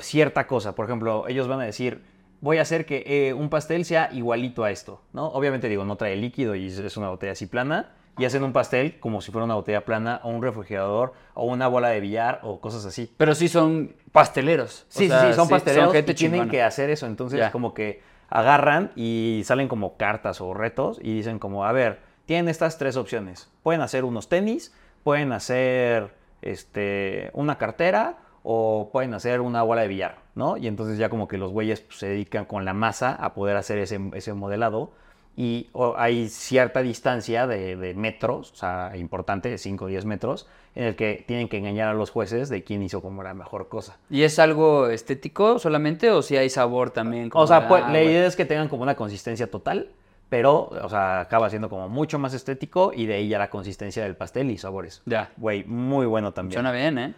cierta 0.00 0.46
cosa. 0.46 0.74
Por 0.74 0.86
ejemplo, 0.86 1.26
ellos 1.28 1.48
van 1.48 1.60
a 1.60 1.64
decir, 1.64 2.02
voy 2.40 2.58
a 2.58 2.62
hacer 2.62 2.86
que 2.86 3.04
eh, 3.06 3.34
un 3.34 3.48
pastel 3.50 3.84
sea 3.84 4.08
igualito 4.12 4.64
a 4.64 4.70
esto, 4.70 5.02
¿no? 5.12 5.26
Obviamente 5.28 5.68
digo, 5.68 5.84
no 5.84 5.96
trae 5.96 6.16
líquido 6.16 6.54
y 6.54 6.66
es- 6.66 6.96
una 6.96 7.08
botella 7.10 7.32
así 7.32 7.46
plana. 7.46 7.90
Y 8.18 8.26
hacen 8.26 8.42
un 8.44 8.52
pastel 8.52 9.00
como 9.00 9.22
si 9.22 9.32
fuera 9.32 9.46
una 9.46 9.54
botella 9.54 9.86
plana 9.86 10.20
o 10.22 10.28
un 10.28 10.42
refrigerador 10.42 11.14
o 11.32 11.46
una 11.46 11.66
bola 11.66 11.88
de 11.88 12.00
billar 12.00 12.40
o 12.42 12.60
cosas 12.60 12.84
así. 12.84 13.10
Pero 13.16 13.34
sí 13.34 13.48
son 13.48 13.94
pasteleros. 14.12 14.82
O 14.82 14.98
Sí, 14.98 15.08
sea, 15.08 15.20
sí, 15.22 15.26
sí, 15.28 15.32
son 15.34 15.48
pasteleros 15.48 15.92
gente 15.92 16.12
y 16.12 16.14
tienen 16.14 16.40
chingona. 16.40 16.50
que 16.50 16.62
hacer 16.62 16.90
eso. 16.90 17.06
Entonces, 17.06 17.48
como 17.50 17.72
que 17.72 18.02
agarran 18.28 18.92
y 18.96 19.40
salen 19.46 19.66
como 19.66 19.96
cartas 19.96 20.42
o 20.42 20.52
retos 20.52 20.98
y 21.02 21.14
dicen 21.14 21.38
como, 21.38 21.64
a 21.64 21.72
ver, 21.72 22.00
tienen 22.26 22.48
estas 22.50 22.76
tres 22.76 22.96
opciones. 22.98 23.50
Pueden 23.62 23.80
hacer 23.80 24.04
unos 24.04 24.28
tenis, 24.28 24.74
pueden 25.04 25.32
hacer 25.32 26.14
este, 26.42 27.30
una 27.34 27.58
cartera 27.58 28.18
o 28.42 28.90
pueden 28.92 29.14
hacer 29.14 29.40
una 29.40 29.62
bola 29.62 29.82
de 29.82 29.88
billar, 29.88 30.18
¿no? 30.34 30.56
Y 30.56 30.66
entonces 30.66 30.98
ya 30.98 31.08
como 31.08 31.28
que 31.28 31.38
los 31.38 31.52
güeyes 31.52 31.80
pues, 31.80 31.98
se 31.98 32.08
dedican 32.08 32.44
con 32.44 32.64
la 32.64 32.74
masa 32.74 33.14
a 33.14 33.34
poder 33.34 33.56
hacer 33.56 33.78
ese, 33.78 34.00
ese 34.14 34.32
modelado 34.34 34.90
y 35.36 35.70
hay 35.96 36.28
cierta 36.28 36.82
distancia 36.82 37.46
de, 37.46 37.76
de 37.76 37.94
metros, 37.94 38.52
o 38.52 38.56
sea, 38.56 38.92
importante, 38.96 39.48
de 39.48 39.56
5 39.56 39.86
o 39.86 39.88
10 39.88 40.04
metros, 40.04 40.46
en 40.74 40.84
el 40.84 40.96
que 40.96 41.24
tienen 41.26 41.48
que 41.48 41.56
engañar 41.56 41.88
a 41.88 41.94
los 41.94 42.10
jueces 42.10 42.50
de 42.50 42.64
quién 42.64 42.82
hizo 42.82 43.00
como 43.00 43.22
la 43.22 43.32
mejor 43.32 43.68
cosa. 43.68 43.96
¿Y 44.10 44.24
es 44.24 44.38
algo 44.38 44.88
estético 44.88 45.58
solamente 45.58 46.10
o 46.10 46.20
si 46.20 46.36
hay 46.36 46.50
sabor 46.50 46.90
también? 46.90 47.30
como 47.30 47.44
O 47.44 47.46
sea, 47.46 47.66
pues, 47.66 47.82
la 47.88 48.02
idea 48.02 48.26
es 48.26 48.36
que 48.36 48.44
tengan 48.44 48.68
como 48.68 48.82
una 48.82 48.94
consistencia 48.94 49.50
total, 49.50 49.88
pero, 50.32 50.70
o 50.82 50.88
sea, 50.88 51.20
acaba 51.20 51.50
siendo 51.50 51.68
como 51.68 51.90
mucho 51.90 52.18
más 52.18 52.32
estético 52.32 52.90
y 52.96 53.04
de 53.04 53.16
ahí 53.16 53.28
ya 53.28 53.38
la 53.38 53.50
consistencia 53.50 54.02
del 54.02 54.16
pastel 54.16 54.50
y 54.50 54.56
sabores. 54.56 55.02
Ya. 55.04 55.30
Güey, 55.36 55.62
muy 55.64 56.06
bueno 56.06 56.32
también. 56.32 56.54
Suena 56.54 56.72
bien, 56.72 56.96
¿eh? 56.96 57.14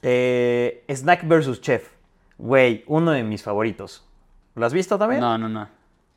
Eh, 0.00 0.84
Snack 0.88 1.26
versus 1.26 1.60
Chef. 1.60 1.90
Güey, 2.38 2.84
uno 2.86 3.10
de 3.10 3.24
mis 3.24 3.42
favoritos. 3.42 4.06
¿Lo 4.54 4.64
has 4.64 4.72
visto 4.72 4.96
también? 4.96 5.22
No, 5.22 5.36
no, 5.36 5.48
no. 5.48 5.68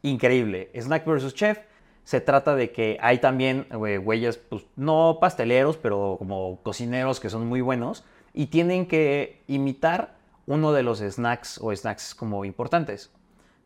Increíble. 0.03 0.69
Snack 0.79 1.03
versus 1.03 1.33
Chef. 1.33 1.61
Se 2.03 2.21
trata 2.21 2.53
de 2.53 2.71
que 2.71 2.99
hay 3.01 3.17
también 3.17 3.65
güey, 3.71 3.97
güeyes, 3.97 4.37
pues 4.37 4.67
no 4.75 5.17
pasteleros, 5.19 5.77
pero 5.77 6.17
como 6.19 6.59
cocineros 6.61 7.19
que 7.19 7.31
son 7.31 7.47
muy 7.47 7.61
buenos 7.61 8.05
y 8.35 8.45
tienen 8.45 8.85
que 8.85 9.41
imitar 9.47 10.13
uno 10.45 10.73
de 10.73 10.83
los 10.83 10.99
snacks 10.99 11.57
o 11.59 11.75
snacks 11.75 12.13
como 12.13 12.45
importantes. 12.45 13.09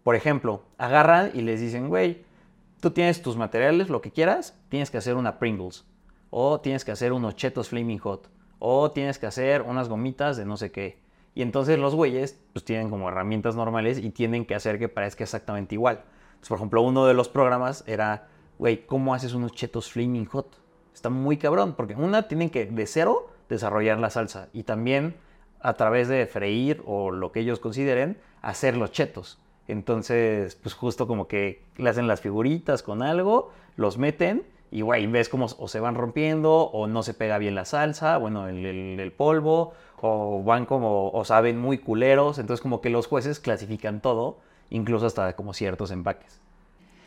Por 0.05 0.15
ejemplo, 0.15 0.63
agarran 0.77 1.31
y 1.33 1.41
les 1.41 1.59
dicen, 1.59 1.89
güey, 1.89 2.23
tú 2.83 2.91
tienes 2.91 3.21
tus 3.21 3.37
materiales, 3.37 3.87
lo 3.87 4.01
que 4.01 4.11
quieras, 4.11 4.59
tienes 4.67 4.91
que 4.91 4.97
hacer 4.97 5.15
una 5.15 5.39
Pringles, 5.39 5.85
o 6.31 6.59
tienes 6.59 6.83
que 6.83 6.91
hacer 6.91 7.13
unos 7.13 7.37
Chetos 7.37 7.69
Flaming 7.69 7.99
Hot, 7.99 8.29
o 8.59 8.91
tienes 8.91 9.19
que 9.19 9.25
hacer 9.25 9.61
unas 9.61 9.87
gomitas 9.87 10.35
de 10.35 10.43
no 10.43 10.57
sé 10.57 10.73
qué. 10.73 11.01
Y 11.33 11.43
entonces 11.43 11.79
los 11.79 11.95
güeyes, 11.95 12.41
pues 12.51 12.65
tienen 12.65 12.89
como 12.89 13.07
herramientas 13.07 13.55
normales 13.55 13.99
y 13.99 14.09
tienen 14.09 14.45
que 14.45 14.53
hacer 14.53 14.79
que 14.79 14.89
parezca 14.89 15.23
exactamente 15.23 15.75
igual. 15.75 16.03
Entonces, 16.25 16.49
por 16.49 16.57
ejemplo, 16.57 16.81
uno 16.81 17.05
de 17.05 17.13
los 17.13 17.29
programas 17.29 17.85
era, 17.87 18.27
güey, 18.59 18.85
¿cómo 18.85 19.13
haces 19.13 19.33
unos 19.33 19.53
Chetos 19.53 19.89
Flaming 19.89 20.25
Hot? 20.25 20.59
Está 20.93 21.09
muy 21.09 21.37
cabrón, 21.37 21.75
porque 21.77 21.95
una, 21.95 22.27
tienen 22.27 22.49
que 22.49 22.65
de 22.65 22.85
cero 22.85 23.29
desarrollar 23.47 23.97
la 23.97 24.09
salsa 24.09 24.49
y 24.51 24.63
también 24.63 25.15
a 25.61 25.75
través 25.75 26.09
de 26.09 26.27
freír 26.27 26.83
o 26.85 27.11
lo 27.11 27.31
que 27.31 27.39
ellos 27.39 27.61
consideren, 27.61 28.19
hacer 28.41 28.75
los 28.75 28.91
chetos. 28.91 29.39
Entonces, 29.67 30.55
pues 30.55 30.75
justo 30.75 31.07
como 31.07 31.27
que 31.27 31.61
le 31.77 31.89
hacen 31.89 32.07
las 32.07 32.21
figuritas 32.21 32.83
con 32.83 33.01
algo, 33.01 33.51
los 33.75 33.97
meten 33.97 34.43
y, 34.71 34.81
güey, 34.81 35.07
ves 35.07 35.29
cómo 35.29 35.47
o 35.57 35.67
se 35.67 35.79
van 35.79 35.95
rompiendo 35.95 36.53
o 36.55 36.87
no 36.87 37.03
se 37.03 37.13
pega 37.13 37.37
bien 37.37 37.55
la 37.55 37.65
salsa, 37.65 38.17
bueno, 38.17 38.47
el, 38.47 38.65
el- 38.65 38.99
el 38.99 39.11
polvo, 39.11 39.73
o 40.01 40.43
van 40.43 40.65
como, 40.65 41.09
o 41.11 41.23
saben 41.25 41.59
muy 41.59 41.77
culeros. 41.77 42.39
Entonces, 42.39 42.61
como 42.61 42.81
que 42.81 42.89
los 42.89 43.07
jueces 43.07 43.39
clasifican 43.39 44.01
todo, 44.01 44.37
incluso 44.69 45.05
hasta 45.05 45.33
como 45.35 45.53
ciertos 45.53 45.91
empaques. 45.91 46.39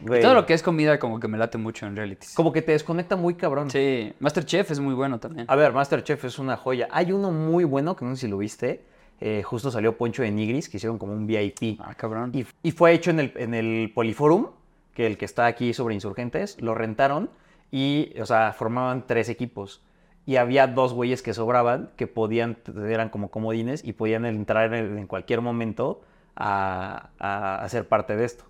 Güey, 0.00 0.20
Todo 0.22 0.34
lo 0.34 0.44
que 0.46 0.52
es 0.54 0.62
comida 0.62 0.98
como 0.98 1.20
que 1.20 1.26
me 1.28 1.38
late 1.38 1.56
mucho 1.58 1.86
en 1.86 1.96
realities. 1.96 2.34
Como 2.34 2.52
que 2.52 2.62
te 2.62 2.72
desconecta 2.72 3.16
muy 3.16 3.34
cabrón. 3.34 3.70
Sí, 3.70 4.12
Masterchef 4.20 4.70
es 4.70 4.78
muy 4.80 4.94
bueno 4.94 5.18
también. 5.18 5.46
A 5.48 5.56
ver, 5.56 5.72
Masterchef 5.72 6.24
es 6.24 6.38
una 6.38 6.56
joya. 6.56 6.86
Hay 6.90 7.12
uno 7.12 7.30
muy 7.30 7.64
bueno, 7.64 7.96
que 7.96 8.04
no 8.04 8.14
sé 8.14 8.22
si 8.22 8.28
lo 8.28 8.38
viste. 8.38 8.82
Eh, 9.20 9.42
justo 9.42 9.70
salió 9.70 9.96
Poncho 9.96 10.22
de 10.22 10.30
Nigris, 10.30 10.68
que 10.68 10.76
hicieron 10.76 10.98
como 10.98 11.12
un 11.12 11.26
VIP. 11.26 11.80
Ah, 11.80 11.94
cabrón. 11.94 12.32
Y, 12.34 12.46
y 12.62 12.72
fue 12.72 12.92
hecho 12.92 13.10
en 13.10 13.20
el, 13.20 13.32
en 13.36 13.54
el 13.54 13.92
Poliforum, 13.94 14.48
que 14.94 15.06
el 15.06 15.16
que 15.16 15.24
está 15.24 15.46
aquí 15.46 15.72
sobre 15.74 15.94
Insurgentes, 15.94 16.60
lo 16.60 16.74
rentaron 16.74 17.30
y, 17.70 18.12
o 18.20 18.26
sea, 18.26 18.52
formaban 18.52 19.06
tres 19.06 19.28
equipos. 19.28 19.82
Y 20.26 20.36
había 20.36 20.66
dos 20.66 20.92
güeyes 20.92 21.22
que 21.22 21.34
sobraban, 21.34 21.90
que 21.96 22.06
podían, 22.06 22.56
eran 22.88 23.10
como 23.10 23.30
comodines 23.30 23.84
y 23.84 23.92
podían 23.92 24.24
entrar 24.24 24.74
en, 24.74 24.98
en 24.98 25.06
cualquier 25.06 25.40
momento 25.40 26.00
a, 26.34 27.10
a, 27.18 27.62
a 27.62 27.68
ser 27.68 27.86
parte 27.86 28.16
de 28.16 28.24
esto. 28.24 28.44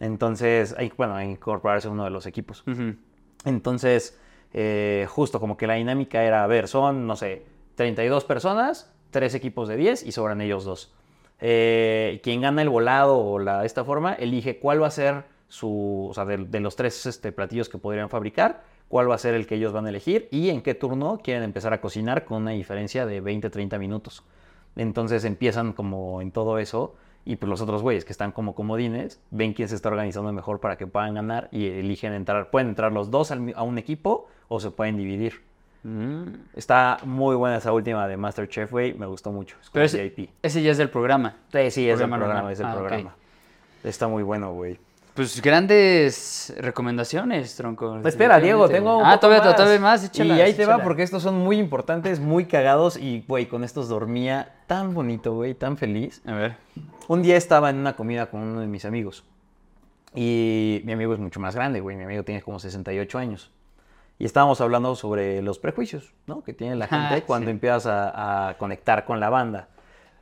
Entonces, 0.00 0.74
hay, 0.76 0.92
bueno, 0.96 1.14
a 1.14 1.24
incorporarse 1.24 1.86
a 1.86 1.90
uno 1.92 2.02
de 2.02 2.10
los 2.10 2.26
equipos. 2.26 2.64
Entonces, 3.44 4.18
eh, 4.52 5.06
justo 5.08 5.38
como 5.38 5.56
que 5.56 5.68
la 5.68 5.74
dinámica 5.74 6.24
era, 6.24 6.42
a 6.42 6.46
ver, 6.48 6.66
son, 6.66 7.06
no 7.06 7.14
sé, 7.14 7.44
32 7.76 8.24
personas, 8.24 8.92
tres 9.12 9.36
equipos 9.36 9.68
de 9.68 9.76
10 9.76 10.04
y 10.04 10.10
sobran 10.10 10.40
ellos 10.40 10.64
dos. 10.64 10.92
Eh, 11.40 12.20
quien 12.22 12.40
gana 12.40 12.62
el 12.62 12.68
volado 12.68 13.18
o 13.18 13.38
la, 13.38 13.64
esta 13.64 13.84
forma, 13.84 14.14
elige 14.14 14.58
cuál 14.58 14.82
va 14.82 14.88
a 14.88 14.90
ser 14.90 15.24
su, 15.48 16.12
de, 16.48 16.60
los 16.60 16.76
tres 16.76 17.04
este, 17.06 17.30
platillos 17.30 17.68
que 17.68 17.78
podrían 17.78 18.08
fabricar, 18.08 18.62
cuál 18.88 19.10
va 19.10 19.16
a 19.16 19.18
ser 19.18 19.34
el 19.34 19.46
que 19.46 19.56
ellos 19.56 19.72
van 19.72 19.86
a 19.86 19.90
elegir 19.90 20.28
y 20.30 20.50
en 20.50 20.62
qué 20.62 20.74
turno 20.74 21.20
quieren 21.22 21.42
empezar 21.42 21.72
a 21.72 21.80
cocinar 21.80 22.24
con 22.24 22.42
una 22.42 22.52
diferencia 22.52 23.06
de 23.06 23.22
20-30 23.22 23.78
minutos. 23.78 24.24
Entonces 24.76 25.24
empiezan 25.24 25.72
como 25.72 26.22
en 26.22 26.30
todo 26.30 26.58
eso 26.58 26.94
y 27.24 27.36
pues 27.36 27.50
los 27.50 27.60
otros 27.60 27.82
güeyes 27.82 28.04
que 28.04 28.12
están 28.12 28.32
como 28.32 28.54
comodines 28.54 29.20
ven 29.30 29.52
quién 29.52 29.68
se 29.68 29.74
está 29.74 29.88
organizando 29.88 30.32
mejor 30.32 30.60
para 30.60 30.76
que 30.76 30.86
puedan 30.86 31.14
ganar 31.14 31.48
y 31.52 31.66
eligen 31.66 32.12
entrar. 32.14 32.50
Pueden 32.50 32.68
entrar 32.68 32.92
los 32.92 33.10
dos 33.10 33.30
a 33.30 33.62
un 33.62 33.78
equipo 33.78 34.28
o 34.48 34.60
se 34.60 34.70
pueden 34.70 34.96
dividir. 34.96 35.51
Mm. 35.84 36.22
Está 36.54 36.98
muy 37.04 37.34
buena 37.36 37.56
esa 37.56 37.72
última 37.72 38.06
de 38.06 38.16
Masterchef, 38.16 38.70
güey. 38.70 38.94
Me 38.94 39.06
gustó 39.06 39.32
mucho. 39.32 39.56
Es 39.60 39.68
como 39.68 39.74
Pero 39.74 39.86
ese, 39.86 40.02
VIP. 40.02 40.30
ese 40.42 40.62
ya 40.62 40.70
es 40.70 40.78
del 40.78 40.90
programa. 40.90 41.36
Sí, 41.52 41.70
sí, 41.70 41.88
es 41.88 42.00
el 42.00 42.08
programa 42.08 42.16
programa, 42.18 42.34
normal. 42.34 42.52
es 42.52 42.60
el 42.60 42.66
Ah, 42.66 42.74
programa. 42.74 43.14
Está 43.84 44.06
muy 44.08 44.22
bueno, 44.22 44.52
güey. 44.52 44.78
Pues 45.14 45.42
grandes 45.42 46.54
recomendaciones, 46.58 47.54
tronco. 47.56 47.98
Espera, 48.06 48.40
Diego, 48.40 48.66
tengo 48.68 48.96
un 48.96 49.04
Ah, 49.04 49.08
poco 49.16 49.20
todavía, 49.26 49.44
más. 49.44 49.56
todavía 49.56 49.80
más, 49.80 50.04
échalas, 50.04 50.38
Y 50.38 50.40
ahí 50.40 50.54
te 50.54 50.64
va 50.64 50.78
porque 50.78 51.02
estos 51.02 51.22
son 51.22 51.38
muy 51.38 51.58
importantes, 51.58 52.18
muy 52.18 52.46
cagados 52.46 52.96
y, 52.96 53.22
güey, 53.28 53.46
con 53.46 53.62
estos 53.62 53.88
dormía 53.90 54.54
tan 54.66 54.94
bonito, 54.94 55.34
güey, 55.34 55.52
tan 55.54 55.76
feliz. 55.76 56.22
A 56.24 56.32
ver. 56.32 56.56
Un 57.08 57.20
día 57.22 57.36
estaba 57.36 57.68
en 57.68 57.76
una 57.76 57.94
comida 57.94 58.26
con 58.30 58.40
uno 58.40 58.60
de 58.60 58.66
mis 58.68 58.84
amigos. 58.86 59.24
Y 60.14 60.80
mi 60.84 60.92
amigo 60.92 61.12
es 61.12 61.18
mucho 61.20 61.40
más 61.40 61.54
grande, 61.54 61.80
güey. 61.80 61.96
Mi 61.96 62.04
amigo 62.04 62.22
tiene 62.22 62.40
como 62.40 62.58
68 62.58 63.18
años. 63.18 63.50
Y 64.22 64.24
estábamos 64.24 64.60
hablando 64.60 64.94
sobre 64.94 65.42
los 65.42 65.58
prejuicios, 65.58 66.14
¿no? 66.28 66.44
Que 66.44 66.52
tiene 66.52 66.76
la 66.76 66.86
gente 66.86 67.14
Ah, 67.16 67.22
cuando 67.26 67.46
sí. 67.46 67.50
empiezas 67.50 67.86
a, 67.86 68.50
a 68.50 68.56
conectar 68.56 69.04
con 69.04 69.18
la 69.18 69.30
banda. 69.30 69.66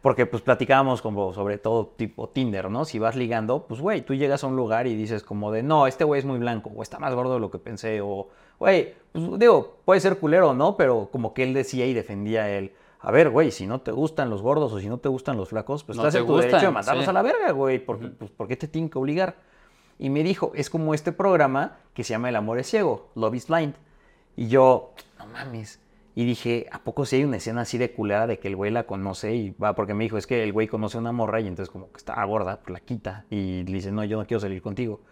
Porque 0.01 0.25
pues 0.25 0.41
platicábamos 0.41 1.03
como 1.03 1.35
sobre 1.35 1.59
todo 1.59 1.89
tipo 1.99 2.31
Tinder, 2.31 2.71
¿no? 2.71 2.87
Si 2.87 2.99
vas 2.99 3.15
ligando, 3.15 3.67
pues 3.67 3.79
güey, 3.83 4.01
tú 4.01 4.15
llegas 4.15 4.43
a 4.43 4.47
un 4.47 4.57
lugar 4.57 4.87
y 4.87 4.95
dices 4.97 5.23
como 5.23 5.53
de, 5.53 5.63
no, 5.63 5.87
este 5.87 6.05
güey 6.05 6.19
es 6.19 6.25
muy 6.25 6.39
blanco, 6.39 6.71
o 6.75 6.83
está 6.83 6.99
más 6.99 7.15
gordo 7.15 7.35
de 7.35 7.41
lo 7.41 7.51
que 7.51 7.59
pensé, 7.59 8.01
o, 8.01 8.29
güey, 8.59 8.95
pues 9.13 9.39
digo, 9.39 9.77
puede 9.85 10.01
ser 10.01 10.19
culero, 10.19 10.55
¿no? 10.55 10.79
Pero 10.79 11.11
como 11.13 11.35
que 11.35 11.43
él 11.43 11.53
decía 11.53 11.85
y 11.85 11.93
defendía 11.93 12.49
él, 12.49 12.73
a 13.01 13.11
ver, 13.11 13.29
güey, 13.29 13.51
si 13.51 13.67
no 13.67 13.83
te 13.83 13.93
gustan 13.93 14.31
los 14.31 14.41
gordos 14.41 14.73
o 14.73 14.81
si 14.81 14.89
no 14.89 14.97
te 14.97 15.11
gustan 15.11 15.37
los 15.37 15.51
flacos, 15.51 15.85
pues 15.85 15.99
No 15.99 16.05
estás 16.05 16.15
te 16.15 16.21
en 16.21 16.27
tu 16.27 16.39
derecho 16.39 16.65
de 16.65 16.71
mandarlos 16.71 17.05
sí. 17.05 17.11
a 17.11 17.13
la 17.13 17.21
verga, 17.21 17.53
güey, 17.53 17.79
porque, 17.85 18.07
pues, 18.07 18.31
¿por 18.31 18.49
qué 18.49 18.57
te 18.57 18.67
tienen 18.67 18.89
que 18.89 18.99
obligar? 18.99 19.37
Y 19.99 20.09
me 20.09 20.23
dijo, 20.23 20.53
es 20.55 20.71
como 20.71 20.95
este 20.95 21.13
programa 21.13 21.77
que 21.93 22.03
se 22.03 22.15
llama 22.15 22.31
El 22.31 22.37
amor 22.37 22.59
es 22.59 22.67
ciego, 22.71 23.11
Love 23.15 23.35
is 23.35 23.47
Blind. 23.47 23.75
Y 24.41 24.49
yo, 24.49 24.95
no 25.19 25.27
mames. 25.27 25.81
Y 26.15 26.25
dije, 26.25 26.67
¿a 26.73 26.79
poco 26.79 27.05
si 27.05 27.17
hay 27.17 27.25
una 27.25 27.37
escena 27.37 27.61
así 27.61 27.77
de 27.77 27.93
culera 27.93 28.27
de 28.27 28.39
que 28.39 28.49
el 28.49 28.57
güey 28.57 28.71
la 28.71 28.85
conoce 28.85 29.35
y 29.35 29.51
va? 29.51 29.75
Porque 29.75 29.93
me 29.93 30.05
dijo, 30.05 30.17
es 30.17 30.27
que 30.27 30.43
el 30.43 30.55
güey 30.55 30.67
conoce 30.67 30.97
a 30.97 31.01
una 31.01 31.13
morra 31.13 31.43
y 31.43 31.47
entonces 31.47 31.71
como 31.71 31.93
que 31.93 31.99
está 31.99 32.25
gorda, 32.25 32.59
pues 32.63 32.73
la 32.73 32.81
quita. 32.81 33.27
Y 33.29 33.65
le 33.65 33.73
dice, 33.73 33.93
no, 33.93 34.03
yo 34.03 34.17
no 34.17 34.27
quiero 34.27 34.41
salir 34.41 34.63
contigo. 34.63 35.03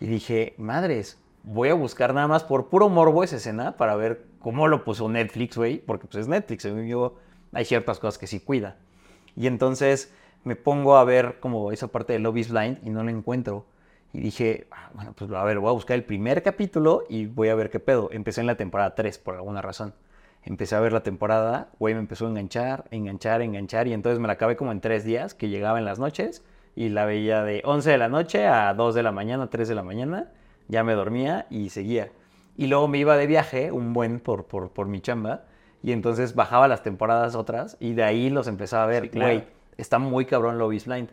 Y 0.00 0.06
dije, 0.06 0.54
madres, 0.56 1.18
voy 1.42 1.68
a 1.68 1.74
buscar 1.74 2.14
nada 2.14 2.26
más 2.26 2.42
por 2.42 2.70
puro 2.70 2.88
morbo 2.88 3.22
esa 3.22 3.36
escena 3.36 3.76
para 3.76 3.96
ver 3.96 4.24
cómo 4.38 4.66
lo 4.66 4.82
puso 4.82 5.10
Netflix, 5.10 5.58
güey. 5.58 5.76
Porque 5.80 6.06
pues 6.06 6.22
es 6.22 6.28
Netflix, 6.28 6.62
según 6.62 6.86
yo, 6.86 7.16
hay 7.52 7.66
ciertas 7.66 7.98
cosas 7.98 8.16
que 8.16 8.26
sí 8.26 8.40
cuida. 8.40 8.78
Y 9.36 9.46
entonces 9.46 10.10
me 10.42 10.56
pongo 10.56 10.96
a 10.96 11.04
ver 11.04 11.38
como 11.40 11.70
esa 11.70 11.88
parte 11.88 12.14
de 12.14 12.18
Love 12.18 12.38
is 12.38 12.50
Blind 12.50 12.78
y 12.82 12.88
no 12.88 13.04
la 13.04 13.10
encuentro. 13.10 13.66
Y 14.12 14.20
dije, 14.20 14.66
ah, 14.72 14.90
bueno, 14.94 15.12
pues 15.14 15.30
a 15.30 15.44
ver, 15.44 15.58
voy 15.58 15.70
a 15.70 15.72
buscar 15.72 15.94
el 15.96 16.04
primer 16.04 16.42
capítulo 16.42 17.04
y 17.08 17.26
voy 17.26 17.48
a 17.48 17.54
ver 17.54 17.70
qué 17.70 17.78
pedo. 17.78 18.08
Empecé 18.12 18.40
en 18.40 18.46
la 18.48 18.56
temporada 18.56 18.94
3 18.94 19.18
por 19.18 19.36
alguna 19.36 19.62
razón. 19.62 19.94
Empecé 20.42 20.74
a 20.74 20.80
ver 20.80 20.92
la 20.92 21.02
temporada, 21.02 21.68
güey, 21.78 21.94
me 21.94 22.00
empezó 22.00 22.26
a 22.26 22.30
enganchar, 22.30 22.84
enganchar, 22.90 23.42
enganchar 23.42 23.86
y 23.86 23.92
entonces 23.92 24.18
me 24.18 24.26
la 24.26 24.32
acabé 24.34 24.56
como 24.56 24.72
en 24.72 24.80
tres 24.80 25.04
días, 25.04 25.34
que 25.34 25.48
llegaba 25.48 25.78
en 25.78 25.84
las 25.84 25.98
noches 25.98 26.42
y 26.74 26.88
la 26.88 27.04
veía 27.04 27.42
de 27.42 27.62
11 27.64 27.90
de 27.90 27.98
la 27.98 28.08
noche 28.08 28.46
a 28.46 28.72
2 28.72 28.94
de 28.94 29.02
la 29.02 29.12
mañana, 29.12 29.50
3 29.50 29.68
de 29.68 29.74
la 29.74 29.82
mañana, 29.82 30.32
ya 30.68 30.82
me 30.82 30.94
dormía 30.94 31.46
y 31.50 31.68
seguía. 31.68 32.10
Y 32.56 32.68
luego 32.68 32.88
me 32.88 32.98
iba 32.98 33.16
de 33.16 33.26
viaje, 33.26 33.70
un 33.70 33.92
buen 33.92 34.18
por, 34.18 34.46
por, 34.46 34.70
por 34.70 34.86
mi 34.86 35.00
chamba, 35.00 35.44
y 35.82 35.92
entonces 35.92 36.34
bajaba 36.34 36.68
las 36.68 36.82
temporadas 36.82 37.34
otras 37.34 37.76
y 37.78 37.92
de 37.92 38.02
ahí 38.02 38.30
los 38.30 38.46
empezaba 38.48 38.84
a 38.84 38.86
ver, 38.86 39.04
Sí, 39.04 39.08
claro. 39.10 39.34
güey, 39.34 39.46
está 39.76 39.98
muy 39.98 40.24
cabrón 40.24 40.58
Love 40.58 40.72
is 40.74 40.86
Blind. 40.86 41.10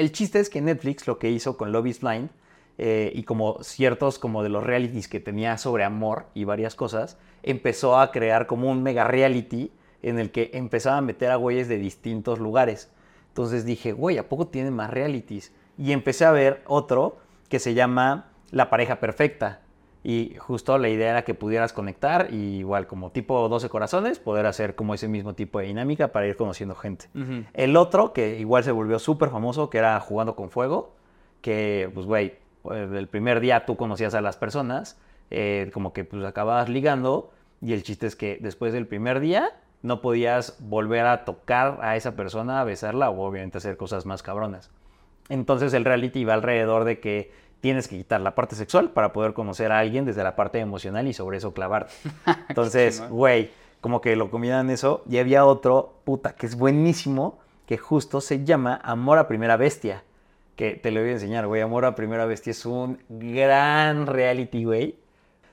El 0.00 0.12
chiste 0.12 0.40
es 0.40 0.48
que 0.48 0.62
Netflix 0.62 1.06
lo 1.06 1.18
que 1.18 1.30
hizo 1.30 1.58
con 1.58 1.72
Love 1.72 1.88
is 1.88 2.00
Blind 2.00 2.30
eh, 2.78 3.12
y 3.14 3.24
como 3.24 3.62
ciertos 3.62 4.18
como 4.18 4.42
de 4.42 4.48
los 4.48 4.64
realities 4.64 5.08
que 5.08 5.20
tenía 5.20 5.58
sobre 5.58 5.84
amor 5.84 6.24
y 6.32 6.44
varias 6.44 6.74
cosas, 6.74 7.18
empezó 7.42 7.98
a 8.00 8.10
crear 8.10 8.46
como 8.46 8.70
un 8.70 8.82
mega 8.82 9.04
reality 9.04 9.70
en 10.02 10.18
el 10.18 10.30
que 10.30 10.52
empezaba 10.54 10.96
a 10.96 11.02
meter 11.02 11.30
a 11.30 11.36
güeyes 11.36 11.68
de 11.68 11.76
distintos 11.76 12.38
lugares. 12.38 12.90
Entonces 13.28 13.66
dije, 13.66 13.92
güey, 13.92 14.16
¿a 14.16 14.26
poco 14.26 14.46
tienen 14.46 14.72
más 14.72 14.88
realities? 14.88 15.52
Y 15.76 15.92
empecé 15.92 16.24
a 16.24 16.32
ver 16.32 16.62
otro 16.66 17.18
que 17.50 17.58
se 17.58 17.74
llama 17.74 18.30
La 18.52 18.70
pareja 18.70 19.00
perfecta. 19.00 19.60
Y 20.02 20.34
justo 20.38 20.78
la 20.78 20.88
idea 20.88 21.10
era 21.10 21.24
que 21.24 21.34
pudieras 21.34 21.72
conectar 21.72 22.28
y 22.32 22.58
igual 22.58 22.86
como 22.86 23.10
tipo 23.10 23.48
12 23.48 23.68
corazones, 23.68 24.18
poder 24.18 24.46
hacer 24.46 24.74
como 24.74 24.94
ese 24.94 25.08
mismo 25.08 25.34
tipo 25.34 25.58
de 25.58 25.66
dinámica 25.66 26.08
para 26.08 26.26
ir 26.26 26.36
conociendo 26.36 26.74
gente. 26.74 27.06
El 27.52 27.76
otro, 27.76 28.12
que 28.14 28.38
igual 28.38 28.64
se 28.64 28.72
volvió 28.72 28.98
súper 28.98 29.28
famoso, 29.28 29.68
que 29.68 29.78
era 29.78 30.00
Jugando 30.00 30.36
con 30.36 30.50
Fuego, 30.50 30.94
que 31.42 31.90
pues 31.92 32.06
güey, 32.06 32.34
pues, 32.62 32.90
el 32.90 33.08
primer 33.08 33.40
día 33.40 33.66
tú 33.66 33.76
conocías 33.76 34.14
a 34.14 34.22
las 34.22 34.36
personas, 34.36 34.98
eh, 35.30 35.70
como 35.74 35.92
que 35.92 36.04
pues 36.04 36.24
acababas 36.24 36.70
ligando, 36.70 37.30
y 37.60 37.74
el 37.74 37.82
chiste 37.82 38.06
es 38.06 38.16
que 38.16 38.38
después 38.40 38.72
del 38.72 38.86
primer 38.86 39.20
día 39.20 39.52
no 39.82 40.00
podías 40.00 40.56
volver 40.60 41.06
a 41.06 41.24
tocar 41.24 41.78
a 41.82 41.96
esa 41.96 42.16
persona, 42.16 42.60
a 42.60 42.64
besarla 42.64 43.10
o 43.10 43.22
obviamente 43.22 43.58
hacer 43.58 43.76
cosas 43.76 44.06
más 44.06 44.22
cabronas. 44.22 44.70
Entonces 45.28 45.72
el 45.74 45.84
reality 45.84 46.24
va 46.24 46.34
alrededor 46.34 46.84
de 46.84 47.00
que 47.00 47.32
tienes 47.60 47.88
que 47.88 47.96
quitar 47.96 48.20
la 48.20 48.34
parte 48.34 48.56
sexual 48.56 48.90
para 48.90 49.12
poder 49.12 49.34
conocer 49.34 49.72
a 49.72 49.78
alguien 49.78 50.04
desde 50.04 50.24
la 50.24 50.36
parte 50.36 50.58
emocional 50.58 51.06
y 51.06 51.12
sobre 51.12 51.38
eso 51.38 51.52
clavarte. 51.52 51.92
Entonces, 52.48 53.02
güey, 53.08 53.50
como 53.80 54.00
que 54.00 54.16
lo 54.16 54.30
combinan 54.30 54.70
eso. 54.70 55.02
Y 55.08 55.18
había 55.18 55.44
otro, 55.44 55.94
puta, 56.04 56.34
que 56.34 56.46
es 56.46 56.56
buenísimo, 56.56 57.38
que 57.66 57.78
justo 57.78 58.20
se 58.20 58.44
llama 58.44 58.80
Amor 58.82 59.18
a 59.18 59.28
Primera 59.28 59.56
Bestia. 59.56 60.04
Que 60.56 60.72
te 60.72 60.90
lo 60.90 61.00
voy 61.00 61.10
a 61.10 61.12
enseñar, 61.12 61.46
güey. 61.46 61.62
Amor 61.62 61.84
a 61.84 61.94
Primera 61.94 62.26
Bestia 62.26 62.50
es 62.50 62.66
un 62.66 62.98
gran 63.08 64.06
reality, 64.06 64.64
güey. 64.64 64.98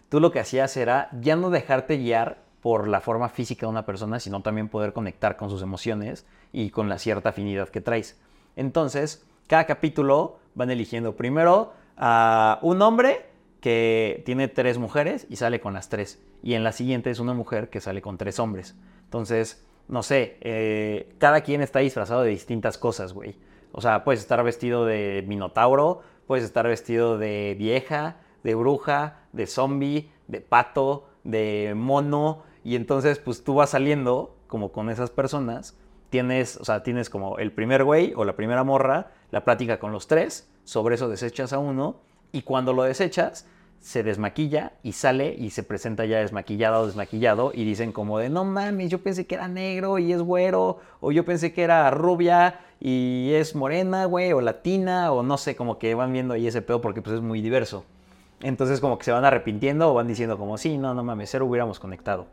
Tú 0.09 0.19
lo 0.19 0.31
que 0.31 0.39
hacías 0.39 0.75
era 0.77 1.09
ya 1.21 1.35
no 1.35 1.49
dejarte 1.49 1.97
guiar 1.97 2.39
por 2.61 2.87
la 2.87 3.01
forma 3.01 3.29
física 3.29 3.65
de 3.65 3.71
una 3.71 3.85
persona, 3.85 4.19
sino 4.19 4.41
también 4.41 4.67
poder 4.67 4.93
conectar 4.93 5.37
con 5.37 5.49
sus 5.49 5.61
emociones 5.61 6.25
y 6.51 6.69
con 6.69 6.89
la 6.89 6.97
cierta 6.97 7.29
afinidad 7.29 7.69
que 7.69 7.81
traes. 7.81 8.19
Entonces, 8.55 9.25
cada 9.47 9.65
capítulo 9.65 10.39
van 10.55 10.71
eligiendo 10.71 11.15
primero 11.15 11.73
a 11.97 12.60
un 12.62 12.81
hombre 12.81 13.25
que 13.60 14.21
tiene 14.25 14.47
tres 14.47 14.77
mujeres 14.77 15.25
y 15.29 15.36
sale 15.36 15.60
con 15.60 15.73
las 15.73 15.89
tres. 15.89 16.21
Y 16.43 16.53
en 16.53 16.63
la 16.63 16.71
siguiente 16.71 17.10
es 17.10 17.19
una 17.19 17.33
mujer 17.33 17.69
que 17.69 17.81
sale 17.81 18.01
con 18.01 18.17
tres 18.17 18.39
hombres. 18.39 18.75
Entonces, 19.05 19.65
no 19.88 20.03
sé, 20.03 20.38
eh, 20.41 21.13
cada 21.17 21.41
quien 21.41 21.62
está 21.62 21.79
disfrazado 21.79 22.21
de 22.21 22.29
distintas 22.29 22.77
cosas, 22.77 23.13
güey. 23.13 23.36
O 23.71 23.81
sea, 23.81 24.03
puedes 24.03 24.21
estar 24.21 24.43
vestido 24.43 24.86
de 24.86 25.23
minotauro, 25.27 26.01
puedes 26.27 26.45
estar 26.45 26.67
vestido 26.67 27.17
de 27.17 27.55
vieja, 27.57 28.17
de 28.43 28.55
bruja, 28.55 29.21
de 29.33 29.47
zombie, 29.47 30.12
de 30.27 30.41
pato, 30.41 31.07
de 31.23 31.73
mono. 31.75 32.43
Y 32.63 32.75
entonces, 32.75 33.19
pues 33.19 33.43
tú 33.43 33.55
vas 33.55 33.71
saliendo 33.71 34.36
como 34.47 34.71
con 34.71 34.89
esas 34.89 35.10
personas. 35.10 35.77
Tienes, 36.10 36.57
o 36.57 36.65
sea, 36.65 36.83
tienes 36.83 37.10
como 37.10 37.38
el 37.38 37.51
primer 37.51 37.83
güey 37.83 38.13
o 38.15 38.23
la 38.23 38.36
primera 38.36 38.63
morra, 38.63 39.12
la 39.31 39.43
plática 39.43 39.79
con 39.79 39.91
los 39.91 40.07
tres, 40.07 40.49
sobre 40.67 40.95
eso 40.95 41.08
desechas 41.08 41.54
a 41.54 41.60
uno. 41.60 41.96
Y 42.33 42.41
cuando 42.41 42.73
lo 42.73 42.83
desechas, 42.83 43.48
se 43.79 44.04
desmaquilla 44.04 44.73
y 44.83 44.91
sale 44.91 45.33
y 45.33 45.52
se 45.52 45.63
presenta 45.63 46.04
ya 46.06 46.19
desmaquillado 46.19 46.81
o 46.81 46.87
desmaquillado 46.87 47.52
y 47.54 47.63
dicen 47.63 47.94
como 47.94 48.19
de 48.19 48.29
no 48.29 48.44
mames, 48.44 48.89
yo 48.89 49.00
pensé 49.00 49.25
que 49.25 49.35
era 49.35 49.48
negro 49.48 49.98
y 49.98 50.12
es 50.12 50.21
güero, 50.21 50.79
o 51.00 51.12
yo 51.13 51.23
pensé 51.23 51.54
que 51.54 51.63
era 51.63 51.89
rubia 51.89 52.60
y 52.81 53.31
es 53.33 53.56
morena, 53.56 54.06
güey, 54.06 54.33
o 54.33 54.41
latina, 54.41 55.13
o 55.13 55.23
no 55.23 55.37
sé, 55.37 55.56
como 55.56 55.79
que 55.79 55.96
van 55.96 56.12
viendo 56.12 56.33
ahí 56.33 56.48
ese 56.48 56.62
pedo 56.62 56.81
porque 56.81 57.02
pues 57.02 57.15
es 57.15 57.21
muy 57.21 57.41
diverso. 57.41 57.85
Entonces 58.41 58.81
como 58.81 58.98
que 58.98 59.06
se 59.06 59.13
van 59.13 59.23
arrepintiendo 59.23 59.89
o 59.89 59.94
van 59.94 60.08
diciendo 60.08 60.37
como 60.37 60.58
sí, 60.58 60.77
no, 60.77 60.94
no 60.94 61.02
mames, 61.02 61.29
cero 61.31 61.46
hubiéramos 61.46 61.79
conectado. 61.79 62.27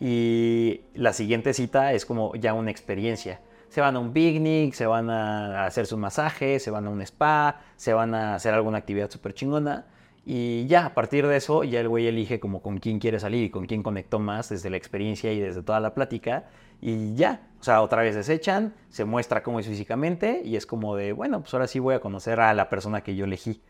Y 0.00 0.80
la 0.94 1.12
siguiente 1.12 1.54
cita 1.54 1.92
es 1.92 2.04
como 2.04 2.34
ya 2.34 2.54
una 2.54 2.72
experiencia. 2.72 3.40
Se 3.68 3.80
van 3.80 3.96
a 3.96 3.98
un 3.98 4.12
picnic, 4.12 4.74
se 4.74 4.86
van 4.86 5.10
a 5.10 5.66
hacerse 5.66 5.94
un 5.94 6.00
masaje, 6.00 6.58
se 6.58 6.70
van 6.70 6.86
a 6.86 6.90
un 6.90 7.02
spa, 7.02 7.60
se 7.76 7.92
van 7.92 8.14
a 8.14 8.34
hacer 8.34 8.54
alguna 8.54 8.78
actividad 8.78 9.10
súper 9.10 9.34
chingona. 9.34 9.86
Y 10.24 10.66
ya, 10.66 10.84
a 10.86 10.94
partir 10.94 11.26
de 11.26 11.36
eso, 11.36 11.64
ya 11.64 11.80
el 11.80 11.88
güey 11.88 12.06
elige 12.06 12.38
como 12.38 12.60
con 12.60 12.78
quién 12.78 12.98
quiere 12.98 13.18
salir 13.18 13.44
y 13.44 13.50
con 13.50 13.66
quién 13.66 13.82
conectó 13.82 14.18
más 14.18 14.50
desde 14.50 14.68
la 14.68 14.76
experiencia 14.76 15.32
y 15.32 15.40
desde 15.40 15.62
toda 15.62 15.80
la 15.80 15.94
plática. 15.94 16.44
Y 16.80 17.14
ya, 17.14 17.48
o 17.60 17.64
sea, 17.64 17.80
otra 17.82 18.02
vez 18.02 18.14
desechan, 18.14 18.74
se 18.90 19.04
muestra 19.04 19.42
cómo 19.42 19.58
es 19.58 19.66
físicamente 19.66 20.42
y 20.44 20.56
es 20.56 20.66
como 20.66 20.96
de, 20.96 21.12
bueno, 21.12 21.40
pues 21.40 21.54
ahora 21.54 21.66
sí 21.66 21.78
voy 21.78 21.94
a 21.94 22.00
conocer 22.00 22.40
a 22.40 22.52
la 22.54 22.68
persona 22.68 23.02
que 23.02 23.16
yo 23.16 23.24
elegí. 23.24 23.62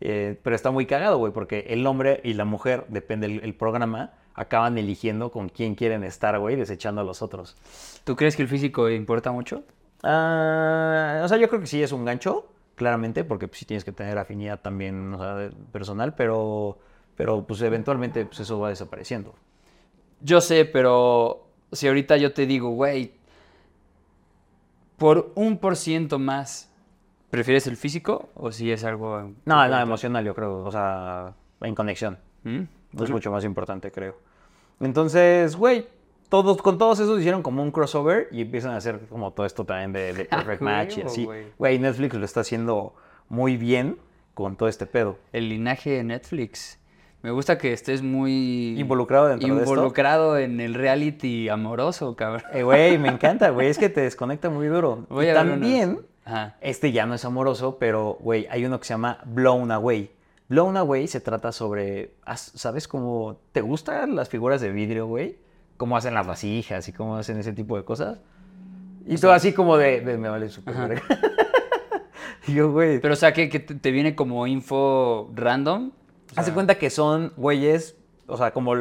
Eh, 0.00 0.38
pero 0.42 0.54
está 0.54 0.70
muy 0.70 0.86
cagado, 0.86 1.18
güey, 1.18 1.32
porque 1.32 1.66
el 1.68 1.86
hombre 1.86 2.20
y 2.24 2.34
la 2.34 2.44
mujer, 2.44 2.84
depende 2.88 3.26
el, 3.26 3.40
el 3.42 3.54
programa, 3.54 4.12
acaban 4.34 4.78
eligiendo 4.78 5.30
con 5.30 5.48
quién 5.48 5.74
quieren 5.74 6.04
estar, 6.04 6.38
güey, 6.38 6.56
desechando 6.56 7.00
a 7.00 7.04
los 7.04 7.22
otros. 7.22 7.56
¿Tú 8.04 8.16
crees 8.16 8.36
que 8.36 8.42
el 8.42 8.48
físico 8.48 8.88
importa 8.90 9.32
mucho? 9.32 9.62
Ah, 10.02 11.22
o 11.24 11.28
sea, 11.28 11.38
yo 11.38 11.48
creo 11.48 11.60
que 11.60 11.66
sí 11.66 11.82
es 11.82 11.92
un 11.92 12.04
gancho, 12.04 12.46
claramente, 12.74 13.24
porque 13.24 13.48
pues, 13.48 13.60
sí 13.60 13.64
tienes 13.64 13.84
que 13.84 13.92
tener 13.92 14.18
afinidad 14.18 14.60
también 14.60 15.14
o 15.14 15.18
sea, 15.18 15.34
de- 15.36 15.50
personal, 15.72 16.14
pero, 16.14 16.78
pero 17.16 17.44
pues 17.46 17.60
eventualmente 17.62 18.26
pues, 18.26 18.40
eso 18.40 18.58
va 18.58 18.68
desapareciendo. 18.68 19.34
Yo 20.20 20.40
sé, 20.40 20.64
pero 20.64 21.46
si 21.72 21.86
ahorita 21.88 22.16
yo 22.16 22.32
te 22.32 22.46
digo, 22.46 22.70
güey, 22.70 23.12
por 24.96 25.32
un 25.34 25.58
por 25.58 25.76
ciento 25.76 26.18
más, 26.18 26.70
¿prefieres 27.30 27.66
el 27.66 27.76
físico 27.76 28.28
o 28.34 28.52
si 28.52 28.70
es 28.70 28.84
algo... 28.84 29.32
No, 29.44 29.68
no, 29.68 29.80
emocional, 29.80 30.24
yo 30.24 30.34
creo, 30.34 30.64
o 30.64 30.70
sea, 30.70 31.34
en 31.60 31.74
conexión. 31.74 32.18
¿Mm? 32.44 32.60
Es 33.02 33.10
mucho 33.10 33.30
más 33.30 33.44
importante, 33.44 33.90
creo. 33.90 34.16
Entonces, 34.80 35.56
güey, 35.56 35.86
todos, 36.28 36.60
con 36.62 36.78
todos 36.78 36.98
esos 37.00 37.18
hicieron 37.18 37.42
como 37.42 37.62
un 37.62 37.70
crossover 37.70 38.28
y 38.30 38.42
empiezan 38.42 38.72
a 38.72 38.76
hacer 38.76 39.00
como 39.08 39.32
todo 39.32 39.46
esto 39.46 39.64
también 39.64 39.92
de, 39.92 40.12
de 40.12 40.24
Perfect 40.26 40.62
Match 40.62 40.98
y 40.98 41.02
así. 41.02 41.28
güey. 41.56 41.78
Netflix 41.78 42.14
lo 42.14 42.24
está 42.24 42.40
haciendo 42.40 42.94
muy 43.28 43.56
bien 43.56 43.96
con 44.34 44.56
todo 44.56 44.68
este 44.68 44.86
pedo. 44.86 45.18
El 45.32 45.48
linaje 45.48 45.90
de 45.90 46.04
Netflix. 46.04 46.78
Me 47.22 47.30
gusta 47.30 47.56
que 47.56 47.72
estés 47.72 48.02
muy... 48.02 48.78
Involucrado 48.78 49.28
dentro 49.28 49.54
de 49.54 49.62
esto. 49.62 49.72
Involucrado 49.72 50.36
en 50.36 50.60
el 50.60 50.74
reality 50.74 51.48
amoroso, 51.48 52.14
cabrón. 52.16 52.42
Eh, 52.52 52.62
güey, 52.64 52.98
me 52.98 53.08
encanta, 53.14 53.48
güey, 53.48 53.68
es 53.68 53.78
que 53.78 53.88
te 53.88 54.02
desconecta 54.02 54.50
muy 54.50 54.66
duro. 54.66 55.06
Voy 55.08 55.24
Y 55.24 55.28
a 55.30 55.32
ver 55.32 55.48
también, 55.48 56.00
este 56.60 56.92
ya 56.92 57.06
no 57.06 57.14
es 57.14 57.24
amoroso, 57.24 57.78
pero, 57.78 58.18
güey, 58.20 58.46
hay 58.50 58.66
uno 58.66 58.78
que 58.78 58.84
se 58.86 58.92
llama 58.92 59.20
Blown 59.24 59.70
Away. 59.70 60.10
Blown 60.54 60.76
Away 60.76 61.08
se 61.08 61.20
trata 61.20 61.50
sobre, 61.50 62.12
¿has- 62.24 62.52
¿sabes 62.54 62.86
cómo 62.86 63.38
te 63.50 63.60
gustan 63.60 64.14
las 64.14 64.28
figuras 64.28 64.60
de 64.60 64.70
vidrio, 64.70 65.08
güey? 65.08 65.36
Cómo 65.76 65.96
hacen 65.96 66.14
las 66.14 66.24
vasijas 66.28 66.86
y 66.88 66.92
cómo 66.92 67.16
hacen 67.16 67.38
ese 67.38 67.52
tipo 67.52 67.76
de 67.76 67.84
cosas. 67.84 68.20
Y 69.04 69.16
todo 69.18 69.32
así 69.32 69.52
como 69.52 69.76
de, 69.76 70.00
de 70.00 70.16
me 70.16 70.28
vale. 70.28 70.48
Y 72.46 72.54
yo, 72.54 72.70
güey, 72.70 73.00
Pero 73.00 73.14
o 73.14 73.16
sea, 73.16 73.32
que, 73.32 73.48
que 73.48 73.58
te 73.58 73.90
viene 73.90 74.14
como 74.14 74.46
info 74.46 75.30
random. 75.34 75.88
O 75.88 75.92
Hace 76.36 76.44
sea, 76.46 76.54
cuenta 76.54 76.76
que 76.78 76.88
son 76.90 77.32
güeyes, 77.36 77.96
o 78.28 78.36
sea, 78.36 78.52
como 78.52 78.74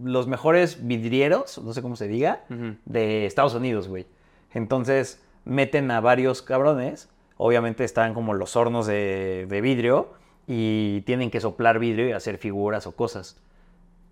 los 0.00 0.28
mejores 0.28 0.86
vidrieros, 0.86 1.58
no 1.58 1.72
sé 1.72 1.82
cómo 1.82 1.96
se 1.96 2.06
diga, 2.06 2.44
de 2.84 3.26
Estados 3.26 3.54
Unidos, 3.54 3.88
güey. 3.88 4.06
Entonces 4.52 5.20
meten 5.44 5.90
a 5.90 6.00
varios 6.00 6.40
cabrones, 6.42 7.08
obviamente 7.36 7.82
están 7.84 8.14
como 8.14 8.34
los 8.34 8.54
hornos 8.54 8.86
de, 8.86 9.46
de 9.48 9.60
vidrio 9.60 10.12
y 10.52 11.02
tienen 11.02 11.30
que 11.30 11.40
soplar 11.40 11.78
vidrio 11.78 12.08
y 12.08 12.12
hacer 12.12 12.36
figuras 12.38 12.88
o 12.88 12.92
cosas. 12.96 13.36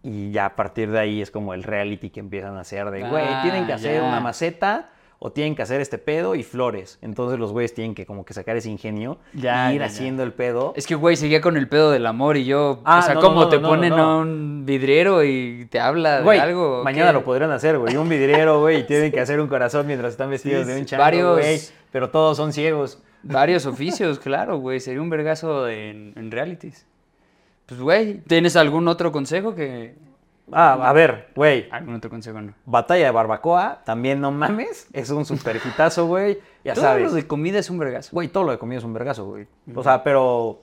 Y 0.05 0.30
ya 0.30 0.47
a 0.47 0.55
partir 0.57 0.89
de 0.93 1.01
ahí 1.01 1.20
es 1.20 1.32
como 1.32 1.53
el 1.53 1.64
reality 1.64 2.11
que 2.11 2.20
empiezan 2.20 2.57
a 2.57 2.61
hacer 2.61 2.93
de, 2.93 3.01
güey, 3.09 3.24
Ah, 3.26 3.41
tienen 3.43 3.66
que 3.66 3.72
hacer 3.72 4.01
una 4.03 4.20
maceta 4.20 4.91
o 5.18 5.32
tienen 5.32 5.57
que 5.57 5.62
hacer 5.62 5.80
este 5.80 5.99
pedo 5.99 6.36
y 6.36 6.45
flores. 6.45 7.01
Entonces 7.03 7.41
los 7.41 7.51
güeyes 7.51 7.74
tienen 7.74 7.97
que 7.97 8.07
como 8.07 8.24
que 8.24 8.32
sacar 8.34 8.57
ese 8.57 8.70
ingenio 8.70 9.18
Ya, 9.34 9.72
y 9.72 9.74
ir 9.74 9.80
ya, 9.80 9.86
ya. 9.89 9.93
haciendo 9.93 10.22
el 10.22 10.32
pedo. 10.32 10.72
Es 10.76 10.86
que, 10.86 10.95
güey, 10.95 11.16
seguía 11.16 11.41
con 11.41 11.57
el 11.57 11.66
pedo 11.68 11.91
del 11.91 12.07
amor 12.07 12.36
y 12.36 12.45
yo... 12.45 12.80
Ah, 12.84 13.01
o 13.01 13.03
sea, 13.03 13.14
no, 13.14 13.20
como 13.22 13.41
no, 13.41 13.49
te 13.49 13.59
ponen 13.59 13.95
a 13.95 14.18
un 14.18 14.62
vidriero 14.64 15.24
y 15.24 15.66
te 15.68 15.80
habla 15.80 16.18
de 16.18 16.22
Güey, 16.22 16.39
algo. 16.39 16.82
¿o 16.82 16.84
mañana 16.84 17.12
lo 17.12 17.24
podrían 17.24 17.51
hacer, 17.51 17.76
güey. 17.78 17.97
Un 17.97 18.09
vidriero, 18.09 18.61
güey, 18.61 18.78
y 18.78 18.82
tienen 18.84 19.11
que 19.11 19.18
hacer 19.20 19.41
un 19.41 19.49
corazón 19.49 19.89
mientras 19.89 20.12
están 20.12 20.30
vestidos 20.30 20.64
Sí, 20.64 20.72
de 20.72 20.78
un 20.78 20.86
chango, 20.86 21.03
Varios- 21.03 21.39
güey. 21.41 21.61
Pero 21.91 22.11
todos 22.11 22.36
son 22.36 22.53
ciegos. 22.53 23.03
Varios 23.23 23.66
oficios, 23.66 24.19
claro, 24.21 24.59
güey. 24.59 24.81
Sería 24.81 25.01
un 25.03 25.11
vergazo 25.11 25.69
en, 25.69 26.12
en 26.16 26.31
realities. 26.31 26.87
Pues, 27.66 27.81
güey, 27.81 28.21
¿tienes 28.23 28.57
algún 28.57 28.89
otro 28.89 29.12
consejo 29.12 29.55
que...? 29.55 29.95
Ah, 30.51 30.79
a 30.89 30.93
ver, 30.95 31.29
güey. 31.37 31.69
Algún 31.71 31.97
otro 31.97 32.09
consejo, 32.09 32.41
no. 32.41 32.55
Batalla 32.64 33.05
de 33.05 33.11
barbacoa, 33.11 33.83
también 33.85 34.19
no 34.21 34.33
mames. 34.33 34.89
Es 34.95 35.11
un 35.11 35.27
super 35.27 35.57
hitazo, 35.57 36.07
güey. 36.07 36.39
Ya 36.64 36.73
Todo 36.73 36.85
sabes. 36.85 37.05
lo 37.05 37.12
de 37.12 37.27
comida 37.27 37.59
es 37.59 37.69
un 37.69 37.79
vergazo. 37.79 38.09
Güey, 38.12 38.29
todo 38.29 38.45
lo 38.45 38.53
de 38.53 38.59
comida 38.59 38.79
es 38.79 38.85
un 38.85 38.95
vergazo, 38.95 39.27
güey. 39.27 39.47
O 39.75 39.83
sea, 39.83 40.03
pero. 40.03 40.61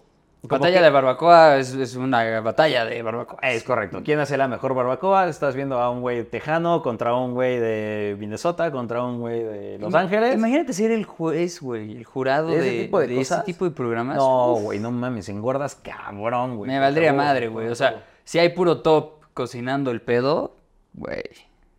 Batalla 0.47 0.77
que- 0.79 0.83
de 0.83 0.89
barbacoa 0.89 1.57
es, 1.57 1.73
es 1.73 1.95
una 1.95 2.39
batalla 2.41 2.85
de 2.85 3.01
barbacoa. 3.01 3.39
Es 3.41 3.63
correcto. 3.63 4.01
¿Quién 4.03 4.19
hace 4.19 4.37
la 4.37 4.47
mejor 4.47 4.73
barbacoa? 4.73 5.27
Estás 5.27 5.55
viendo 5.55 5.79
a 5.79 5.89
un 5.89 6.01
güey 6.01 6.23
tejano 6.23 6.81
contra 6.81 7.13
un 7.15 7.33
güey 7.33 7.59
de 7.59 8.15
Minnesota, 8.19 8.71
contra 8.71 9.03
un 9.03 9.19
güey 9.19 9.43
de 9.43 9.77
Los 9.79 9.91
Ima- 9.93 9.99
Ángeles. 10.01 10.35
Imagínate 10.35 10.73
ser 10.73 10.91
el 10.91 11.05
juez, 11.05 11.61
güey, 11.61 11.97
el 11.97 12.03
jurado 12.05 12.49
¿De 12.49 12.59
de, 12.59 12.67
ese 12.69 12.83
tipo 12.85 12.99
de 12.99 13.07
de 13.07 13.13
ese 13.21 13.21
cosas? 13.33 13.45
tipo 13.45 13.65
de 13.65 13.71
programas. 13.71 14.17
No, 14.17 14.53
Uf, 14.53 14.63
güey, 14.63 14.79
no 14.79 14.91
mames, 14.91 15.29
engordas 15.29 15.75
cabrón, 15.75 16.57
güey. 16.57 16.69
me 16.71 16.79
valdría 16.79 17.13
madre, 17.13 17.47
güey. 17.47 17.67
O 17.69 17.75
sea, 17.75 18.03
si 18.23 18.39
hay 18.39 18.49
puro 18.49 18.81
top 18.81 19.23
cocinando 19.33 19.91
el 19.91 20.01
pedo, 20.01 20.55
güey, 20.93 21.23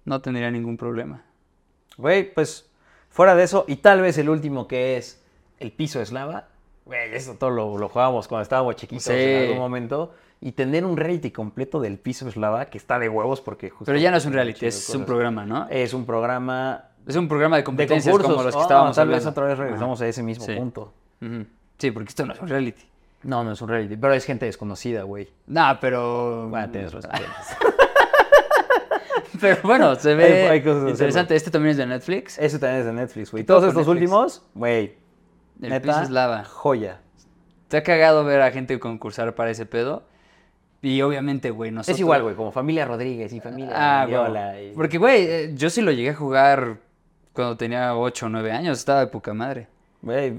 no 0.04 0.20
tendría 0.20 0.50
ningún 0.50 0.76
problema. 0.76 1.22
Güey, 1.96 2.32
pues 2.34 2.70
fuera 3.08 3.34
de 3.34 3.44
eso, 3.44 3.64
y 3.66 3.76
tal 3.76 4.02
vez 4.02 4.18
el 4.18 4.28
último 4.28 4.68
que 4.68 4.96
es 4.98 5.22
el 5.58 5.72
piso 5.72 6.00
eslava. 6.02 6.48
Güey, 6.86 7.14
eso 7.14 7.34
todo 7.34 7.50
lo, 7.50 7.76
lo 7.78 7.88
jugábamos 7.88 8.26
cuando 8.28 8.42
estábamos 8.44 8.76
chiquitos 8.76 9.04
Sí. 9.04 9.12
en 9.12 9.42
algún 9.42 9.58
momento. 9.58 10.14
Y 10.40 10.52
tener 10.52 10.84
un 10.84 10.96
reality 10.96 11.30
completo 11.30 11.80
del 11.80 11.98
piso 11.98 12.28
eslava 12.28 12.66
que 12.66 12.78
está 12.78 12.98
de 12.98 13.08
huevos 13.08 13.40
porque 13.40 13.70
justo. 13.70 13.84
Pero 13.86 13.98
ya 13.98 14.10
no 14.10 14.16
es 14.18 14.26
un 14.26 14.32
reality, 14.34 14.66
es 14.66 14.88
un 14.90 15.04
programa, 15.04 15.44
¿no? 15.46 15.66
Es 15.70 15.92
un 15.94 16.04
programa 16.06 16.84
Es 17.06 17.16
un 17.16 17.26
programa 17.28 17.56
de 17.56 17.60
de 17.62 17.64
competencias 17.64 18.12
concursos. 18.12 18.32
como 18.32 18.44
los 18.44 18.54
que 18.54 18.60
Ah, 18.60 18.62
estábamos 18.62 18.96
tal 18.96 19.08
vez 19.08 19.24
otra 19.26 19.44
vez 19.46 19.58
regresamos 19.58 20.00
a 20.00 20.06
ese 20.08 20.22
mismo 20.22 20.44
Sí. 20.44 20.54
punto. 20.54 20.92
Sí, 21.78 21.90
porque 21.90 22.08
esto 22.10 22.24
no 22.26 22.32
es 22.34 22.40
un 22.40 22.48
reality. 22.48 22.82
No, 23.22 23.42
no 23.42 23.52
es 23.52 23.60
un 23.62 23.68
reality, 23.68 23.96
pero 23.96 24.12
es 24.12 24.24
gente 24.24 24.44
desconocida, 24.46 25.02
güey. 25.02 25.28
No, 25.46 25.78
pero... 25.80 26.48
Bueno, 26.48 26.70
tienes 26.70 26.92
razón. 26.92 27.10
Pero 29.40 29.58
bueno, 29.64 29.94
se 29.96 30.14
ve 30.14 30.48
hay 30.48 30.62
cosas 30.62 30.84
de 30.84 30.90
interesante. 30.92 31.36
Este 31.36 31.50
también 31.50 31.72
es 31.72 31.76
de 31.76 31.84
Netflix. 31.86 32.38
Ese 32.38 32.58
también 32.58 32.80
es 32.80 32.86
de 32.86 32.92
Netflix, 32.94 33.30
güey. 33.32 33.44
Todo 33.44 33.58
Todos 33.58 33.68
estos 33.70 33.86
Netflix. 33.86 34.02
últimos, 34.10 34.42
güey. 34.54 34.94
El 35.62 35.70
neta, 35.70 35.88
piso 35.88 36.02
es 36.02 36.10
lava. 36.10 36.44
joya. 36.44 37.00
Te 37.68 37.78
ha 37.78 37.82
cagado 37.82 38.24
ver 38.24 38.40
a 38.42 38.50
gente 38.50 38.78
concursar 38.78 39.34
para 39.34 39.50
ese 39.50 39.66
pedo. 39.66 40.04
Y 40.82 41.00
obviamente, 41.02 41.50
güey, 41.50 41.70
nosotros... 41.72 41.96
Es 41.96 42.00
igual, 42.00 42.22
güey, 42.22 42.36
como 42.36 42.52
familia 42.52 42.84
Rodríguez 42.84 43.32
y 43.32 43.40
familia 43.40 43.72
Ah, 43.74 44.06
güey. 44.06 44.70
y- 44.70 44.74
Porque, 44.74 44.98
güey, 44.98 45.24
eh, 45.26 45.50
yo 45.54 45.68
sí 45.70 45.80
lo 45.82 45.90
llegué 45.90 46.10
a 46.10 46.14
jugar 46.14 46.78
cuando 47.32 47.56
tenía 47.56 47.96
8 47.96 48.26
o 48.26 48.28
9 48.28 48.52
años. 48.52 48.78
Estaba 48.78 49.00
de 49.00 49.06
poca 49.08 49.34
madre. 49.34 49.68
Güey, 50.02 50.34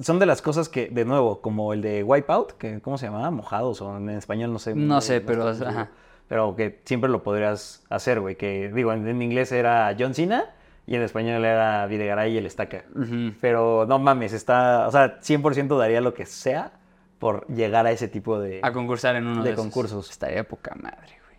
son 0.00 0.18
de 0.18 0.26
las 0.26 0.42
cosas 0.42 0.68
que, 0.68 0.88
de 0.88 1.04
nuevo, 1.04 1.40
como 1.40 1.72
el 1.72 1.82
de 1.82 2.02
Wipeout, 2.02 2.52
que 2.52 2.80
¿cómo 2.80 2.98
se 2.98 3.06
llamaba? 3.06 3.30
Mojados 3.30 3.80
o 3.82 3.96
en 3.96 4.08
español 4.10 4.52
no 4.52 4.58
sé. 4.58 4.74
No 4.74 5.00
sé, 5.00 5.20
pero, 5.20 5.46
ajá. 5.48 5.90
Pero 6.28 6.56
que 6.56 6.80
siempre 6.84 7.08
lo 7.10 7.22
podrías 7.22 7.84
hacer, 7.90 8.18
güey. 8.18 8.34
Que 8.36 8.72
digo, 8.74 8.92
en, 8.92 9.06
en 9.06 9.22
inglés 9.22 9.52
era 9.52 9.94
John 9.96 10.14
Cena 10.14 10.46
y 10.86 10.96
en 10.96 11.02
español 11.02 11.44
era 11.44 11.86
Videgaray 11.86 12.32
y 12.34 12.38
el 12.38 12.46
Estaca. 12.46 12.84
Pero 13.40 13.86
no 13.86 13.98
mames, 13.98 14.32
está, 14.32 14.88
o 14.88 14.90
sea, 14.90 15.20
100% 15.20 15.78
daría 15.78 16.00
lo 16.00 16.14
que 16.14 16.26
sea 16.26 16.72
por 17.18 17.46
llegar 17.46 17.86
a 17.86 17.92
ese 17.92 18.08
tipo 18.08 18.40
de... 18.40 18.60
A 18.62 18.72
concursar 18.72 19.14
en 19.16 19.26
uno 19.26 19.44
de, 19.44 19.50
De 19.50 19.56
concursos. 19.56 20.10
Estaría 20.10 20.42
poca 20.42 20.74
madre, 20.74 21.18
güey. 21.24 21.38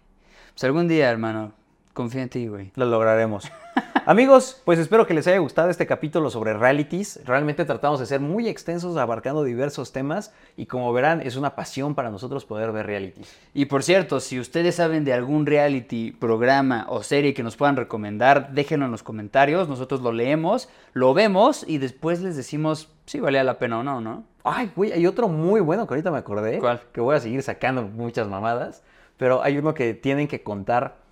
Pues 0.54 0.64
algún 0.64 0.88
día, 0.88 1.10
hermano, 1.10 1.54
confía 1.94 2.24
en 2.24 2.30
ti, 2.30 2.48
güey. 2.48 2.72
Lo 2.76 2.86
lograremos. 2.86 3.52
Amigos, 4.06 4.62
pues 4.66 4.80
espero 4.80 5.08
que 5.08 5.14
les 5.14 5.28
haya 5.28 5.38
gustado 5.38 5.70
este 5.70 5.88
capítulo 5.88 6.30
sobre 6.30 6.54
realities. 6.54 7.22
Realmente 7.26 7.64
tratamos 7.64 8.02
de 8.02 8.06
ser 8.06 8.20
muy 8.20 8.50
extensos, 8.50 8.98
abarcando 8.98 9.46
diversos 9.46 9.94
temas. 9.94 10.34
Y 10.58 10.66
como 10.66 10.92
verán, 10.92 11.22
es 11.22 11.38
una 11.38 11.56
pasión 11.56 11.96
para 11.96 12.10
nosotros 12.10 12.44
poder 12.44 12.74
ver 12.74 12.86
realities. 12.86 13.34
Y 13.54 13.66
por 13.66 13.82
cierto, 13.82 14.20
si 14.20 14.42
ustedes 14.42 14.76
saben 14.76 15.06
de 15.06 15.14
algún 15.14 15.46
reality, 15.46 16.12
programa 16.12 16.86
o 16.90 17.02
serie 17.02 17.34
que 17.34 17.44
nos 17.44 17.56
puedan 17.56 17.78
recomendar, 17.78 18.52
déjenlo 18.52 18.86
en 18.86 18.92
los 18.92 19.04
comentarios. 19.04 19.70
Nosotros 19.70 20.02
lo 20.02 20.12
leemos, 20.12 20.68
lo 20.92 21.14
vemos 21.14 21.64
y 21.66 21.78
después 21.78 22.22
les 22.22 22.36
decimos 22.36 22.90
si 23.06 23.22
valía 23.22 23.46
la 23.46 23.58
pena 23.58 23.80
o 23.80 23.84
no, 23.84 24.02
¿no? 24.02 24.26
Ay, 24.44 24.70
güey, 24.76 24.92
hay 24.92 25.08
otro 25.08 25.30
muy 25.30 25.62
bueno 25.62 25.88
que 25.88 25.94
ahorita 25.94 26.12
me 26.12 26.18
acordé. 26.18 26.60
¿Cuál? 26.60 26.82
Que 26.92 27.00
voy 27.00 27.16
a 27.16 27.22
seguir 27.22 27.42
sacando 27.42 27.84
muchas 27.84 28.28
mamadas. 28.28 28.84
Pero 29.16 29.42
hay 29.44 29.58
uno 29.58 29.74
que 29.74 29.94
tienen 29.94 30.28
que 30.28 30.44
contar 30.44 31.03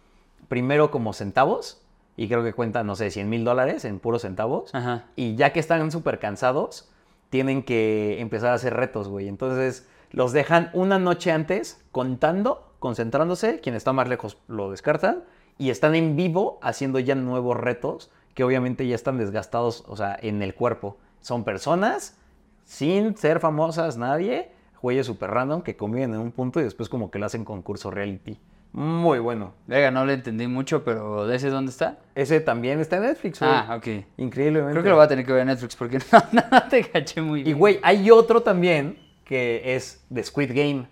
primero 0.52 0.92
como 0.92 1.14
centavos. 1.14 1.82
Y 2.18 2.28
creo 2.28 2.44
que 2.44 2.52
cuentan, 2.52 2.86
no 2.86 2.98
sé, 2.98 3.10
100 3.10 3.30
mil 3.30 3.46
dólares 3.46 3.86
en 3.86 4.00
puros 4.00 4.24
centavos. 4.24 4.76
Ajá. 4.76 5.06
Y 5.16 5.36
ya 5.36 5.54
que 5.54 5.62
están 5.62 5.90
súper 5.92 6.20
cansados, 6.20 6.92
tienen 7.30 7.64
que 7.64 8.20
empezar 8.20 8.50
a 8.50 8.56
hacer 8.56 8.74
retos, 8.74 9.08
güey. 9.08 9.30
Entonces 9.30 9.88
los 10.12 10.34
dejan 10.34 10.70
una 10.74 11.00
noche 11.00 11.32
antes 11.32 11.82
contando, 11.94 12.74
concentrándose. 12.80 13.62
Quien 13.62 13.76
está 13.76 13.94
más 13.94 14.10
lejos 14.10 14.40
lo 14.50 14.70
descartan. 14.70 15.24
Y 15.58 15.70
están 15.70 15.96
en 15.96 16.18
vivo 16.18 16.60
haciendo 16.62 17.00
ya 17.00 17.16
nuevos 17.16 17.56
retos 17.56 18.12
que 18.34 18.44
obviamente 18.44 18.86
ya 18.86 18.96
están 18.96 19.18
desgastados, 19.18 19.86
o 19.88 19.96
sea, 19.96 20.18
en 20.22 20.42
el 20.42 20.54
cuerpo. 20.54 20.98
Son 21.22 21.46
personas 21.46 22.18
sin 22.66 23.16
ser 23.16 23.40
famosas 23.40 23.98
nadie, 23.98 24.52
güeyes 24.82 25.06
super 25.06 25.32
random 25.32 25.62
que 25.62 25.78
conviven 25.78 26.14
en 26.14 26.20
un 26.20 26.34
punto 26.34 26.60
y 26.60 26.64
después 26.64 26.90
como 26.90 27.10
que 27.10 27.20
lo 27.20 27.26
hacen 27.26 27.46
concurso 27.46 27.90
reality. 27.90 28.38
Muy 28.74 29.20
bueno. 29.20 29.54
Venga, 29.68 29.92
no 29.92 30.06
le 30.06 30.14
entendí 30.14 30.48
mucho, 30.48 30.84
pero 30.84 31.28
¿de 31.28 31.36
ese 31.36 31.50
dónde 31.50 31.72
está? 31.72 32.00
Ese 32.16 32.40
también 32.40 32.80
está 32.80 32.98
en 32.98 33.04
Netflix, 33.04 33.40
güey. 33.40 33.52
Ah, 33.52 33.76
ok. 33.78 33.88
Increíblemente. 34.18 34.72
Creo 34.72 34.84
que 34.84 34.90
lo 34.90 34.96
voy 34.96 35.06
a 35.06 35.08
tener 35.10 35.26
que 35.26 35.34
ver 35.34 35.42
en 35.42 35.48
Netflix 35.50 35.76
porque 35.76 36.00
no, 36.12 36.42
no 36.52 36.64
te 36.70 36.84
caché 36.86 37.22
muy 37.22 37.42
Y 37.42 37.44
bien. 37.44 37.58
güey, 37.58 37.80
hay 37.84 38.10
otro 38.12 38.42
también 38.42 38.98
que 39.26 39.76
es 39.76 40.04
de 40.10 40.24
Squid 40.24 40.52
Game. 40.54 40.88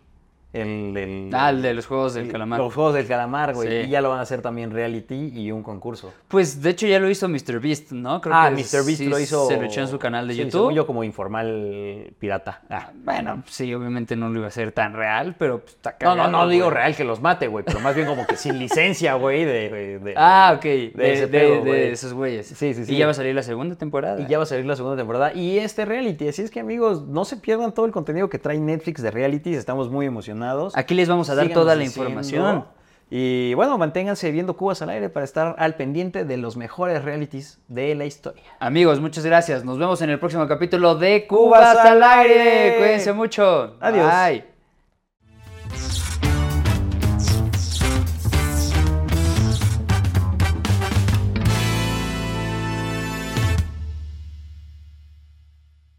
El, 0.51 0.97
el- 0.97 1.29
Ah, 1.31 1.51
el 1.51 1.61
de 1.61 1.75
los 1.75 1.85
juegos 1.85 2.15
del 2.15 2.25
el- 2.25 2.31
calamar. 2.31 2.59
Los 2.59 2.73
juegos 2.73 2.95
del 2.95 3.05
calamar, 3.05 3.53
güey. 3.53 3.67
Sí. 3.83 3.87
Y 3.87 3.89
ya 3.89 4.01
lo 4.01 4.09
van 4.09 4.17
a 4.17 4.23
hacer 4.23 4.41
también 4.41 4.71
reality 4.71 5.31
y 5.33 5.51
un 5.51 5.61
concurso. 5.61 6.11
Pues 6.27 6.61
de 6.63 6.71
hecho 6.71 6.87
ya 6.87 6.99
lo 6.99 7.07
hizo 7.07 7.29
MrBeast, 7.29 7.91
¿no? 7.91 8.19
Creo 8.19 8.33
ah, 8.35 8.47
que 8.49 8.55
MrBeast 8.63 8.97
sí 8.97 9.05
lo 9.07 9.19
hizo. 9.19 9.47
Se 9.47 9.57
lo 9.57 9.63
echó 9.63 9.81
en 9.81 9.87
su 9.87 9.99
canal 9.99 10.27
de 10.27 10.33
sí, 10.33 10.39
YouTube. 10.39 10.51
según 10.53 10.73
yo 10.73 10.87
como 10.87 11.03
informal 11.03 12.13
pirata. 12.17 12.61
Ah. 12.69 12.89
Bueno, 13.03 13.43
sí, 13.47 13.71
obviamente 13.75 14.15
no 14.15 14.29
lo 14.29 14.37
iba 14.37 14.45
a 14.45 14.47
hacer 14.47 14.71
tan 14.71 14.93
real, 14.93 15.35
pero 15.37 15.59
pues, 15.59 15.75
está 15.75 15.91
No, 15.91 15.97
cagado. 15.99 16.31
no, 16.31 16.37
no 16.45 16.47
digo 16.49 16.65
güey. 16.65 16.77
real 16.77 16.95
que 16.95 17.03
los 17.03 17.21
mate, 17.21 17.47
güey, 17.47 17.63
pero 17.63 17.79
más 17.79 17.93
bien 17.95 18.07
como 18.07 18.25
que 18.25 18.35
sin 18.35 18.57
licencia, 18.57 19.13
güey, 19.15 19.45
de, 19.45 19.69
de- 19.69 19.99
de- 19.99 20.13
Ah, 20.17 20.53
ok. 20.57 20.63
de 20.63 20.91
De, 20.95 21.27
pedo, 21.27 21.63
de 21.63 21.91
esos 21.91 22.13
güeyes. 22.13 22.47
Sí, 22.47 22.73
sí, 22.73 22.85
sí. 22.85 22.95
Y 22.95 22.97
ya 22.97 23.05
va 23.05 23.11
a 23.11 23.15
salir 23.15 23.35
la 23.35 23.43
segunda 23.43 23.75
temporada. 23.75 24.19
Y 24.19 24.25
ya 24.27 24.37
va 24.39 24.43
a 24.45 24.47
salir 24.47 24.65
la 24.65 24.75
segunda 24.75 24.97
temporada 24.97 25.31
y 25.33 25.59
este 25.59 25.85
reality. 25.85 26.27
Así 26.27 26.41
es 26.41 26.49
que, 26.49 26.59
amigos, 26.59 27.03
no 27.07 27.23
se 27.23 27.37
pierdan 27.37 27.71
todo 27.73 27.85
el 27.85 27.91
contenido 27.91 28.29
que 28.29 28.39
trae 28.39 28.57
Netflix 28.59 29.03
de 29.03 29.11
realities. 29.11 29.57
Estamos 29.57 29.91
muy 29.91 30.07
emocionados. 30.07 30.38
Aquí 30.75 30.95
les 30.95 31.07
vamos 31.07 31.29
a 31.29 31.35
dar 31.35 31.45
Síganos 31.45 31.63
toda 31.63 31.75
la 31.75 31.83
información. 31.83 32.65
Y 33.11 33.55
bueno, 33.55 33.77
manténganse 33.79 34.29
viendo 34.29 34.55
Cubas 34.55 34.83
al 34.83 34.89
aire 34.89 35.09
para 35.09 35.23
estar 35.23 35.55
al 35.57 35.75
pendiente 35.75 36.25
de 36.25 36.37
los 36.37 36.57
mejores 36.57 37.03
realities 37.03 37.59
de 37.67 37.95
la 37.95 38.05
historia. 38.05 38.43
Amigos, 38.59 38.99
muchas 38.99 39.25
gracias. 39.25 39.65
Nos 39.65 39.79
vemos 39.79 40.01
en 40.03 40.11
el 40.11 40.19
próximo 40.19 40.47
capítulo 40.47 40.95
de 40.95 41.25
Cubas 41.25 41.75
al 41.77 42.03
aire. 42.03 42.41
aire. 42.41 42.77
Cuídense 42.77 43.13
mucho. 43.13 43.77
Adiós. 43.79 44.13
Bye. 44.13 44.45